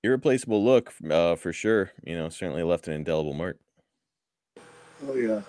Irreplaceable 0.04 0.64
look, 0.64 0.93
uh, 1.10 1.36
for 1.36 1.54
sure. 1.54 1.91
You 2.04 2.18
know, 2.18 2.30
certainly 2.30 2.64
left 2.64 2.88
an 2.88 2.93
indelible 2.93 3.34
mark. 3.34 3.58
Oh 5.08 5.16
yeah. 5.16 5.41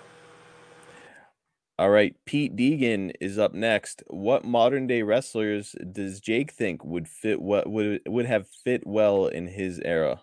All 1.79 1.91
right, 1.91 2.13
Pete 2.25 2.57
Deegan 2.57 3.13
is 3.21 3.39
up 3.39 3.53
next. 3.53 4.03
What 4.07 4.43
modern 4.43 4.85
day 4.85 5.01
wrestlers 5.01 5.77
does 5.93 6.19
Jake 6.19 6.51
think 6.51 6.83
would 6.83 7.07
fit 7.07 7.41
what 7.41 7.69
would 7.69 8.01
would 8.05 8.25
have 8.25 8.49
fit 8.49 8.85
well 8.85 9.27
in 9.27 9.47
his 9.47 9.79
era? 9.85 10.19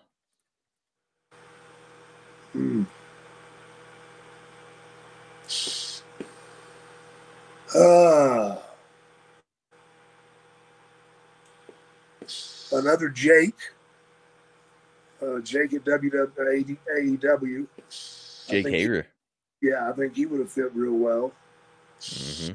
Hmm. 2.53 2.83
Ah. 7.75 8.59
Another 12.71 13.09
Jake. 13.09 13.55
Uh, 15.19 15.39
Jake 15.39 15.73
at 15.73 15.83
WWE. 15.83 16.77
AEW. 16.99 17.67
Jake 18.47 18.67
he- 18.67 18.71
Hager. 18.71 19.07
Yeah, 19.59 19.89
I 19.89 19.93
think 19.93 20.15
he 20.15 20.27
would 20.27 20.39
have 20.41 20.51
fit 20.51 20.71
real 20.75 20.93
well. 20.93 21.33
Hmm 22.01 22.51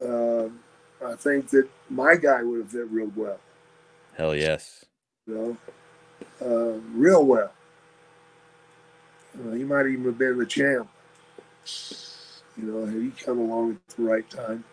Um, 0.00 0.60
I 1.04 1.14
think 1.14 1.48
that 1.50 1.68
my 1.90 2.16
guy 2.16 2.42
would 2.42 2.60
have 2.60 2.70
fit 2.70 2.90
real 2.90 3.12
well. 3.14 3.40
Hell 4.16 4.34
yes. 4.36 4.84
You 5.26 5.34
know, 5.34 5.56
uh, 6.44 6.78
real 6.92 7.24
well. 7.24 7.52
Uh, 9.38 9.52
he 9.52 9.64
might 9.64 9.86
even 9.86 10.04
have 10.04 10.18
been 10.18 10.38
the 10.38 10.46
champ. 10.46 10.88
You 12.56 12.64
know, 12.64 12.86
had 12.86 13.00
he 13.00 13.10
come 13.10 13.38
along 13.38 13.78
at 13.88 13.96
the 13.96 14.02
right 14.02 14.28
time. 14.28 14.64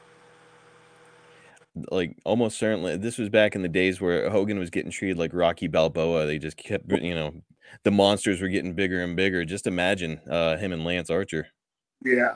Like 1.92 2.18
almost 2.26 2.58
certainly, 2.58 2.98
this 2.98 3.18
was 3.18 3.30
back 3.30 3.56
in 3.56 3.62
the 3.62 3.70
days 3.70 4.02
where 4.02 4.30
Hogan 4.30 4.60
was 4.60 4.70
getting 4.70 4.92
treated 4.92 5.18
like 5.18 5.34
Rocky 5.34 5.68
Balboa. 5.68 6.26
They 6.26 6.38
just 6.38 6.58
kept, 6.58 6.92
you 6.92 7.16
know, 7.16 7.42
the 7.84 7.92
monsters 7.92 8.42
were 8.42 8.50
getting 8.50 8.74
bigger 8.74 9.02
and 9.02 9.16
bigger. 9.16 9.46
Just 9.46 9.66
imagine 9.68 10.20
uh, 10.30 10.58
him 10.58 10.74
and 10.74 10.84
Lance 10.84 11.10
Archer. 11.10 11.48
Yeah, 12.04 12.36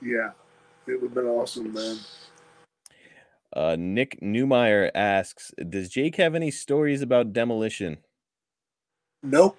yeah, 0.00 0.30
it 0.86 0.92
would 1.00 1.02
have 1.02 1.14
been 1.14 1.26
awesome, 1.26 1.72
man. 1.72 1.96
Uh, 3.54 3.76
Nick 3.78 4.18
Newmeyer 4.20 4.90
asks, 4.94 5.52
"Does 5.68 5.88
Jake 5.88 6.16
have 6.16 6.34
any 6.34 6.50
stories 6.50 7.02
about 7.02 7.32
demolition?" 7.32 7.98
Nope. 9.22 9.56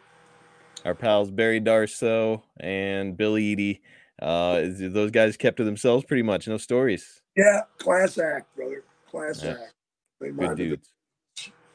Our 0.83 0.93
pals 0.95 1.31
Barry 1.31 1.59
Darsow 1.61 2.43
and 2.59 3.17
Bill 3.17 3.37
Eadie, 3.37 3.81
uh, 4.21 4.61
those 4.65 5.11
guys 5.11 5.35
kept 5.37 5.57
to 5.57 5.63
themselves 5.63 6.03
pretty 6.05 6.21
much. 6.23 6.47
No 6.47 6.57
stories. 6.57 7.21
Yeah, 7.35 7.61
class 7.79 8.17
act, 8.17 8.55
brother. 8.55 8.83
Class 9.09 9.43
Yeah. 9.43 9.51
act. 9.51 9.73
They 10.19 10.29
Good 10.31 10.57
dudes. 10.57 10.91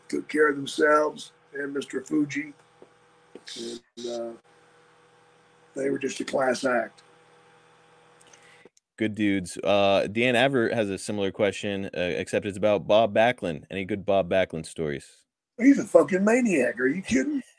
took 0.09 0.29
care 0.29 0.49
of 0.51 0.57
themselves 0.57 1.33
and 1.55 1.75
Mr. 1.75 2.07
Fuji, 2.07 2.53
and 3.59 4.07
uh, 4.07 4.33
they 5.75 5.91
were 5.91 5.99
just 5.99 6.21
a 6.21 6.25
class 6.25 6.65
act. 6.65 7.03
Good 9.01 9.15
dudes. 9.15 9.57
Uh, 9.65 10.09
Dan 10.13 10.37
Aver 10.37 10.75
has 10.75 10.91
a 10.91 10.99
similar 10.99 11.33
question, 11.33 11.87
uh, 11.87 11.91
except 12.01 12.45
it's 12.45 12.59
about 12.59 12.87
Bob 12.87 13.15
Backlund. 13.15 13.65
Any 13.71 13.87
good 13.87 14.05
Bob 14.05 14.29
Backlund 14.29 14.67
stories? 14.67 15.07
He's 15.57 15.79
a 15.79 15.85
fucking 15.85 16.23
maniac. 16.23 16.79
Are 16.79 16.87
you 16.87 17.01
kidding? 17.01 17.43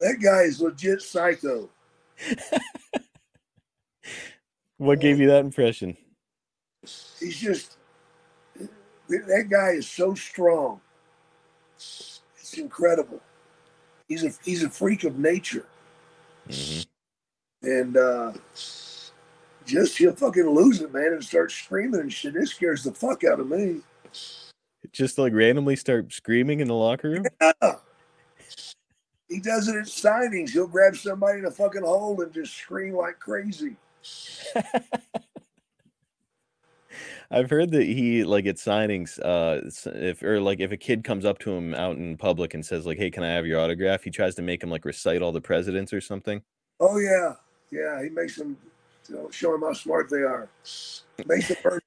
That 0.00 0.18
guy 0.20 0.42
is 0.42 0.60
legit 0.60 1.00
psycho. 1.00 1.70
what 4.78 4.98
gave 4.98 5.20
you 5.20 5.28
that 5.28 5.44
impression? 5.44 5.96
He's 7.20 7.38
just 7.38 7.76
that 9.08 9.46
guy 9.48 9.70
is 9.70 9.88
so 9.88 10.14
strong. 10.14 10.80
It's 11.76 12.54
incredible. 12.58 13.20
He's 14.08 14.24
a 14.24 14.32
he's 14.44 14.64
a 14.64 14.70
freak 14.70 15.04
of 15.04 15.20
nature. 15.20 15.66
Mm-hmm. 16.48 17.68
And 17.68 17.96
uh 17.96 18.32
just 19.66 19.98
he'll 19.98 20.14
fucking 20.14 20.48
lose 20.48 20.80
it, 20.80 20.92
man, 20.92 21.12
and 21.12 21.24
start 21.24 21.50
screaming 21.50 22.00
and 22.00 22.12
shit. 22.12 22.36
It 22.36 22.48
scares 22.48 22.84
the 22.84 22.92
fuck 22.92 23.24
out 23.24 23.40
of 23.40 23.48
me. 23.48 23.80
Just 24.92 25.18
like 25.18 25.32
randomly 25.32 25.76
start 25.76 26.12
screaming 26.12 26.60
in 26.60 26.68
the 26.68 26.74
locker 26.74 27.10
room? 27.10 27.24
Yeah. 27.40 27.76
He 29.28 29.40
does 29.40 29.68
it 29.68 29.76
at 29.76 29.86
signings. 29.86 30.50
He'll 30.50 30.66
grab 30.66 30.94
somebody 30.94 31.38
in 31.38 31.46
a 31.46 31.50
fucking 31.50 31.82
hole 31.82 32.20
and 32.20 32.32
just 32.32 32.54
scream 32.54 32.94
like 32.94 33.18
crazy. 33.18 33.76
I've 37.30 37.48
heard 37.48 37.70
that 37.70 37.84
he 37.84 38.24
like 38.24 38.44
at 38.44 38.56
signings, 38.56 39.18
uh, 39.24 39.70
if 39.98 40.22
or 40.22 40.38
like 40.38 40.60
if 40.60 40.70
a 40.70 40.76
kid 40.76 41.02
comes 41.02 41.24
up 41.24 41.38
to 41.40 41.50
him 41.50 41.72
out 41.74 41.96
in 41.96 42.18
public 42.18 42.52
and 42.52 42.62
says 42.64 42.84
like, 42.84 42.98
"Hey, 42.98 43.10
can 43.10 43.22
I 43.22 43.28
have 43.28 43.46
your 43.46 43.58
autograph?" 43.58 44.02
He 44.02 44.10
tries 44.10 44.34
to 44.34 44.42
make 44.42 44.62
him 44.62 44.68
like 44.68 44.84
recite 44.84 45.22
all 45.22 45.32
the 45.32 45.40
presidents 45.40 45.94
or 45.94 46.02
something. 46.02 46.42
Oh 46.78 46.98
yeah, 46.98 47.32
yeah. 47.70 48.02
He 48.02 48.10
makes 48.10 48.36
them 48.36 48.58
you 49.08 49.16
know, 49.16 49.30
show 49.30 49.52
them 49.52 49.62
how 49.62 49.72
smart 49.72 50.10
they 50.10 50.22
are. 50.22 50.48
Makes 51.26 51.48
them. 51.48 51.80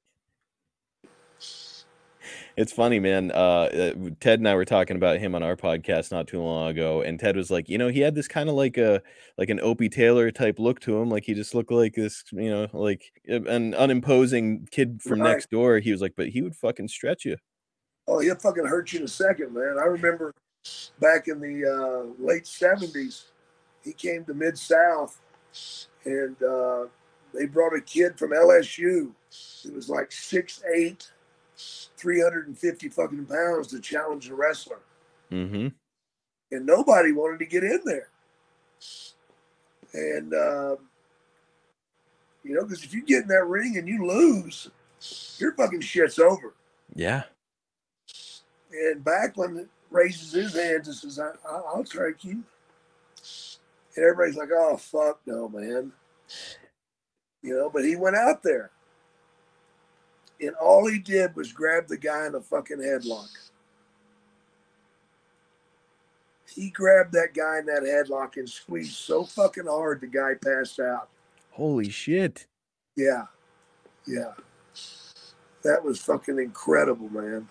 It's 2.57 2.72
funny, 2.72 2.99
man. 3.01 3.32
Uh, 3.32 3.36
uh, 3.36 4.09
Ted 4.22 4.39
and 4.39 4.47
I 4.47 4.55
were 4.55 4.63
talking 4.63 4.95
about 4.95 5.20
him 5.20 5.36
on 5.36 5.43
our 5.43 5.57
podcast 5.57 6.11
not 6.11 6.28
too 6.28 6.41
long 6.41 6.70
ago, 6.70 7.01
and 7.01 7.20
Ted 7.20 7.36
was 7.36 7.51
like, 7.51 7.68
you 7.68 7.78
know, 7.78 7.89
he 7.89 7.99
had 7.99 8.16
this 8.16 8.30
kind 8.30 8.47
of 8.47 8.55
like 8.55 8.78
a 8.78 9.01
like 9.38 9.49
an 9.49 9.59
Opie 9.59 9.89
Taylor 9.89 10.32
type 10.32 10.57
look 10.57 10.80
to 10.82 10.97
him, 10.97 11.09
like 11.09 11.26
he 11.26 11.34
just 11.34 11.53
looked 11.53 11.72
like 11.72 11.95
this, 11.95 12.24
you 12.32 12.49
know, 12.49 12.68
like 12.72 13.11
uh, 13.30 13.43
an 13.43 13.74
unimposing 13.74 14.68
kid 14.72 15.01
from 15.01 15.22
Right. 15.22 15.32
next 15.32 15.49
door. 15.49 15.80
He 15.80 15.91
was 15.91 16.01
like, 16.01 16.13
but 16.16 16.30
he 16.30 16.41
would 16.41 16.55
fucking 16.55 16.88
stretch 16.88 17.26
you. 17.26 17.36
Oh, 18.07 18.20
he'll 18.20 18.36
fucking 18.36 18.66
hurt 18.66 18.93
you 18.93 18.99
in 18.99 19.05
a 19.05 19.09
second, 19.09 19.53
man. 19.53 19.78
I 19.78 19.86
remember 19.86 20.34
back 21.01 21.28
in 21.28 21.41
the 21.41 21.66
uh, 21.66 22.24
late 22.24 22.47
seventies, 22.47 23.26
he 23.84 23.91
came 23.91 24.24
to 24.26 24.34
Mid 24.34 24.57
South, 24.57 25.20
and 26.05 26.41
uh, 26.41 26.86
they 27.38 27.46
brought 27.46 27.76
a 27.76 27.82
kid 27.82 28.18
from 28.18 28.32
LSU. 28.32 29.12
He 29.30 29.70
was 29.70 29.90
like 29.90 30.10
6'8", 30.10 31.08
350 31.98 32.90
fucking 32.90 33.26
pounds 33.26 33.68
to 33.68 33.80
challenge 33.80 34.28
the 34.30 34.36
wrestler, 34.36 34.80
Mm-hmm. 35.32 35.68
and 36.52 36.66
nobody 36.66 37.12
wanted 37.12 37.40
to 37.40 37.46
get 37.46 37.64
in 37.64 37.80
there. 37.84 38.10
And 39.94 40.34
uh, 40.34 40.76
you 42.44 42.54
know, 42.54 42.64
because 42.64 42.84
if 42.84 42.94
you 42.94 43.04
get 43.04 43.24
in 43.24 43.28
that 43.30 43.46
ring 43.46 43.78
and 43.78 43.88
you 43.88 44.06
lose, 44.06 44.70
your 45.40 45.54
fucking 45.54 45.82
shit's 45.82 46.20
over. 46.20 46.54
Yeah. 46.94 47.24
And 48.72 49.04
Backlund 49.04 49.68
raises 49.90 50.32
his 50.34 50.54
hands 50.54 50.88
and 50.88 50.96
says, 50.96 51.20
I, 51.20 51.30
I, 51.50 51.56
I'll 51.74 51.84
take 51.84 52.24
you. 52.24 52.44
And 53.96 54.06
everybody's 54.06 54.36
like, 54.38 54.50
oh, 54.54 54.76
fuck 54.78 55.22
no, 55.26 55.48
man. 55.50 55.92
You 57.46 57.56
know, 57.56 57.70
but 57.70 57.86
he 57.86 57.96
went 57.96 58.16
out 58.16 58.41
there. 58.41 58.72
And 60.41 60.56
all 60.56 60.88
he 60.88 60.98
did 60.98 61.36
was 61.36 61.54
grab 61.54 61.88
the 61.88 61.96
guy 61.96 62.26
in 62.26 62.34
a 62.34 62.41
fucking 62.41 62.80
headlock. 62.80 63.30
He 66.52 66.72
grabbed 66.72 67.14
that 67.14 67.36
guy 67.36 67.60
in 67.60 67.68
that 67.68 67.84
headlock 67.84 68.38
and 68.38 68.50
squeezed 68.50 68.96
so 68.96 69.26
fucking 69.26 69.68
hard 69.68 70.02
the 70.02 70.08
guy 70.08 70.34
passed 70.43 70.80
out. 70.80 71.10
Holy 71.52 71.89
shit. 71.89 72.48
Yeah. 72.96 73.26
Yeah. 74.08 74.34
That 75.64 75.84
was 75.84 76.00
fucking 76.00 76.39
incredible, 76.39 77.10
man. 77.10 77.48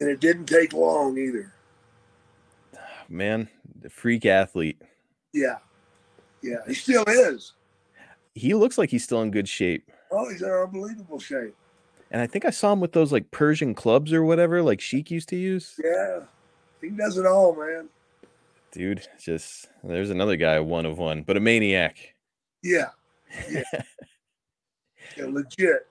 And 0.00 0.10
it 0.10 0.18
didn't 0.18 0.46
take 0.46 0.72
long 0.72 1.16
either. 1.16 1.52
Man, 3.08 3.48
the 3.80 3.88
freak 3.88 4.26
athlete. 4.26 4.82
Yeah. 5.32 5.58
Yeah. 6.42 6.58
He 6.66 6.74
still 6.74 7.04
is. 7.06 7.52
He 8.36 8.52
looks 8.52 8.76
like 8.76 8.90
he's 8.90 9.02
still 9.02 9.22
in 9.22 9.30
good 9.30 9.48
shape. 9.48 9.90
Oh, 10.12 10.28
he's 10.28 10.42
in 10.42 10.50
unbelievable 10.50 11.18
shape. 11.18 11.56
And 12.10 12.20
I 12.20 12.26
think 12.26 12.44
I 12.44 12.50
saw 12.50 12.74
him 12.74 12.80
with 12.80 12.92
those 12.92 13.10
like 13.10 13.30
Persian 13.30 13.74
clubs 13.74 14.12
or 14.12 14.22
whatever, 14.22 14.62
like 14.62 14.78
Sheik 14.78 15.10
used 15.10 15.30
to 15.30 15.36
use. 15.36 15.80
Yeah. 15.82 16.20
He 16.82 16.90
does 16.90 17.16
it 17.16 17.24
all, 17.24 17.56
man. 17.56 17.88
Dude, 18.72 19.08
just 19.18 19.68
there's 19.82 20.10
another 20.10 20.36
guy, 20.36 20.60
one 20.60 20.84
of 20.84 20.98
one, 20.98 21.22
but 21.22 21.38
a 21.38 21.40
maniac. 21.40 22.14
Yeah. 22.62 22.90
Yeah. 23.50 23.62
yeah 25.16 25.26
legit. 25.26 25.86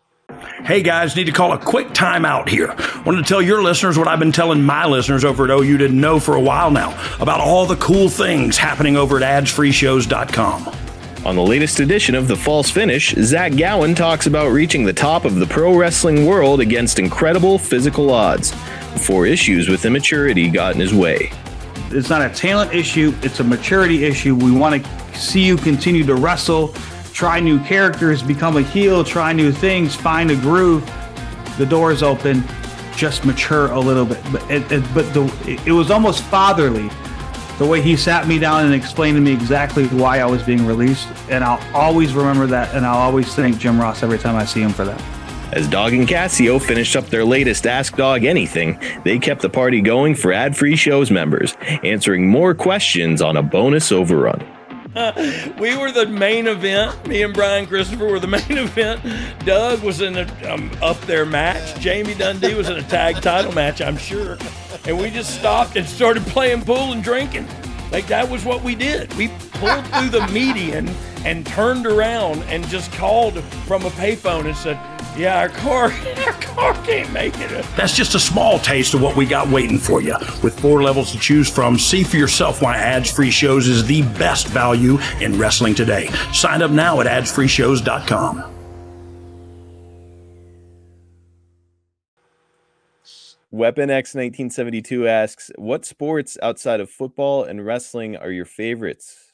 Hey 0.64 0.84
guys, 0.84 1.16
need 1.16 1.26
to 1.26 1.32
call 1.32 1.52
a 1.52 1.58
quick 1.58 1.90
timeout 1.90 2.48
here. 2.48 2.68
Wanted 3.06 3.24
to 3.24 3.28
tell 3.28 3.42
your 3.42 3.64
listeners 3.64 3.98
what 3.98 4.08
I've 4.08 4.20
been 4.20 4.32
telling 4.32 4.62
my 4.62 4.86
listeners 4.86 5.26
over 5.26 5.46
at 5.46 5.50
OU 5.50 5.78
didn't 5.78 6.00
know 6.00 6.20
for 6.20 6.36
a 6.36 6.42
while 6.42 6.70
now 6.70 6.92
about 7.20 7.40
all 7.40 7.66
the 7.66 7.78
cool 7.78 8.08
things 8.08 8.56
happening 8.56 8.98
over 8.98 9.18
at 9.22 9.44
adsfreeshows.com. 9.44 10.85
On 11.26 11.36
the 11.36 11.42
latest 11.42 11.80
edition 11.80 12.14
of 12.14 12.28
The 12.28 12.36
False 12.36 12.70
Finish, 12.70 13.16
Zach 13.16 13.58
Gowen 13.58 13.96
talks 13.96 14.28
about 14.28 14.52
reaching 14.52 14.86
the 14.86 14.94
top 14.94 15.26
of 15.26 15.38
the 15.38 15.48
pro 15.48 15.76
wrestling 15.76 16.28
world 16.28 16.60
against 16.60 17.00
incredible 17.00 17.58
physical 17.58 18.12
odds 18.12 18.52
before 18.94 19.26
issues 19.26 19.68
with 19.68 19.86
immaturity 19.86 20.52
got 20.52 20.76
in 20.76 20.80
his 20.80 20.94
way. 20.94 21.32
It's 21.90 22.12
not 22.12 22.22
a 22.22 22.30
talent 22.30 22.76
issue, 22.76 23.12
it's 23.24 23.40
a 23.40 23.44
maturity 23.44 24.06
issue. 24.06 24.36
We 24.36 24.52
want 24.52 24.86
to 24.86 25.18
see 25.18 25.44
you 25.44 25.58
continue 25.58 26.06
to 26.06 26.14
wrestle, 26.14 26.76
try 27.12 27.40
new 27.40 27.60
characters, 27.62 28.22
become 28.22 28.58
a 28.58 28.62
heel, 28.62 29.04
try 29.04 29.34
new 29.34 29.52
things, 29.52 29.96
find 29.96 30.30
a 30.30 30.36
groove. 30.36 30.86
The 31.58 31.66
door 31.66 31.92
is 31.92 32.04
open, 32.04 32.44
just 32.96 33.26
mature 33.26 33.72
a 33.72 33.80
little 33.80 34.06
bit. 34.06 34.22
But 34.32 34.52
it, 34.52 34.72
it, 34.72 34.84
but 34.94 35.12
the 35.12 35.60
it 35.66 35.72
was 35.72 35.90
almost 35.90 36.24
fatherly 36.26 36.88
the 37.58 37.66
way 37.66 37.82
he 37.82 37.96
sat 37.96 38.28
me 38.28 38.38
down 38.38 38.66
and 38.66 38.74
explained 38.74 39.16
to 39.18 39.22
me 39.22 39.32
exactly 39.32 39.88
why 39.88 40.20
I 40.20 40.26
was 40.26 40.44
being 40.44 40.66
released. 40.66 41.08
And 41.30 41.44
I'll 41.44 41.62
always 41.76 42.14
remember 42.14 42.48
that, 42.48 42.74
and 42.76 42.86
I'll 42.86 42.98
always 42.98 43.34
thank 43.34 43.58
Jim 43.58 43.80
Ross 43.80 44.04
every 44.04 44.20
time 44.20 44.36
I 44.36 44.46
see 44.46 44.62
him 44.62 44.72
for 44.72 44.86
that. 44.86 45.02
As 45.54 45.68
Dog 45.70 45.94
and 45.94 46.08
Cassio 46.08 46.60
finished 46.60 46.96
up 46.96 47.06
their 47.06 47.24
latest 47.24 47.66
Ask 47.66 47.96
Dog 47.96 48.26
Anything, 48.26 48.80
they 49.04 49.20
kept 49.20 49.42
the 49.42 49.50
party 49.50 49.80
going 49.80 50.16
for 50.16 50.34
ad 50.34 50.58
free 50.58 50.76
shows 50.76 51.12
members, 51.12 51.56
answering 51.84 52.28
more 52.28 52.54
questions 52.54 53.22
on 53.22 53.38
a 53.38 53.44
bonus 53.44 53.92
overrun. 53.92 54.55
we 55.60 55.76
were 55.76 55.92
the 55.92 56.06
main 56.06 56.48
event. 56.48 57.06
Me 57.06 57.22
and 57.24 57.34
Brian 57.34 57.68
Christopher 57.68 58.06
were 58.06 58.20
the 58.20 58.28
main 58.50 58.58
event. 58.58 59.02
Doug 59.46 59.84
was 59.84 60.00
in 60.00 60.18
a 60.18 60.54
um, 60.54 60.72
up 60.82 61.00
there 61.02 61.26
match. 61.26 61.78
Jamie 61.82 62.14
Dundee 62.14 62.54
was 62.54 62.70
in 62.70 62.78
a 62.78 62.84
tag 62.84 63.22
title 63.22 63.52
match, 63.52 63.82
I'm 63.82 63.98
sure. 63.98 64.38
And 64.86 64.98
we 64.98 65.10
just 65.10 65.38
stopped 65.38 65.76
and 65.76 65.86
started 65.86 66.24
playing 66.28 66.62
pool 66.64 66.94
and 66.94 67.04
drinking. 67.04 67.46
Like 67.92 68.08
that 68.08 68.30
was 68.30 68.46
what 68.46 68.64
we 68.64 68.74
did. 68.74 69.14
We 69.16 69.28
pulled 69.54 69.86
through 69.88 70.10
the 70.10 70.26
median 70.32 70.88
and 71.26 71.46
turned 71.46 71.86
around 71.86 72.44
and 72.44 72.66
just 72.70 72.90
called 72.94 73.44
from 73.68 73.86
a 73.86 73.90
payphone 73.92 74.46
and 74.46 74.56
said, 74.56 74.80
"Yeah, 75.18 75.40
our 75.40 75.50
car, 75.50 75.86
our 76.26 76.34
car 76.34 76.74
can't 76.86 77.12
make 77.12 77.38
it." 77.40 77.66
That's 77.76 77.96
just 77.96 78.16
a 78.16 78.20
small 78.20 78.60
taste 78.60 78.94
of 78.94 79.02
what 79.02 79.16
we 79.16 79.26
got 79.26 79.48
waiting 79.50 79.78
for 79.78 80.02
you. 80.02 80.16
With 80.44 80.60
four 80.60 80.84
levels 80.84 81.12
to 81.12 81.20
choose 81.20 81.50
from, 81.50 81.78
see 81.78 82.04
for 82.04 82.18
yourself 82.18 82.62
why 82.62 82.78
Ads 82.78 83.12
Free 83.12 83.32
Shows 83.32 83.68
is 83.68 83.86
the 83.86 84.02
best 84.02 84.48
value 84.48 84.98
in 85.22 85.38
wrestling 85.38 85.76
today. 85.76 86.08
Sign 86.34 86.62
up 86.62 86.72
now 86.72 87.02
at 87.02 87.08
adsfreeshows.com. 87.08 88.56
Weapon 93.56 93.90
X 93.90 94.10
1972 94.14 95.08
asks, 95.08 95.50
What 95.56 95.86
sports 95.86 96.38
outside 96.44 96.82
of 96.82 96.90
football 96.90 97.46
and 97.46 97.66
wrestling 97.66 98.18
are 98.18 98.30
your 98.30 98.44
favorites? 98.44 99.32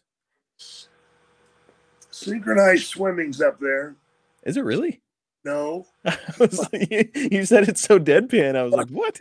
Synchronized 2.12 2.86
swimming's 2.86 3.42
up 3.42 3.60
there. 3.60 3.96
Is 4.44 4.58
it 4.58 4.64
really? 4.64 5.02
No. 5.44 5.88
Like, 6.40 7.16
you, 7.16 7.46
said 7.46 7.68
it 7.70 7.78
so 7.78 8.00
deadpan. 8.00 8.56
I 8.56 8.64
was 8.64 8.74
like, 8.74 8.90
what? 8.90 9.20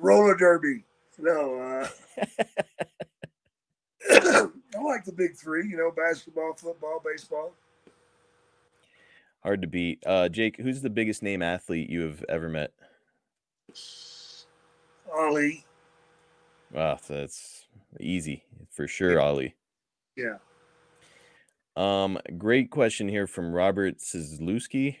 Roller 0.00 0.34
derby. 0.36 0.84
No. 1.18 1.58
Uh, 1.58 1.88
I 4.76 4.82
like 4.82 5.04
the 5.04 5.12
big 5.12 5.36
three, 5.36 5.68
you 5.68 5.76
know, 5.76 5.90
basketball, 5.90 6.54
football, 6.54 7.00
baseball. 7.04 7.54
Hard 9.42 9.62
to 9.62 9.68
beat. 9.68 10.02
Uh, 10.06 10.28
Jake, 10.28 10.56
who's 10.56 10.80
the 10.80 10.90
biggest 10.90 11.22
name 11.22 11.42
athlete 11.42 11.88
you 11.88 12.00
have 12.02 12.24
ever 12.28 12.48
met? 12.48 12.72
Ali. 15.14 15.64
Wow, 16.72 16.98
that's 17.06 17.66
easy 18.00 18.44
for 18.70 18.88
sure, 18.88 19.20
Ali. 19.20 19.54
Yeah. 20.16 20.38
Um, 21.76 22.18
great 22.38 22.70
question 22.70 23.08
here 23.08 23.26
from 23.26 23.52
Robert 23.52 23.98
Sizlewski. 23.98 24.98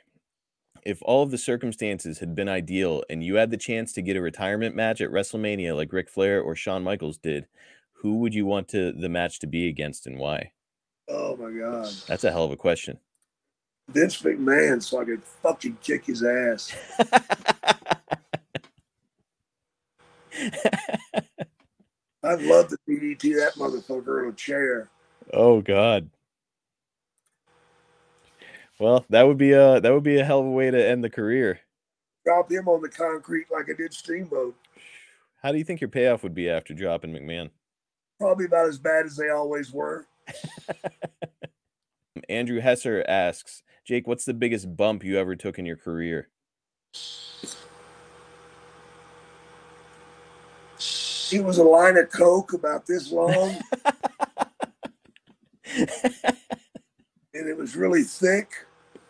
if 0.84 1.00
all 1.02 1.22
of 1.22 1.30
the 1.30 1.38
circumstances 1.38 2.18
had 2.18 2.34
been 2.34 2.48
ideal 2.48 3.02
and 3.08 3.24
you 3.24 3.36
had 3.36 3.50
the 3.50 3.56
chance 3.56 3.92
to 3.94 4.02
get 4.02 4.16
a 4.16 4.20
retirement 4.20 4.76
match 4.76 5.00
at 5.00 5.10
WrestleMania 5.10 5.74
like 5.74 5.92
Ric 5.92 6.10
Flair 6.10 6.42
or 6.42 6.54
Shawn 6.54 6.82
Michaels 6.84 7.16
did, 7.16 7.46
who 7.92 8.18
would 8.18 8.34
you 8.34 8.44
want 8.44 8.68
to 8.68 8.92
the 8.92 9.08
match 9.08 9.38
to 9.40 9.46
be 9.46 9.68
against 9.68 10.06
and 10.06 10.18
why? 10.18 10.52
Oh 11.08 11.36
my 11.36 11.50
God. 11.50 11.90
That's 12.06 12.24
a 12.24 12.30
hell 12.30 12.44
of 12.44 12.50
a 12.50 12.56
question. 12.56 12.98
Vince 13.88 14.20
McMahon, 14.22 14.82
so 14.82 15.00
I 15.00 15.04
could 15.04 15.22
fucking 15.22 15.78
kick 15.82 16.04
his 16.06 16.22
ass. 16.22 16.74
I'd 22.22 22.42
love 22.42 22.68
to 22.68 22.78
DDT 22.88 23.36
that 23.36 23.52
motherfucker 23.56 24.24
in 24.24 24.30
a 24.30 24.32
chair. 24.32 24.88
Oh 25.32 25.60
God. 25.60 26.10
Well, 28.78 29.04
that 29.10 29.22
would 29.26 29.38
be 29.38 29.52
a 29.52 29.80
that 29.80 29.92
would 29.92 30.02
be 30.02 30.18
a 30.18 30.24
hell 30.24 30.40
of 30.40 30.46
a 30.46 30.50
way 30.50 30.70
to 30.70 30.88
end 30.88 31.04
the 31.04 31.10
career. 31.10 31.60
Drop 32.24 32.50
him 32.50 32.68
on 32.68 32.80
the 32.82 32.88
concrete 32.88 33.46
like 33.52 33.66
I 33.70 33.74
did 33.74 33.92
Steamboat. 33.92 34.56
How 35.42 35.52
do 35.52 35.58
you 35.58 35.64
think 35.64 35.80
your 35.80 35.90
payoff 35.90 36.22
would 36.22 36.34
be 36.34 36.48
after 36.48 36.72
dropping 36.74 37.12
McMahon? 37.12 37.50
Probably 38.18 38.46
about 38.46 38.68
as 38.68 38.78
bad 38.78 39.04
as 39.04 39.16
they 39.16 39.28
always 39.28 39.72
were. 39.72 40.06
Andrew 42.28 42.60
Hesser 42.62 43.04
asks, 43.06 43.62
Jake, 43.84 44.06
what's 44.06 44.24
the 44.24 44.32
biggest 44.32 44.74
bump 44.76 45.04
you 45.04 45.18
ever 45.18 45.36
took 45.36 45.58
in 45.58 45.66
your 45.66 45.76
career? 45.76 46.28
It 51.30 51.44
was 51.44 51.58
a 51.58 51.64
line 51.64 51.98
of 51.98 52.10
coke 52.10 52.54
about 52.54 52.86
this 52.86 53.12
long. 53.12 53.56
and 57.34 57.48
it 57.48 57.56
was 57.56 57.76
really 57.76 58.02
thick. 58.04 58.52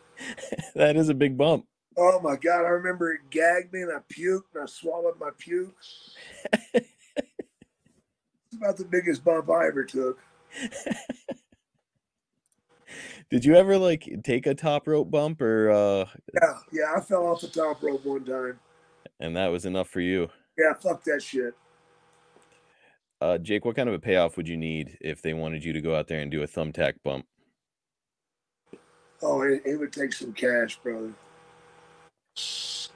that 0.74 0.96
is 0.96 1.08
a 1.08 1.14
big 1.14 1.36
bump. 1.36 1.66
Oh 1.96 2.18
my 2.20 2.36
god, 2.36 2.64
I 2.64 2.70
remember 2.70 3.12
it 3.12 3.20
gagged 3.30 3.72
me 3.72 3.82
and 3.82 3.92
I 3.92 3.98
puked 4.12 4.54
and 4.54 4.64
I 4.64 4.66
swallowed 4.66 5.18
my 5.20 5.30
puke. 5.38 5.76
it's 6.74 6.88
about 8.52 8.76
the 8.76 8.84
biggest 8.84 9.22
bump 9.24 9.48
I 9.50 9.66
ever 9.66 9.84
took. 9.84 10.18
Did 13.30 13.44
you 13.44 13.54
ever 13.54 13.78
like 13.78 14.08
take 14.22 14.46
a 14.46 14.54
top 14.54 14.86
rope 14.86 15.10
bump 15.10 15.40
or 15.40 15.70
uh 15.70 16.04
Yeah, 16.34 16.54
yeah, 16.72 16.92
I 16.96 17.00
fell 17.00 17.26
off 17.26 17.40
the 17.40 17.48
top 17.48 17.82
rope 17.82 18.04
one 18.04 18.24
time. 18.24 18.58
and 19.20 19.36
that 19.36 19.48
was 19.48 19.66
enough 19.66 19.88
for 19.88 20.00
you? 20.00 20.28
Yeah, 20.58 20.74
fuck 20.74 21.02
that 21.04 21.22
shit. 21.22 21.54
Uh 23.20 23.38
Jake, 23.38 23.64
what 23.64 23.76
kind 23.76 23.88
of 23.88 23.94
a 23.94 24.00
payoff 24.00 24.36
would 24.36 24.48
you 24.48 24.56
need 24.56 24.98
if 25.00 25.22
they 25.22 25.34
wanted 25.34 25.64
you 25.64 25.72
to 25.72 25.80
go 25.80 25.94
out 25.94 26.08
there 26.08 26.20
and 26.20 26.30
do 26.30 26.42
a 26.42 26.46
thumbtack 26.48 26.94
bump? 27.04 27.26
Oh, 29.24 29.40
it, 29.42 29.62
it 29.64 29.76
would 29.76 29.92
take 29.92 30.12
some 30.12 30.34
cash, 30.34 30.78
brother. 30.82 31.12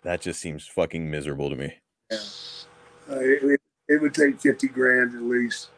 That 0.03 0.21
just 0.21 0.41
seems 0.41 0.67
fucking 0.67 1.11
miserable 1.11 1.49
to 1.49 1.57
me. 1.57 1.75
Yeah. 2.11 2.19
Uh, 3.11 3.21
it, 3.21 3.43
it, 3.43 3.61
it 3.89 4.03
would 4.03 4.13
take 4.13 4.39
50 4.39 4.69
grand 4.69 5.15
at 5.15 5.23
least. 5.23 5.71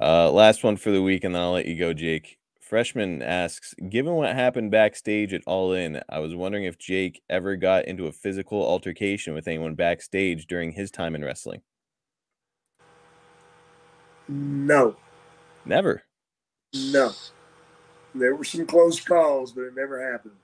Uh, 0.00 0.30
last 0.30 0.62
one 0.62 0.76
for 0.76 0.92
the 0.92 1.02
week, 1.02 1.24
and 1.24 1.34
then 1.34 1.42
I'll 1.42 1.52
let 1.52 1.66
you 1.66 1.76
go, 1.76 1.92
Jake. 1.92 2.38
Freshman 2.60 3.22
asks, 3.22 3.74
given 3.88 4.12
what 4.12 4.32
happened 4.34 4.70
backstage 4.70 5.32
at 5.32 5.42
All 5.46 5.72
In, 5.72 6.00
I 6.08 6.20
was 6.20 6.36
wondering 6.36 6.64
if 6.64 6.78
Jake 6.78 7.20
ever 7.28 7.56
got 7.56 7.86
into 7.86 8.06
a 8.06 8.12
physical 8.12 8.62
altercation 8.64 9.34
with 9.34 9.48
anyone 9.48 9.74
backstage 9.74 10.46
during 10.46 10.72
his 10.72 10.90
time 10.92 11.14
in 11.16 11.24
wrestling. 11.24 11.62
No, 14.28 14.94
Never. 15.64 16.02
no. 16.74 17.12
There 18.18 18.34
were 18.34 18.44
some 18.44 18.66
close 18.66 19.00
calls, 19.00 19.52
but 19.52 19.62
it 19.62 19.76
never 19.76 20.10
happened. 20.12 20.34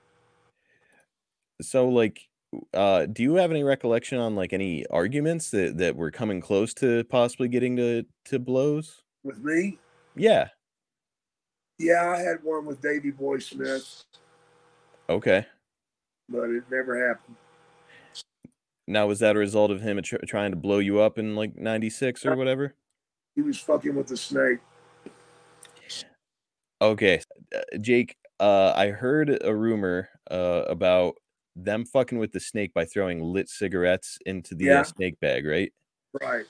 So, 1.61 1.87
like, 1.89 2.27
uh, 2.73 3.05
do 3.05 3.23
you 3.23 3.35
have 3.35 3.51
any 3.51 3.63
recollection 3.63 4.17
on 4.17 4.35
like 4.35 4.53
any 4.53 4.85
arguments 4.87 5.51
that 5.51 5.77
that 5.77 5.95
were 5.95 6.11
coming 6.11 6.41
close 6.41 6.73
to 6.75 7.03
possibly 7.05 7.47
getting 7.47 7.75
to 7.77 8.05
to 8.25 8.39
blows? 8.39 9.03
With 9.23 9.39
me, 9.43 9.79
Yeah. 10.15 10.49
yeah, 11.79 12.09
I 12.11 12.19
had 12.19 12.43
one 12.43 12.65
with 12.65 12.81
Davey 12.81 13.11
Boy 13.11 13.39
Smith, 13.39 14.03
Okay. 15.09 15.45
but 16.29 16.49
it 16.49 16.63
never 16.69 17.07
happened. 17.07 17.35
Now, 18.87 19.07
was 19.07 19.19
that 19.19 19.35
a 19.35 19.39
result 19.39 19.71
of 19.71 19.81
him 19.81 19.99
tr- 20.03 20.17
trying 20.27 20.51
to 20.51 20.57
blow 20.57 20.77
you 20.77 20.99
up 20.99 21.17
in 21.17 21.35
like 21.35 21.57
'96 21.57 22.25
or 22.25 22.35
whatever? 22.35 22.75
He 23.35 23.41
was 23.41 23.59
fucking 23.59 23.95
with 23.95 24.07
the 24.07 24.17
snake. 24.17 24.59
Okay, 26.81 27.21
Jake. 27.81 28.17
Uh, 28.39 28.73
I 28.75 28.89
heard 28.89 29.41
a 29.43 29.55
rumor 29.55 30.09
uh, 30.29 30.63
about 30.67 31.15
them 31.55 31.85
fucking 31.85 32.17
with 32.17 32.33
the 32.33 32.39
snake 32.39 32.73
by 32.73 32.83
throwing 32.83 33.21
lit 33.21 33.47
cigarettes 33.47 34.17
into 34.25 34.55
the 34.55 34.69
uh, 34.69 34.73
Yeah. 34.73 34.83
snake 34.83 35.19
bag, 35.21 35.45
right? 35.45 35.71
Right. 36.21 36.45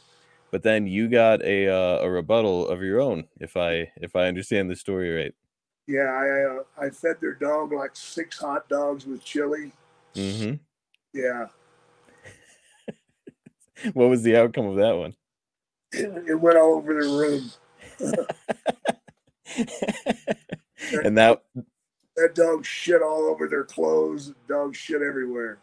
But 0.52 0.64
then 0.64 0.88
you 0.88 1.08
got 1.08 1.44
a 1.44 1.68
uh, 1.68 2.00
a 2.04 2.10
rebuttal 2.10 2.68
of 2.68 2.82
your 2.82 3.02
own, 3.02 3.28
if 3.40 3.56
I 3.58 3.92
if 3.98 4.16
I 4.16 4.28
understand 4.28 4.70
the 4.70 4.76
story 4.76 5.14
right. 5.14 5.34
Yeah, 5.88 6.02
I 6.02 6.84
uh, 6.84 6.88
I 6.88 6.90
fed 6.90 7.18
their 7.22 7.34
dog 7.34 7.72
like 7.74 7.96
six 7.96 8.40
hot 8.40 8.68
dogs 8.70 9.06
with 9.06 9.24
chili. 9.24 9.72
Mm-hmm. 10.16 10.54
Yeah, 11.14 11.48
What 13.94 14.10
was 14.10 14.24
the 14.24 14.36
outcome 14.38 14.66
of 14.66 14.78
that 14.78 14.98
one? 14.98 15.16
it 15.92 16.40
went 16.40 16.58
all 16.58 16.76
over 16.76 16.94
the 16.94 17.08
room. 17.08 17.52
And 21.04 21.18
that 21.18 21.44
That 22.16 22.36
dog 22.36 22.66
shit 22.66 23.02
all 23.02 23.24
over 23.30 23.48
their 23.48 23.64
clothes. 23.64 24.34
Dog 24.48 24.76
shit 24.76 25.02
everywhere. 25.02 25.58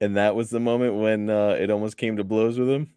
and 0.00 0.16
that 0.16 0.34
was 0.34 0.50
the 0.50 0.60
moment 0.60 0.94
when 0.94 1.30
uh, 1.30 1.56
it 1.58 1.70
almost 1.70 1.96
came 1.96 2.16
to 2.16 2.24
blows 2.24 2.58
with 2.58 2.68
him. 2.68 2.90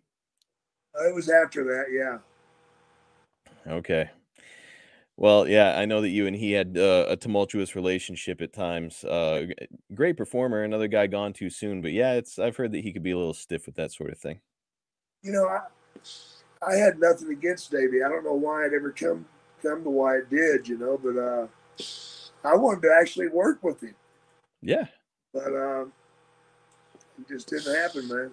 It 0.95 1.13
was 1.13 1.29
after 1.29 1.63
that. 1.65 1.85
Yeah. 1.91 3.71
Okay. 3.71 4.09
Well, 5.19 5.47
yeah, 5.47 5.77
I 5.77 5.85
know 5.85 6.01
that 6.01 6.09
you 6.09 6.27
and 6.27 6.35
he 6.35 6.51
had 6.51 6.77
uh, 6.77 7.05
a 7.07 7.17
tumultuous 7.17 7.75
relationship 7.75 8.39
at 8.39 8.53
times. 8.53 9.03
Uh, 9.03 9.47
great 9.95 10.15
performer, 10.15 10.63
another 10.63 10.87
guy 10.87 11.07
gone 11.07 11.33
too 11.33 11.49
soon, 11.49 11.81
but 11.81 11.91
yeah, 11.91 12.13
it's 12.13 12.37
I've 12.37 12.55
heard 12.55 12.71
that 12.73 12.83
he 12.83 12.93
could 12.93 13.01
be 13.01 13.11
a 13.11 13.17
little 13.17 13.33
stiff 13.33 13.65
with 13.65 13.75
that 13.75 13.91
sort 13.91 14.11
of 14.11 14.19
thing. 14.19 14.41
You 15.23 15.31
know, 15.31 15.47
I 15.47 15.61
I 16.65 16.75
had 16.75 16.99
nothing 16.99 17.29
against 17.31 17.71
Davey. 17.71 18.03
I 18.03 18.09
don't 18.09 18.23
know 18.23 18.33
why 18.35 18.65
it 18.65 18.73
ever 18.75 18.91
come 18.91 19.25
come 19.61 19.83
to 19.83 19.89
why 19.89 20.17
it 20.17 20.29
did. 20.29 20.67
You 20.67 20.77
know, 20.77 20.99
but 21.01 21.17
uh, 21.17 21.47
I 22.43 22.55
wanted 22.55 22.81
to 22.83 22.97
actually 22.99 23.27
work 23.29 23.63
with 23.63 23.81
him, 23.81 23.95
Yeah. 24.61 24.85
but 25.33 25.47
um, 25.55 25.91
it 27.19 27.27
just 27.27 27.49
didn't 27.49 27.75
happen, 27.75 28.07
man. 28.07 28.31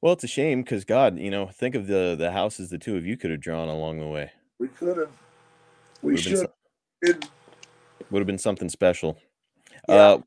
Well, 0.00 0.12
it's 0.12 0.24
a 0.24 0.28
shame 0.28 0.62
because 0.62 0.84
God, 0.84 1.18
you 1.18 1.30
know, 1.30 1.46
think 1.48 1.74
of 1.74 1.86
the 1.88 2.14
the 2.18 2.30
houses 2.30 2.70
the 2.70 2.78
two 2.78 2.96
of 2.96 3.04
you 3.04 3.16
could 3.16 3.30
have 3.30 3.40
drawn 3.40 3.68
along 3.68 3.98
the 3.98 4.06
way. 4.06 4.30
We 4.58 4.68
could 4.68 4.96
have. 4.96 5.10
We 6.02 6.16
should. 6.16 6.46
Would 7.02 8.20
have 8.20 8.26
been 8.26 8.38
something 8.38 8.68
special. 8.68 9.18
Yeah. 9.88 9.94
Uh, 9.94 10.18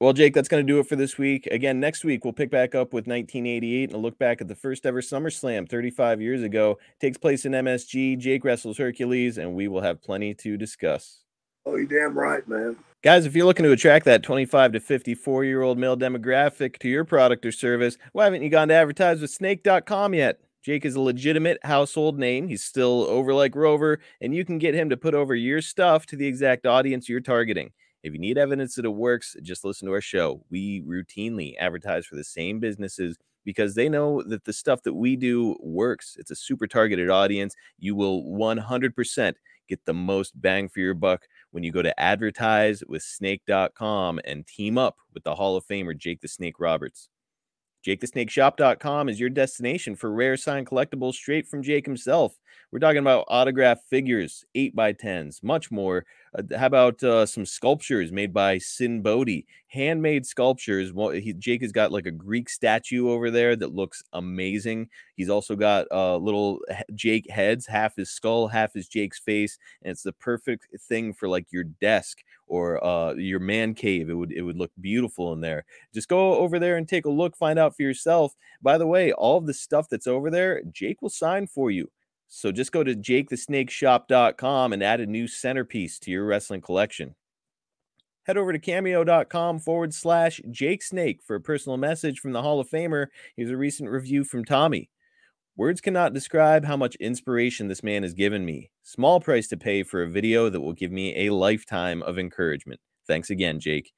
well, 0.00 0.12
Jake, 0.12 0.32
that's 0.32 0.48
going 0.48 0.64
to 0.64 0.72
do 0.72 0.78
it 0.78 0.86
for 0.86 0.94
this 0.94 1.18
week. 1.18 1.46
Again, 1.48 1.80
next 1.80 2.04
week 2.04 2.24
we'll 2.24 2.32
pick 2.32 2.50
back 2.50 2.74
up 2.74 2.92
with 2.92 3.08
1988 3.08 3.90
and 3.90 3.94
a 3.94 3.98
look 3.98 4.16
back 4.16 4.40
at 4.40 4.46
the 4.46 4.54
first 4.54 4.86
ever 4.86 5.00
SummerSlam 5.00 5.68
35 5.68 6.20
years 6.20 6.42
ago. 6.42 6.78
takes 7.00 7.18
place 7.18 7.44
in 7.44 7.52
MSG. 7.52 8.16
Jake 8.18 8.44
wrestles 8.44 8.78
Hercules, 8.78 9.38
and 9.38 9.54
we 9.54 9.66
will 9.66 9.80
have 9.80 10.00
plenty 10.00 10.34
to 10.34 10.56
discuss. 10.56 11.22
Oh, 11.66 11.76
you 11.76 11.86
damn 11.86 12.16
right, 12.16 12.46
man. 12.46 12.76
Guys, 13.02 13.26
if 13.26 13.34
you're 13.34 13.46
looking 13.46 13.64
to 13.64 13.72
attract 13.72 14.04
that 14.04 14.22
25 14.22 14.72
to 14.72 14.80
54 14.80 15.44
year 15.44 15.62
old 15.62 15.78
male 15.78 15.96
demographic 15.96 16.78
to 16.78 16.88
your 16.88 17.04
product 17.04 17.44
or 17.44 17.52
service, 17.52 17.98
why 18.12 18.24
haven't 18.24 18.42
you 18.42 18.50
gone 18.50 18.68
to 18.68 18.74
advertise 18.74 19.20
with 19.20 19.30
snake.com 19.30 20.14
yet? 20.14 20.40
Jake 20.62 20.84
is 20.84 20.94
a 20.94 21.00
legitimate 21.00 21.58
household 21.64 22.18
name. 22.18 22.48
He's 22.48 22.64
still 22.64 23.04
over 23.08 23.34
like 23.34 23.54
Rover, 23.56 24.00
and 24.20 24.34
you 24.34 24.44
can 24.44 24.58
get 24.58 24.74
him 24.74 24.90
to 24.90 24.96
put 24.96 25.14
over 25.14 25.34
your 25.34 25.62
stuff 25.62 26.06
to 26.06 26.16
the 26.16 26.26
exact 26.26 26.66
audience 26.66 27.08
you're 27.08 27.20
targeting. 27.20 27.70
If 28.02 28.12
you 28.12 28.18
need 28.18 28.38
evidence 28.38 28.76
that 28.76 28.84
it 28.84 28.90
works, 28.90 29.36
just 29.42 29.64
listen 29.64 29.86
to 29.86 29.94
our 29.94 30.00
show. 30.00 30.44
We 30.50 30.82
routinely 30.82 31.54
advertise 31.58 32.06
for 32.06 32.16
the 32.16 32.24
same 32.24 32.60
businesses 32.60 33.16
because 33.44 33.74
they 33.74 33.88
know 33.88 34.22
that 34.22 34.44
the 34.44 34.52
stuff 34.52 34.82
that 34.82 34.94
we 34.94 35.16
do 35.16 35.56
works. 35.60 36.16
It's 36.18 36.30
a 36.30 36.36
super 36.36 36.66
targeted 36.66 37.10
audience. 37.10 37.54
You 37.78 37.96
will 37.96 38.24
100% 38.24 39.34
get 39.68 39.84
the 39.84 39.94
most 39.94 40.40
bang 40.40 40.68
for 40.68 40.80
your 40.80 40.94
buck 40.94 41.26
when 41.50 41.62
you 41.62 41.72
go 41.72 41.82
to 41.82 41.98
advertise 42.00 42.82
with 42.88 43.02
snake.com 43.02 44.20
and 44.24 44.46
team 44.46 44.78
up 44.78 44.96
with 45.12 45.24
the 45.24 45.34
Hall 45.34 45.56
of 45.56 45.66
Famer 45.66 45.96
Jake 45.96 46.20
the 46.20 46.28
Snake 46.28 46.60
Roberts. 46.60 47.08
JakeTheSnakeShop.com 47.86 49.08
is 49.08 49.20
your 49.20 49.30
destination 49.30 49.94
for 49.94 50.12
rare 50.12 50.36
signed 50.36 50.66
collectibles 50.66 51.14
straight 51.14 51.46
from 51.46 51.62
Jake 51.62 51.86
himself. 51.86 52.36
We're 52.70 52.80
talking 52.80 52.98
about 52.98 53.24
autographed 53.28 53.84
figures, 53.88 54.44
8 54.54 54.76
by 54.76 54.92
10s 54.92 55.42
much 55.42 55.70
more. 55.70 56.04
Uh, 56.36 56.42
how 56.58 56.66
about 56.66 57.02
uh, 57.02 57.24
some 57.24 57.46
sculptures 57.46 58.12
made 58.12 58.34
by 58.34 58.58
Sinn 58.58 59.00
Bodhi? 59.00 59.46
Handmade 59.68 60.26
sculptures. 60.26 60.92
Well, 60.92 61.10
he, 61.10 61.32
Jake 61.32 61.62
has 61.62 61.72
got 61.72 61.92
like 61.92 62.04
a 62.04 62.10
Greek 62.10 62.50
statue 62.50 63.08
over 63.08 63.30
there 63.30 63.56
that 63.56 63.74
looks 63.74 64.02
amazing. 64.12 64.88
He's 65.16 65.30
also 65.30 65.56
got 65.56 65.86
uh, 65.90 66.16
little 66.16 66.58
Jake 66.94 67.30
heads, 67.30 67.66
half 67.66 67.96
his 67.96 68.10
skull, 68.10 68.48
half 68.48 68.74
his 68.74 68.88
Jake's 68.88 69.18
face. 69.18 69.56
And 69.82 69.92
it's 69.92 70.02
the 70.02 70.12
perfect 70.12 70.66
thing 70.88 71.14
for 71.14 71.28
like 71.28 71.46
your 71.50 71.64
desk 71.64 72.18
or 72.48 72.84
uh, 72.84 73.14
your 73.14 73.40
man 73.40 73.74
cave. 73.74 74.10
It 74.10 74.14
would 74.14 74.32
it 74.32 74.42
would 74.42 74.56
look 74.56 74.72
beautiful 74.80 75.32
in 75.32 75.40
there. 75.40 75.64
Just 75.94 76.08
go 76.08 76.36
over 76.36 76.58
there 76.58 76.76
and 76.76 76.88
take 76.88 77.06
a 77.06 77.10
look, 77.10 77.36
find 77.36 77.58
out 77.58 77.76
for 77.76 77.82
yourself. 77.82 78.34
By 78.62 78.78
the 78.78 78.86
way, 78.86 79.12
all 79.12 79.38
of 79.38 79.46
the 79.46 79.54
stuff 79.54 79.88
that's 79.88 80.06
over 80.06 80.30
there, 80.30 80.62
Jake 80.70 81.02
will 81.02 81.10
sign 81.10 81.46
for 81.46 81.70
you. 81.70 81.90
So 82.28 82.52
just 82.52 82.72
go 82.72 82.84
to 82.84 82.94
jakethesnakeshop.com 82.94 84.72
and 84.72 84.82
add 84.82 85.00
a 85.00 85.06
new 85.06 85.26
centerpiece 85.26 85.98
to 86.00 86.10
your 86.10 86.26
wrestling 86.26 86.60
collection. 86.60 87.14
Head 88.24 88.36
over 88.36 88.52
to 88.52 88.58
cameo.com 88.58 89.60
forward 89.60 89.94
slash 89.94 90.38
Jake 90.50 90.82
Snake 90.82 91.22
for 91.22 91.36
a 91.36 91.40
personal 91.40 91.78
message 91.78 92.20
from 92.20 92.32
the 92.32 92.42
Hall 92.42 92.60
of 92.60 92.68
Famer. 92.68 93.06
Here's 93.36 93.50
a 93.50 93.56
recent 93.56 93.88
review 93.88 94.22
from 94.22 94.44
Tommy. 94.44 94.90
Words 95.58 95.80
cannot 95.80 96.14
describe 96.14 96.64
how 96.64 96.76
much 96.76 96.94
inspiration 97.00 97.66
this 97.66 97.82
man 97.82 98.04
has 98.04 98.14
given 98.14 98.44
me. 98.44 98.70
Small 98.84 99.18
price 99.18 99.48
to 99.48 99.56
pay 99.56 99.82
for 99.82 100.04
a 100.04 100.08
video 100.08 100.48
that 100.48 100.60
will 100.60 100.72
give 100.72 100.92
me 100.92 101.26
a 101.26 101.34
lifetime 101.34 102.00
of 102.04 102.16
encouragement. 102.16 102.78
Thanks 103.08 103.28
again, 103.28 103.58
Jake. 103.58 103.92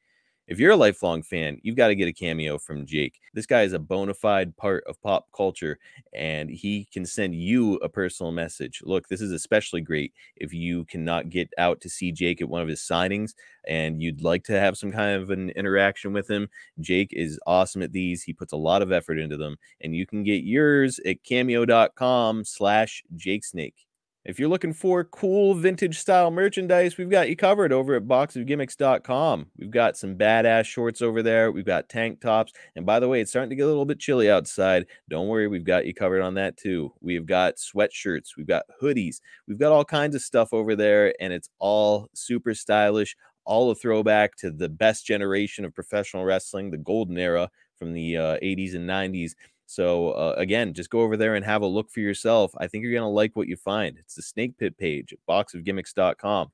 If 0.50 0.58
you're 0.58 0.72
a 0.72 0.76
lifelong 0.76 1.22
fan, 1.22 1.60
you've 1.62 1.76
got 1.76 1.88
to 1.88 1.94
get 1.94 2.08
a 2.08 2.12
cameo 2.12 2.58
from 2.58 2.84
Jake. 2.84 3.20
This 3.34 3.46
guy 3.46 3.62
is 3.62 3.72
a 3.72 3.78
bona 3.78 4.14
fide 4.14 4.56
part 4.56 4.82
of 4.88 5.00
pop 5.00 5.28
culture 5.32 5.78
and 6.12 6.50
he 6.50 6.88
can 6.92 7.06
send 7.06 7.36
you 7.36 7.76
a 7.76 7.88
personal 7.88 8.32
message. 8.32 8.82
Look, 8.84 9.06
this 9.06 9.20
is 9.20 9.30
especially 9.30 9.80
great 9.80 10.12
if 10.34 10.52
you 10.52 10.86
cannot 10.86 11.30
get 11.30 11.52
out 11.56 11.80
to 11.82 11.88
see 11.88 12.10
Jake 12.10 12.42
at 12.42 12.48
one 12.48 12.62
of 12.62 12.66
his 12.66 12.80
signings 12.80 13.34
and 13.68 14.02
you'd 14.02 14.24
like 14.24 14.42
to 14.44 14.58
have 14.58 14.76
some 14.76 14.90
kind 14.90 15.22
of 15.22 15.30
an 15.30 15.50
interaction 15.50 16.12
with 16.12 16.28
him. 16.28 16.48
Jake 16.80 17.12
is 17.12 17.38
awesome 17.46 17.82
at 17.82 17.92
these. 17.92 18.24
He 18.24 18.32
puts 18.32 18.52
a 18.52 18.56
lot 18.56 18.82
of 18.82 18.90
effort 18.90 19.20
into 19.20 19.36
them 19.36 19.56
and 19.80 19.94
you 19.94 20.04
can 20.04 20.24
get 20.24 20.42
yours 20.42 20.98
at 21.06 21.22
cameo.com 21.22 22.44
slash 22.44 23.04
Jake 23.14 23.44
Snake. 23.44 23.86
If 24.30 24.38
you're 24.38 24.48
looking 24.48 24.72
for 24.72 25.02
cool 25.02 25.54
vintage 25.54 25.98
style 25.98 26.30
merchandise, 26.30 26.96
we've 26.96 27.10
got 27.10 27.28
you 27.28 27.34
covered 27.34 27.72
over 27.72 27.96
at 27.96 28.04
boxofgimmicks.com. 28.04 29.46
We've 29.58 29.72
got 29.72 29.96
some 29.96 30.14
badass 30.14 30.66
shorts 30.66 31.02
over 31.02 31.20
there. 31.20 31.50
We've 31.50 31.66
got 31.66 31.88
tank 31.88 32.20
tops. 32.20 32.52
And 32.76 32.86
by 32.86 33.00
the 33.00 33.08
way, 33.08 33.20
it's 33.20 33.32
starting 33.32 33.50
to 33.50 33.56
get 33.56 33.64
a 33.64 33.66
little 33.66 33.84
bit 33.84 33.98
chilly 33.98 34.30
outside. 34.30 34.86
Don't 35.08 35.26
worry, 35.26 35.48
we've 35.48 35.64
got 35.64 35.84
you 35.84 35.92
covered 35.92 36.22
on 36.22 36.34
that 36.34 36.56
too. 36.56 36.92
We've 37.00 37.26
got 37.26 37.56
sweatshirts, 37.56 38.36
we've 38.36 38.46
got 38.46 38.66
hoodies, 38.80 39.16
we've 39.48 39.58
got 39.58 39.72
all 39.72 39.84
kinds 39.84 40.14
of 40.14 40.22
stuff 40.22 40.52
over 40.52 40.76
there, 40.76 41.12
and 41.18 41.32
it's 41.32 41.50
all 41.58 42.08
super 42.14 42.54
stylish, 42.54 43.16
all 43.44 43.72
a 43.72 43.74
throwback 43.74 44.36
to 44.36 44.52
the 44.52 44.68
best 44.68 45.04
generation 45.04 45.64
of 45.64 45.74
professional 45.74 46.24
wrestling, 46.24 46.70
the 46.70 46.78
golden 46.78 47.18
era 47.18 47.50
from 47.80 47.94
the 47.94 48.16
uh, 48.16 48.36
80s 48.36 48.76
and 48.76 48.88
90s. 48.88 49.32
So 49.70 50.10
uh, 50.10 50.34
again, 50.36 50.74
just 50.74 50.90
go 50.90 50.98
over 51.00 51.16
there 51.16 51.36
and 51.36 51.44
have 51.44 51.62
a 51.62 51.66
look 51.66 51.92
for 51.92 52.00
yourself. 52.00 52.50
I 52.58 52.66
think 52.66 52.82
you're 52.82 52.92
gonna 52.92 53.08
like 53.08 53.36
what 53.36 53.46
you 53.46 53.54
find. 53.54 53.96
It's 53.98 54.16
the 54.16 54.22
Snake 54.22 54.58
Pit 54.58 54.76
page 54.76 55.12
at 55.12 55.20
boxofgimmicks.com. 55.28 56.48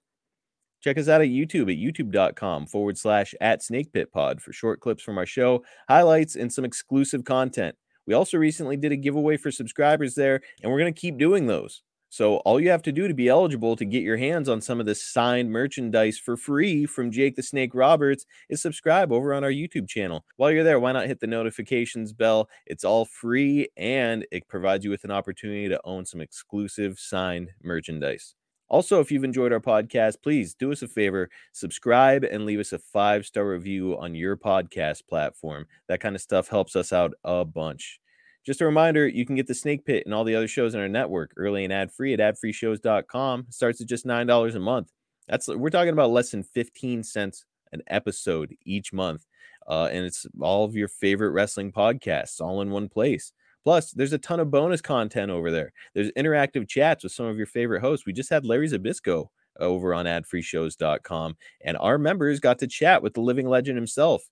Check 0.83 0.99
us 0.99 1.09
out 1.09 1.23
at 1.23 1.29
YouTube 1.29 1.73
at 1.73 1.79
youtube.com 1.79 2.67
forward 2.67 2.99
slash 2.99 3.35
at 3.41 3.63
Snake 3.63 3.91
Pit 3.91 4.13
Pod 4.13 4.43
for 4.43 4.53
short 4.53 4.81
clips 4.81 5.03
from 5.03 5.17
our 5.17 5.25
show, 5.25 5.65
highlights, 5.89 6.37
and 6.37 6.53
some 6.53 6.67
exclusive 6.67 7.25
content. 7.25 7.75
We 8.07 8.13
also 8.13 8.37
recently 8.37 8.77
did 8.77 8.93
a 8.93 8.97
giveaway 8.97 9.39
for 9.39 9.51
subscribers 9.51 10.15
there, 10.15 10.43
and 10.63 10.71
we're 10.71 10.79
gonna 10.79 10.93
keep 10.93 11.17
doing 11.17 11.47
those. 11.47 11.81
So 12.09 12.37
all 12.39 12.61
you 12.61 12.71
have 12.71 12.83
to 12.83 12.93
do 12.93 13.09
to 13.09 13.15
be 13.15 13.29
eligible 13.29 13.77
to 13.77 13.85
get 13.85 14.03
your 14.03 14.17
hands 14.17 14.49
on 14.49 14.61
some 14.61 14.81
of 14.81 14.87
this 14.87 15.03
signed 15.03 15.51
merchandise 15.51 16.19
for 16.19 16.37
free 16.37 16.87
from 16.87 17.11
Jake 17.11 17.37
the 17.37 17.43
Snake 17.43 17.75
Roberts 17.75 18.25
is 18.49 18.63
subscribe 18.63 19.13
over 19.13 19.35
on 19.35 19.45
our 19.45 19.51
YouTube 19.51 19.89
channel. 19.89 20.25
While 20.37 20.53
you're 20.53 20.65
there, 20.65 20.81
why 20.81 20.93
not 20.93 21.09
hit 21.09 21.21
the 21.21 21.27
notifications 21.27 22.13
bell? 22.13 22.49
It's 22.65 22.85
all 22.85 23.05
free 23.05 23.69
and 23.77 24.27
it 24.31 24.49
provides 24.49 24.85
you 24.85 24.91
with 24.91 25.05
an 25.05 25.11
opportunity 25.11 25.69
to 25.69 25.81
own 25.85 26.07
some 26.07 26.21
exclusive 26.21 26.99
signed 26.99 27.51
merchandise. 27.63 28.35
Also, 28.69 29.01
if 29.01 29.13
you've 29.13 29.25
enjoyed 29.25 29.53
our 29.53 29.61
podcast, 29.61 30.23
please 30.23 30.55
do 30.55 30.73
us 30.73 30.83
a 30.83 30.89
favor, 30.89 31.29
subscribe 31.53 32.25
and 32.25 32.45
leave 32.45 32.59
us 32.59 32.73
a 32.73 32.79
five 32.79 33.25
star 33.25 33.47
review 33.47 33.97
on 33.99 34.15
your 34.15 34.37
podcast 34.37 35.07
platform. 35.09 35.67
That 35.89 36.01
kind 36.01 36.17
of 36.17 36.23
stuff 36.23 36.49
helps 36.49 36.75
us 36.75 36.93
out 36.93 37.15
a 37.23 37.45
bunch. 37.45 38.01
Just 38.47 38.61
a 38.61 38.65
reminder, 38.65 39.09
you 39.09 39.27
can 39.27 39.35
get 39.35 39.49
the 39.49 39.55
Snake 39.55 39.85
Pit 39.85 40.05
and 40.07 40.15
all 40.15 40.23
the 40.23 40.37
other 40.37 40.47
shows 40.47 40.75
on 40.75 40.81
our 40.81 40.89
network 40.89 41.33
early 41.37 41.65
and 41.65 41.73
ad 41.73 41.91
free 41.91 42.15
at 42.15 42.21
adfreeshows.com. 42.21 43.47
Starts 43.51 43.81
at 43.81 43.89
just 43.89 44.07
$9 44.07 44.55
a 44.55 44.61
month. 44.61 44.93
That's 45.27 45.49
we're 45.49 45.71
talking 45.71 45.93
about 45.93 46.13
less 46.13 46.31
than 46.31 46.45
15 46.45 47.03
cents 47.03 47.45
an 47.73 47.83
episode 47.89 48.55
each 48.65 48.93
month. 48.93 49.27
Uh, 49.67 49.89
and 49.91 50.07
it's 50.07 50.27
all 50.41 50.65
of 50.65 50.77
your 50.77 50.87
favorite 50.87 51.31
wrestling 51.31 51.73
podcasts 51.73 52.41
all 52.41 52.63
in 52.63 52.71
one 52.71 52.89
place. 52.89 53.33
Plus, 53.65 53.91
there's 53.91 54.13
a 54.13 54.19
ton 54.19 54.39
of 54.39 54.53
bonus 54.53 54.81
content 54.81 55.29
over 55.29 55.51
there. 55.51 55.73
There's 55.93 56.13
interactive 56.13 56.69
chats 56.69 57.03
with 57.03 57.13
some 57.13 57.27
of 57.27 57.37
your 57.37 57.47
favorite 57.47 57.81
hosts. 57.81 58.07
We 58.07 58.13
just 58.13 58.31
had 58.31 58.47
Larry 58.47 58.69
Zbyszko 58.69 59.27
over 59.59 59.93
on 59.93 60.07
adfreeshows.com, 60.07 61.37
and 61.65 61.77
our 61.79 61.99
members 61.99 62.39
got 62.39 62.61
to 62.61 62.69
chat 62.69 63.03
with 63.03 63.15
the 63.15 63.23
living 63.23 63.49
legend 63.49 63.77
himself. 63.77 64.29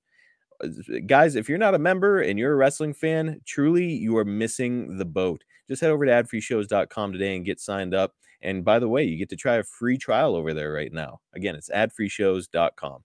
Uh, 0.63 0.69
guys, 1.07 1.37
if 1.37 1.49
you're 1.49 1.59
not 1.59 1.75
a 1.75 1.79
member 1.79 2.21
and 2.21 2.39
you're 2.39 2.53
a 2.53 2.57
wrestling 2.57 2.95
fan, 2.95 3.41
truly 3.47 3.93
you 3.93 4.17
are 4.17 4.25
missing 4.25 4.99
the 4.99 5.05
boat. 5.05 5.43
Just 5.69 5.81
head 5.81 5.91
over 5.91 6.05
to 6.05 6.13
adfreeshows.com 6.13 7.13
today 7.13 7.37
and 7.37 7.45
get 7.45 7.61
signed 7.61 7.95
up. 7.95 8.15
And 8.43 8.65
by 8.65 8.79
the 8.79 8.89
way, 8.89 9.05
you 9.05 9.17
get 9.17 9.31
to 9.31 9.37
try 9.37 9.57
a 9.57 9.65
free 9.65 9.97
trial 9.97 10.37
over 10.37 10.53
there 10.53 10.73
right 10.73 10.93
now. 10.93 11.21
Again, 11.35 11.55
it's 11.55 11.71
adfreeshows.com. 11.71 13.03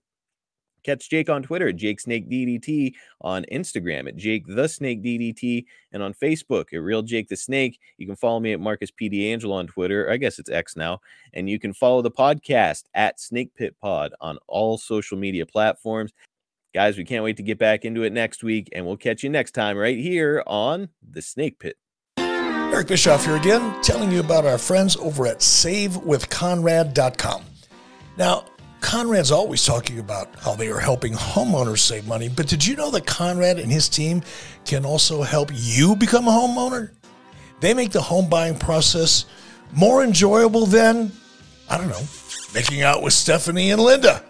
Catch 0.82 1.10
Jake 1.10 1.28
on 1.28 1.42
Twitter, 1.42 1.72
Jake 1.72 2.00
Snake 2.00 2.30
DDT, 2.30 2.94
on 3.20 3.44
Instagram 3.52 4.08
at 4.08 4.16
Jake 4.16 4.44
the 4.46 4.68
Snake 4.68 5.02
DDT, 5.02 5.64
and 5.92 6.02
on 6.02 6.14
Facebook 6.14 6.72
at 6.72 6.80
Real 6.80 7.02
Jake 7.02 7.28
the 7.28 7.36
Snake. 7.36 7.78
You 7.98 8.06
can 8.06 8.16
follow 8.16 8.40
me 8.40 8.52
at 8.52 8.60
Marcus 8.60 8.90
P. 8.90 9.34
On 9.44 9.66
Twitter. 9.66 10.10
I 10.10 10.16
guess 10.16 10.38
it's 10.38 10.50
X 10.50 10.76
now. 10.76 11.00
And 11.34 11.50
you 11.50 11.58
can 11.58 11.74
follow 11.74 12.02
the 12.02 12.10
podcast 12.10 12.84
at 12.94 13.20
Snake 13.20 13.54
Pit 13.54 13.76
Pod 13.80 14.14
on 14.20 14.38
all 14.46 14.78
social 14.78 15.18
media 15.18 15.44
platforms. 15.44 16.12
Guys, 16.72 16.96
we 16.96 17.04
can't 17.04 17.24
wait 17.24 17.36
to 17.36 17.42
get 17.42 17.58
back 17.58 17.84
into 17.84 18.04
it 18.04 18.12
next 18.12 18.44
week, 18.44 18.68
and 18.72 18.86
we'll 18.86 18.96
catch 18.96 19.24
you 19.24 19.30
next 19.30 19.50
time 19.52 19.76
right 19.76 19.98
here 19.98 20.44
on 20.46 20.90
The 21.02 21.20
Snake 21.20 21.58
Pit. 21.58 21.76
Eric 22.16 22.86
Bischoff 22.86 23.24
here 23.24 23.34
again, 23.34 23.82
telling 23.82 24.12
you 24.12 24.20
about 24.20 24.46
our 24.46 24.56
friends 24.56 24.96
over 24.96 25.26
at 25.26 25.40
SaveWithConrad.com. 25.40 27.42
Now, 28.16 28.44
Conrad's 28.80 29.32
always 29.32 29.64
talking 29.64 29.98
about 29.98 30.28
how 30.38 30.54
they 30.54 30.68
are 30.68 30.78
helping 30.78 31.12
homeowners 31.12 31.80
save 31.80 32.06
money, 32.06 32.28
but 32.28 32.46
did 32.46 32.64
you 32.64 32.76
know 32.76 32.92
that 32.92 33.04
Conrad 33.04 33.58
and 33.58 33.72
his 33.72 33.88
team 33.88 34.22
can 34.64 34.84
also 34.84 35.22
help 35.22 35.50
you 35.52 35.96
become 35.96 36.28
a 36.28 36.30
homeowner? 36.30 36.92
They 37.58 37.74
make 37.74 37.90
the 37.90 38.00
home 38.00 38.30
buying 38.30 38.56
process 38.56 39.24
more 39.72 40.04
enjoyable 40.04 40.66
than, 40.66 41.10
I 41.68 41.78
don't 41.78 41.88
know, 41.88 42.04
making 42.54 42.82
out 42.82 43.02
with 43.02 43.12
Stephanie 43.12 43.72
and 43.72 43.82
Linda. 43.82 44.24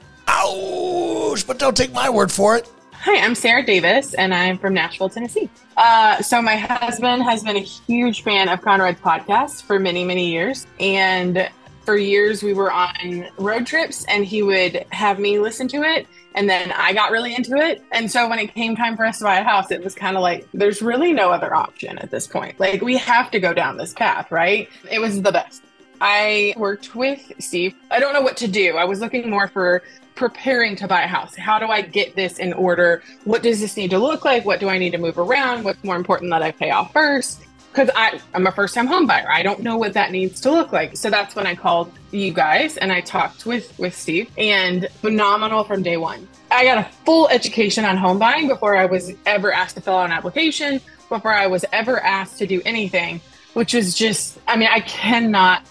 Ouch! 1.30 1.46
But 1.46 1.58
don't 1.58 1.76
take 1.76 1.92
my 1.92 2.10
word 2.10 2.32
for 2.32 2.56
it. 2.56 2.68
Hi, 2.92 3.24
I'm 3.24 3.34
Sarah 3.34 3.64
Davis, 3.64 4.14
and 4.14 4.34
I'm 4.34 4.58
from 4.58 4.74
Nashville, 4.74 5.08
Tennessee. 5.08 5.48
Uh, 5.76 6.20
so, 6.22 6.42
my 6.42 6.56
husband 6.56 7.22
has 7.22 7.44
been 7.44 7.56
a 7.56 7.60
huge 7.60 8.22
fan 8.22 8.48
of 8.48 8.60
Conrad's 8.60 9.00
podcast 9.00 9.62
for 9.62 9.78
many, 9.78 10.04
many 10.04 10.30
years. 10.30 10.66
And 10.80 11.48
for 11.84 11.96
years, 11.96 12.42
we 12.42 12.52
were 12.52 12.72
on 12.72 13.28
road 13.38 13.66
trips, 13.66 14.04
and 14.06 14.24
he 14.24 14.42
would 14.42 14.84
have 14.90 15.18
me 15.18 15.38
listen 15.38 15.68
to 15.68 15.82
it. 15.82 16.06
And 16.34 16.48
then 16.48 16.72
I 16.72 16.92
got 16.92 17.10
really 17.10 17.34
into 17.34 17.56
it. 17.56 17.82
And 17.92 18.10
so, 18.10 18.28
when 18.28 18.40
it 18.40 18.52
came 18.52 18.74
time 18.74 18.96
for 18.96 19.06
us 19.06 19.18
to 19.18 19.24
buy 19.24 19.38
a 19.38 19.44
house, 19.44 19.70
it 19.70 19.84
was 19.84 19.94
kind 19.94 20.16
of 20.16 20.22
like, 20.22 20.48
there's 20.52 20.82
really 20.82 21.12
no 21.12 21.30
other 21.30 21.54
option 21.54 21.96
at 21.98 22.10
this 22.10 22.26
point. 22.26 22.58
Like, 22.58 22.82
we 22.82 22.96
have 22.96 23.30
to 23.30 23.38
go 23.38 23.54
down 23.54 23.76
this 23.76 23.94
path, 23.94 24.32
right? 24.32 24.68
It 24.90 25.00
was 25.00 25.22
the 25.22 25.32
best. 25.32 25.62
I 26.00 26.54
worked 26.56 26.94
with 26.94 27.32
Steve. 27.38 27.74
I 27.90 28.00
don't 28.00 28.14
know 28.14 28.22
what 28.22 28.36
to 28.38 28.48
do. 28.48 28.76
I 28.76 28.84
was 28.84 29.00
looking 29.00 29.28
more 29.28 29.48
for 29.48 29.82
preparing 30.20 30.76
to 30.76 30.86
buy 30.86 31.00
a 31.00 31.06
house. 31.06 31.34
How 31.34 31.58
do 31.58 31.68
I 31.68 31.80
get 31.80 32.14
this 32.14 32.38
in 32.38 32.52
order? 32.52 33.02
What 33.24 33.42
does 33.42 33.58
this 33.58 33.74
need 33.74 33.88
to 33.88 33.98
look 33.98 34.22
like? 34.22 34.44
What 34.44 34.60
do 34.60 34.68
I 34.68 34.76
need 34.76 34.90
to 34.90 34.98
move 34.98 35.18
around? 35.18 35.64
What's 35.64 35.82
more 35.82 35.96
important 35.96 36.30
that 36.32 36.42
I 36.42 36.50
pay 36.50 36.70
off 36.70 36.92
first? 36.92 37.40
Because 37.72 37.88
I'm 38.34 38.46
a 38.46 38.52
first 38.52 38.74
time 38.74 38.86
home 38.86 39.06
buyer. 39.06 39.32
I 39.32 39.42
don't 39.42 39.60
know 39.60 39.78
what 39.78 39.94
that 39.94 40.10
needs 40.12 40.38
to 40.42 40.50
look 40.50 40.72
like. 40.72 40.94
So 40.94 41.08
that's 41.08 41.34
when 41.34 41.46
I 41.46 41.54
called 41.54 41.90
you 42.10 42.34
guys 42.34 42.76
and 42.76 42.92
I 42.92 43.00
talked 43.00 43.46
with, 43.46 43.76
with 43.78 43.96
Steve 43.96 44.30
and 44.36 44.88
phenomenal 45.00 45.64
from 45.64 45.82
day 45.82 45.96
one. 45.96 46.28
I 46.50 46.64
got 46.64 46.76
a 46.76 46.84
full 47.06 47.26
education 47.28 47.86
on 47.86 47.96
home 47.96 48.18
buying 48.18 48.46
before 48.46 48.76
I 48.76 48.84
was 48.84 49.12
ever 49.24 49.52
asked 49.52 49.76
to 49.76 49.80
fill 49.80 49.96
out 49.96 50.04
an 50.04 50.12
application, 50.12 50.82
before 51.08 51.32
I 51.32 51.46
was 51.46 51.64
ever 51.72 51.98
asked 52.00 52.36
to 52.40 52.46
do 52.46 52.60
anything, 52.66 53.22
which 53.54 53.72
is 53.72 53.94
just, 53.94 54.38
I 54.46 54.56
mean, 54.56 54.68
I 54.70 54.80
cannot 54.80 55.62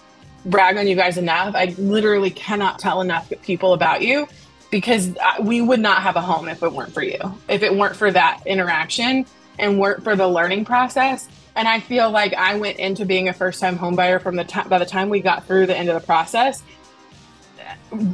brag 0.46 0.78
on 0.78 0.88
you 0.88 0.96
guys 0.96 1.18
enough. 1.18 1.56
I 1.56 1.76
literally 1.78 2.30
cannot 2.30 2.80
tell 2.80 3.02
enough 3.02 3.32
people 3.44 3.74
about 3.74 4.02
you 4.02 4.28
because 4.72 5.16
we 5.42 5.62
would 5.62 5.80
not 5.80 6.02
have 6.02 6.16
a 6.16 6.22
home 6.22 6.48
if 6.48 6.62
it 6.64 6.72
weren't 6.72 6.94
for 6.94 7.04
you, 7.04 7.20
if 7.48 7.64
it 7.64 7.76
weren't 7.76 7.96
for 7.96 8.12
that 8.12 8.42
interaction 8.46 9.26
and 9.58 9.80
weren't 9.80 10.04
for 10.04 10.16
the 10.16 10.28
learning 10.28 10.66
process. 10.66 11.28
And 11.56 11.68
I 11.68 11.80
feel 11.80 12.10
like 12.12 12.34
I 12.34 12.56
went 12.56 12.78
into 12.78 13.06
being 13.06 13.28
a 13.28 13.34
first 13.34 13.60
time 13.60 13.76
home 13.76 13.96
buyer 13.96 14.20
from 14.20 14.36
the 14.36 14.44
time, 14.44 14.70
by 14.70 14.78
the 14.78 14.86
time 14.86 15.10
we 15.10 15.20
got 15.20 15.46
through 15.46 15.66
the 15.66 15.76
end 15.76 15.90
of 15.90 16.00
the 16.00 16.06
process 16.06 16.64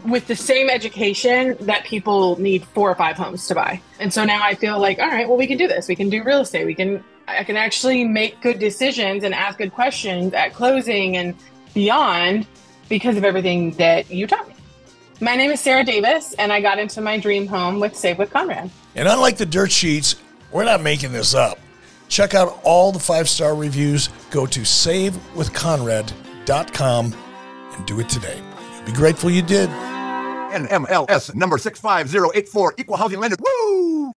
with 0.06 0.28
the 0.28 0.36
same 0.36 0.70
education 0.70 1.56
that 1.62 1.86
people 1.86 2.40
need 2.40 2.66
four 2.66 2.90
or 2.90 2.96
five 2.96 3.18
homes 3.18 3.48
to 3.48 3.56
buy. 3.56 3.82
And 4.00 4.12
so 4.12 4.26
now 4.26 4.42
I 4.44 4.56
feel 4.56 4.80
like, 4.80 5.00
all 5.00 5.08
right, 5.08 5.28
well, 5.28 5.38
we 5.38 5.48
can 5.48 5.58
do 5.58 5.68
this. 5.68 5.88
We 5.88 5.96
can 5.96 6.10
do 6.10 6.24
real 6.24 6.42
estate. 6.42 6.66
We 6.66 6.76
can, 6.76 7.04
I 7.28 7.44
can 7.44 7.56
actually 7.56 8.04
make 8.04 8.42
good 8.42 8.60
decisions 8.60 9.24
and 9.24 9.34
ask 9.34 9.58
good 9.58 9.74
questions 9.74 10.34
at 10.34 10.54
closing 10.54 11.18
and 11.18 11.36
beyond 11.76 12.48
because 12.90 13.18
of 13.18 13.24
everything 13.24 13.70
that 13.74 14.10
you 14.10 14.26
taught 14.26 14.48
me. 14.48 14.56
My 15.22 15.36
name 15.36 15.52
is 15.52 15.62
Sarah 15.62 15.84
Davis, 15.84 16.34
and 16.34 16.52
I 16.52 16.60
got 16.60 16.80
into 16.80 17.02
my 17.02 17.20
dream 17.20 17.46
home 17.46 17.80
with 17.80 17.96
Save 17.96 18.18
with 18.18 18.32
Conrad. 18.32 18.72
And 18.96 19.08
unlike 19.08 19.38
the 19.38 19.46
dirt 19.46 19.72
sheets, 19.72 20.16
we're 20.52 20.66
not 20.66 20.82
making 20.82 21.12
this 21.12 21.36
up. 21.36 21.60
Check 22.10 22.34
out 22.34 22.60
all 22.64 22.92
the 22.92 22.98
five 23.00 23.30
star 23.30 23.54
reviews. 23.56 24.10
Go 24.32 24.48
to 24.48 24.62
savewithconrad.com 24.62 27.16
and 27.76 27.86
do 27.86 28.00
it 28.00 28.10
today. 28.10 28.42
You'll 28.76 28.86
be 28.86 28.94
grateful 28.94 29.30
you 29.30 29.42
did. 29.42 29.70
NMLS 29.70 31.36
number 31.36 31.58
65084, 31.58 32.76
equal 32.78 32.98
housing 32.98 33.20
lender. 33.20 33.36
Woo! 33.40 34.16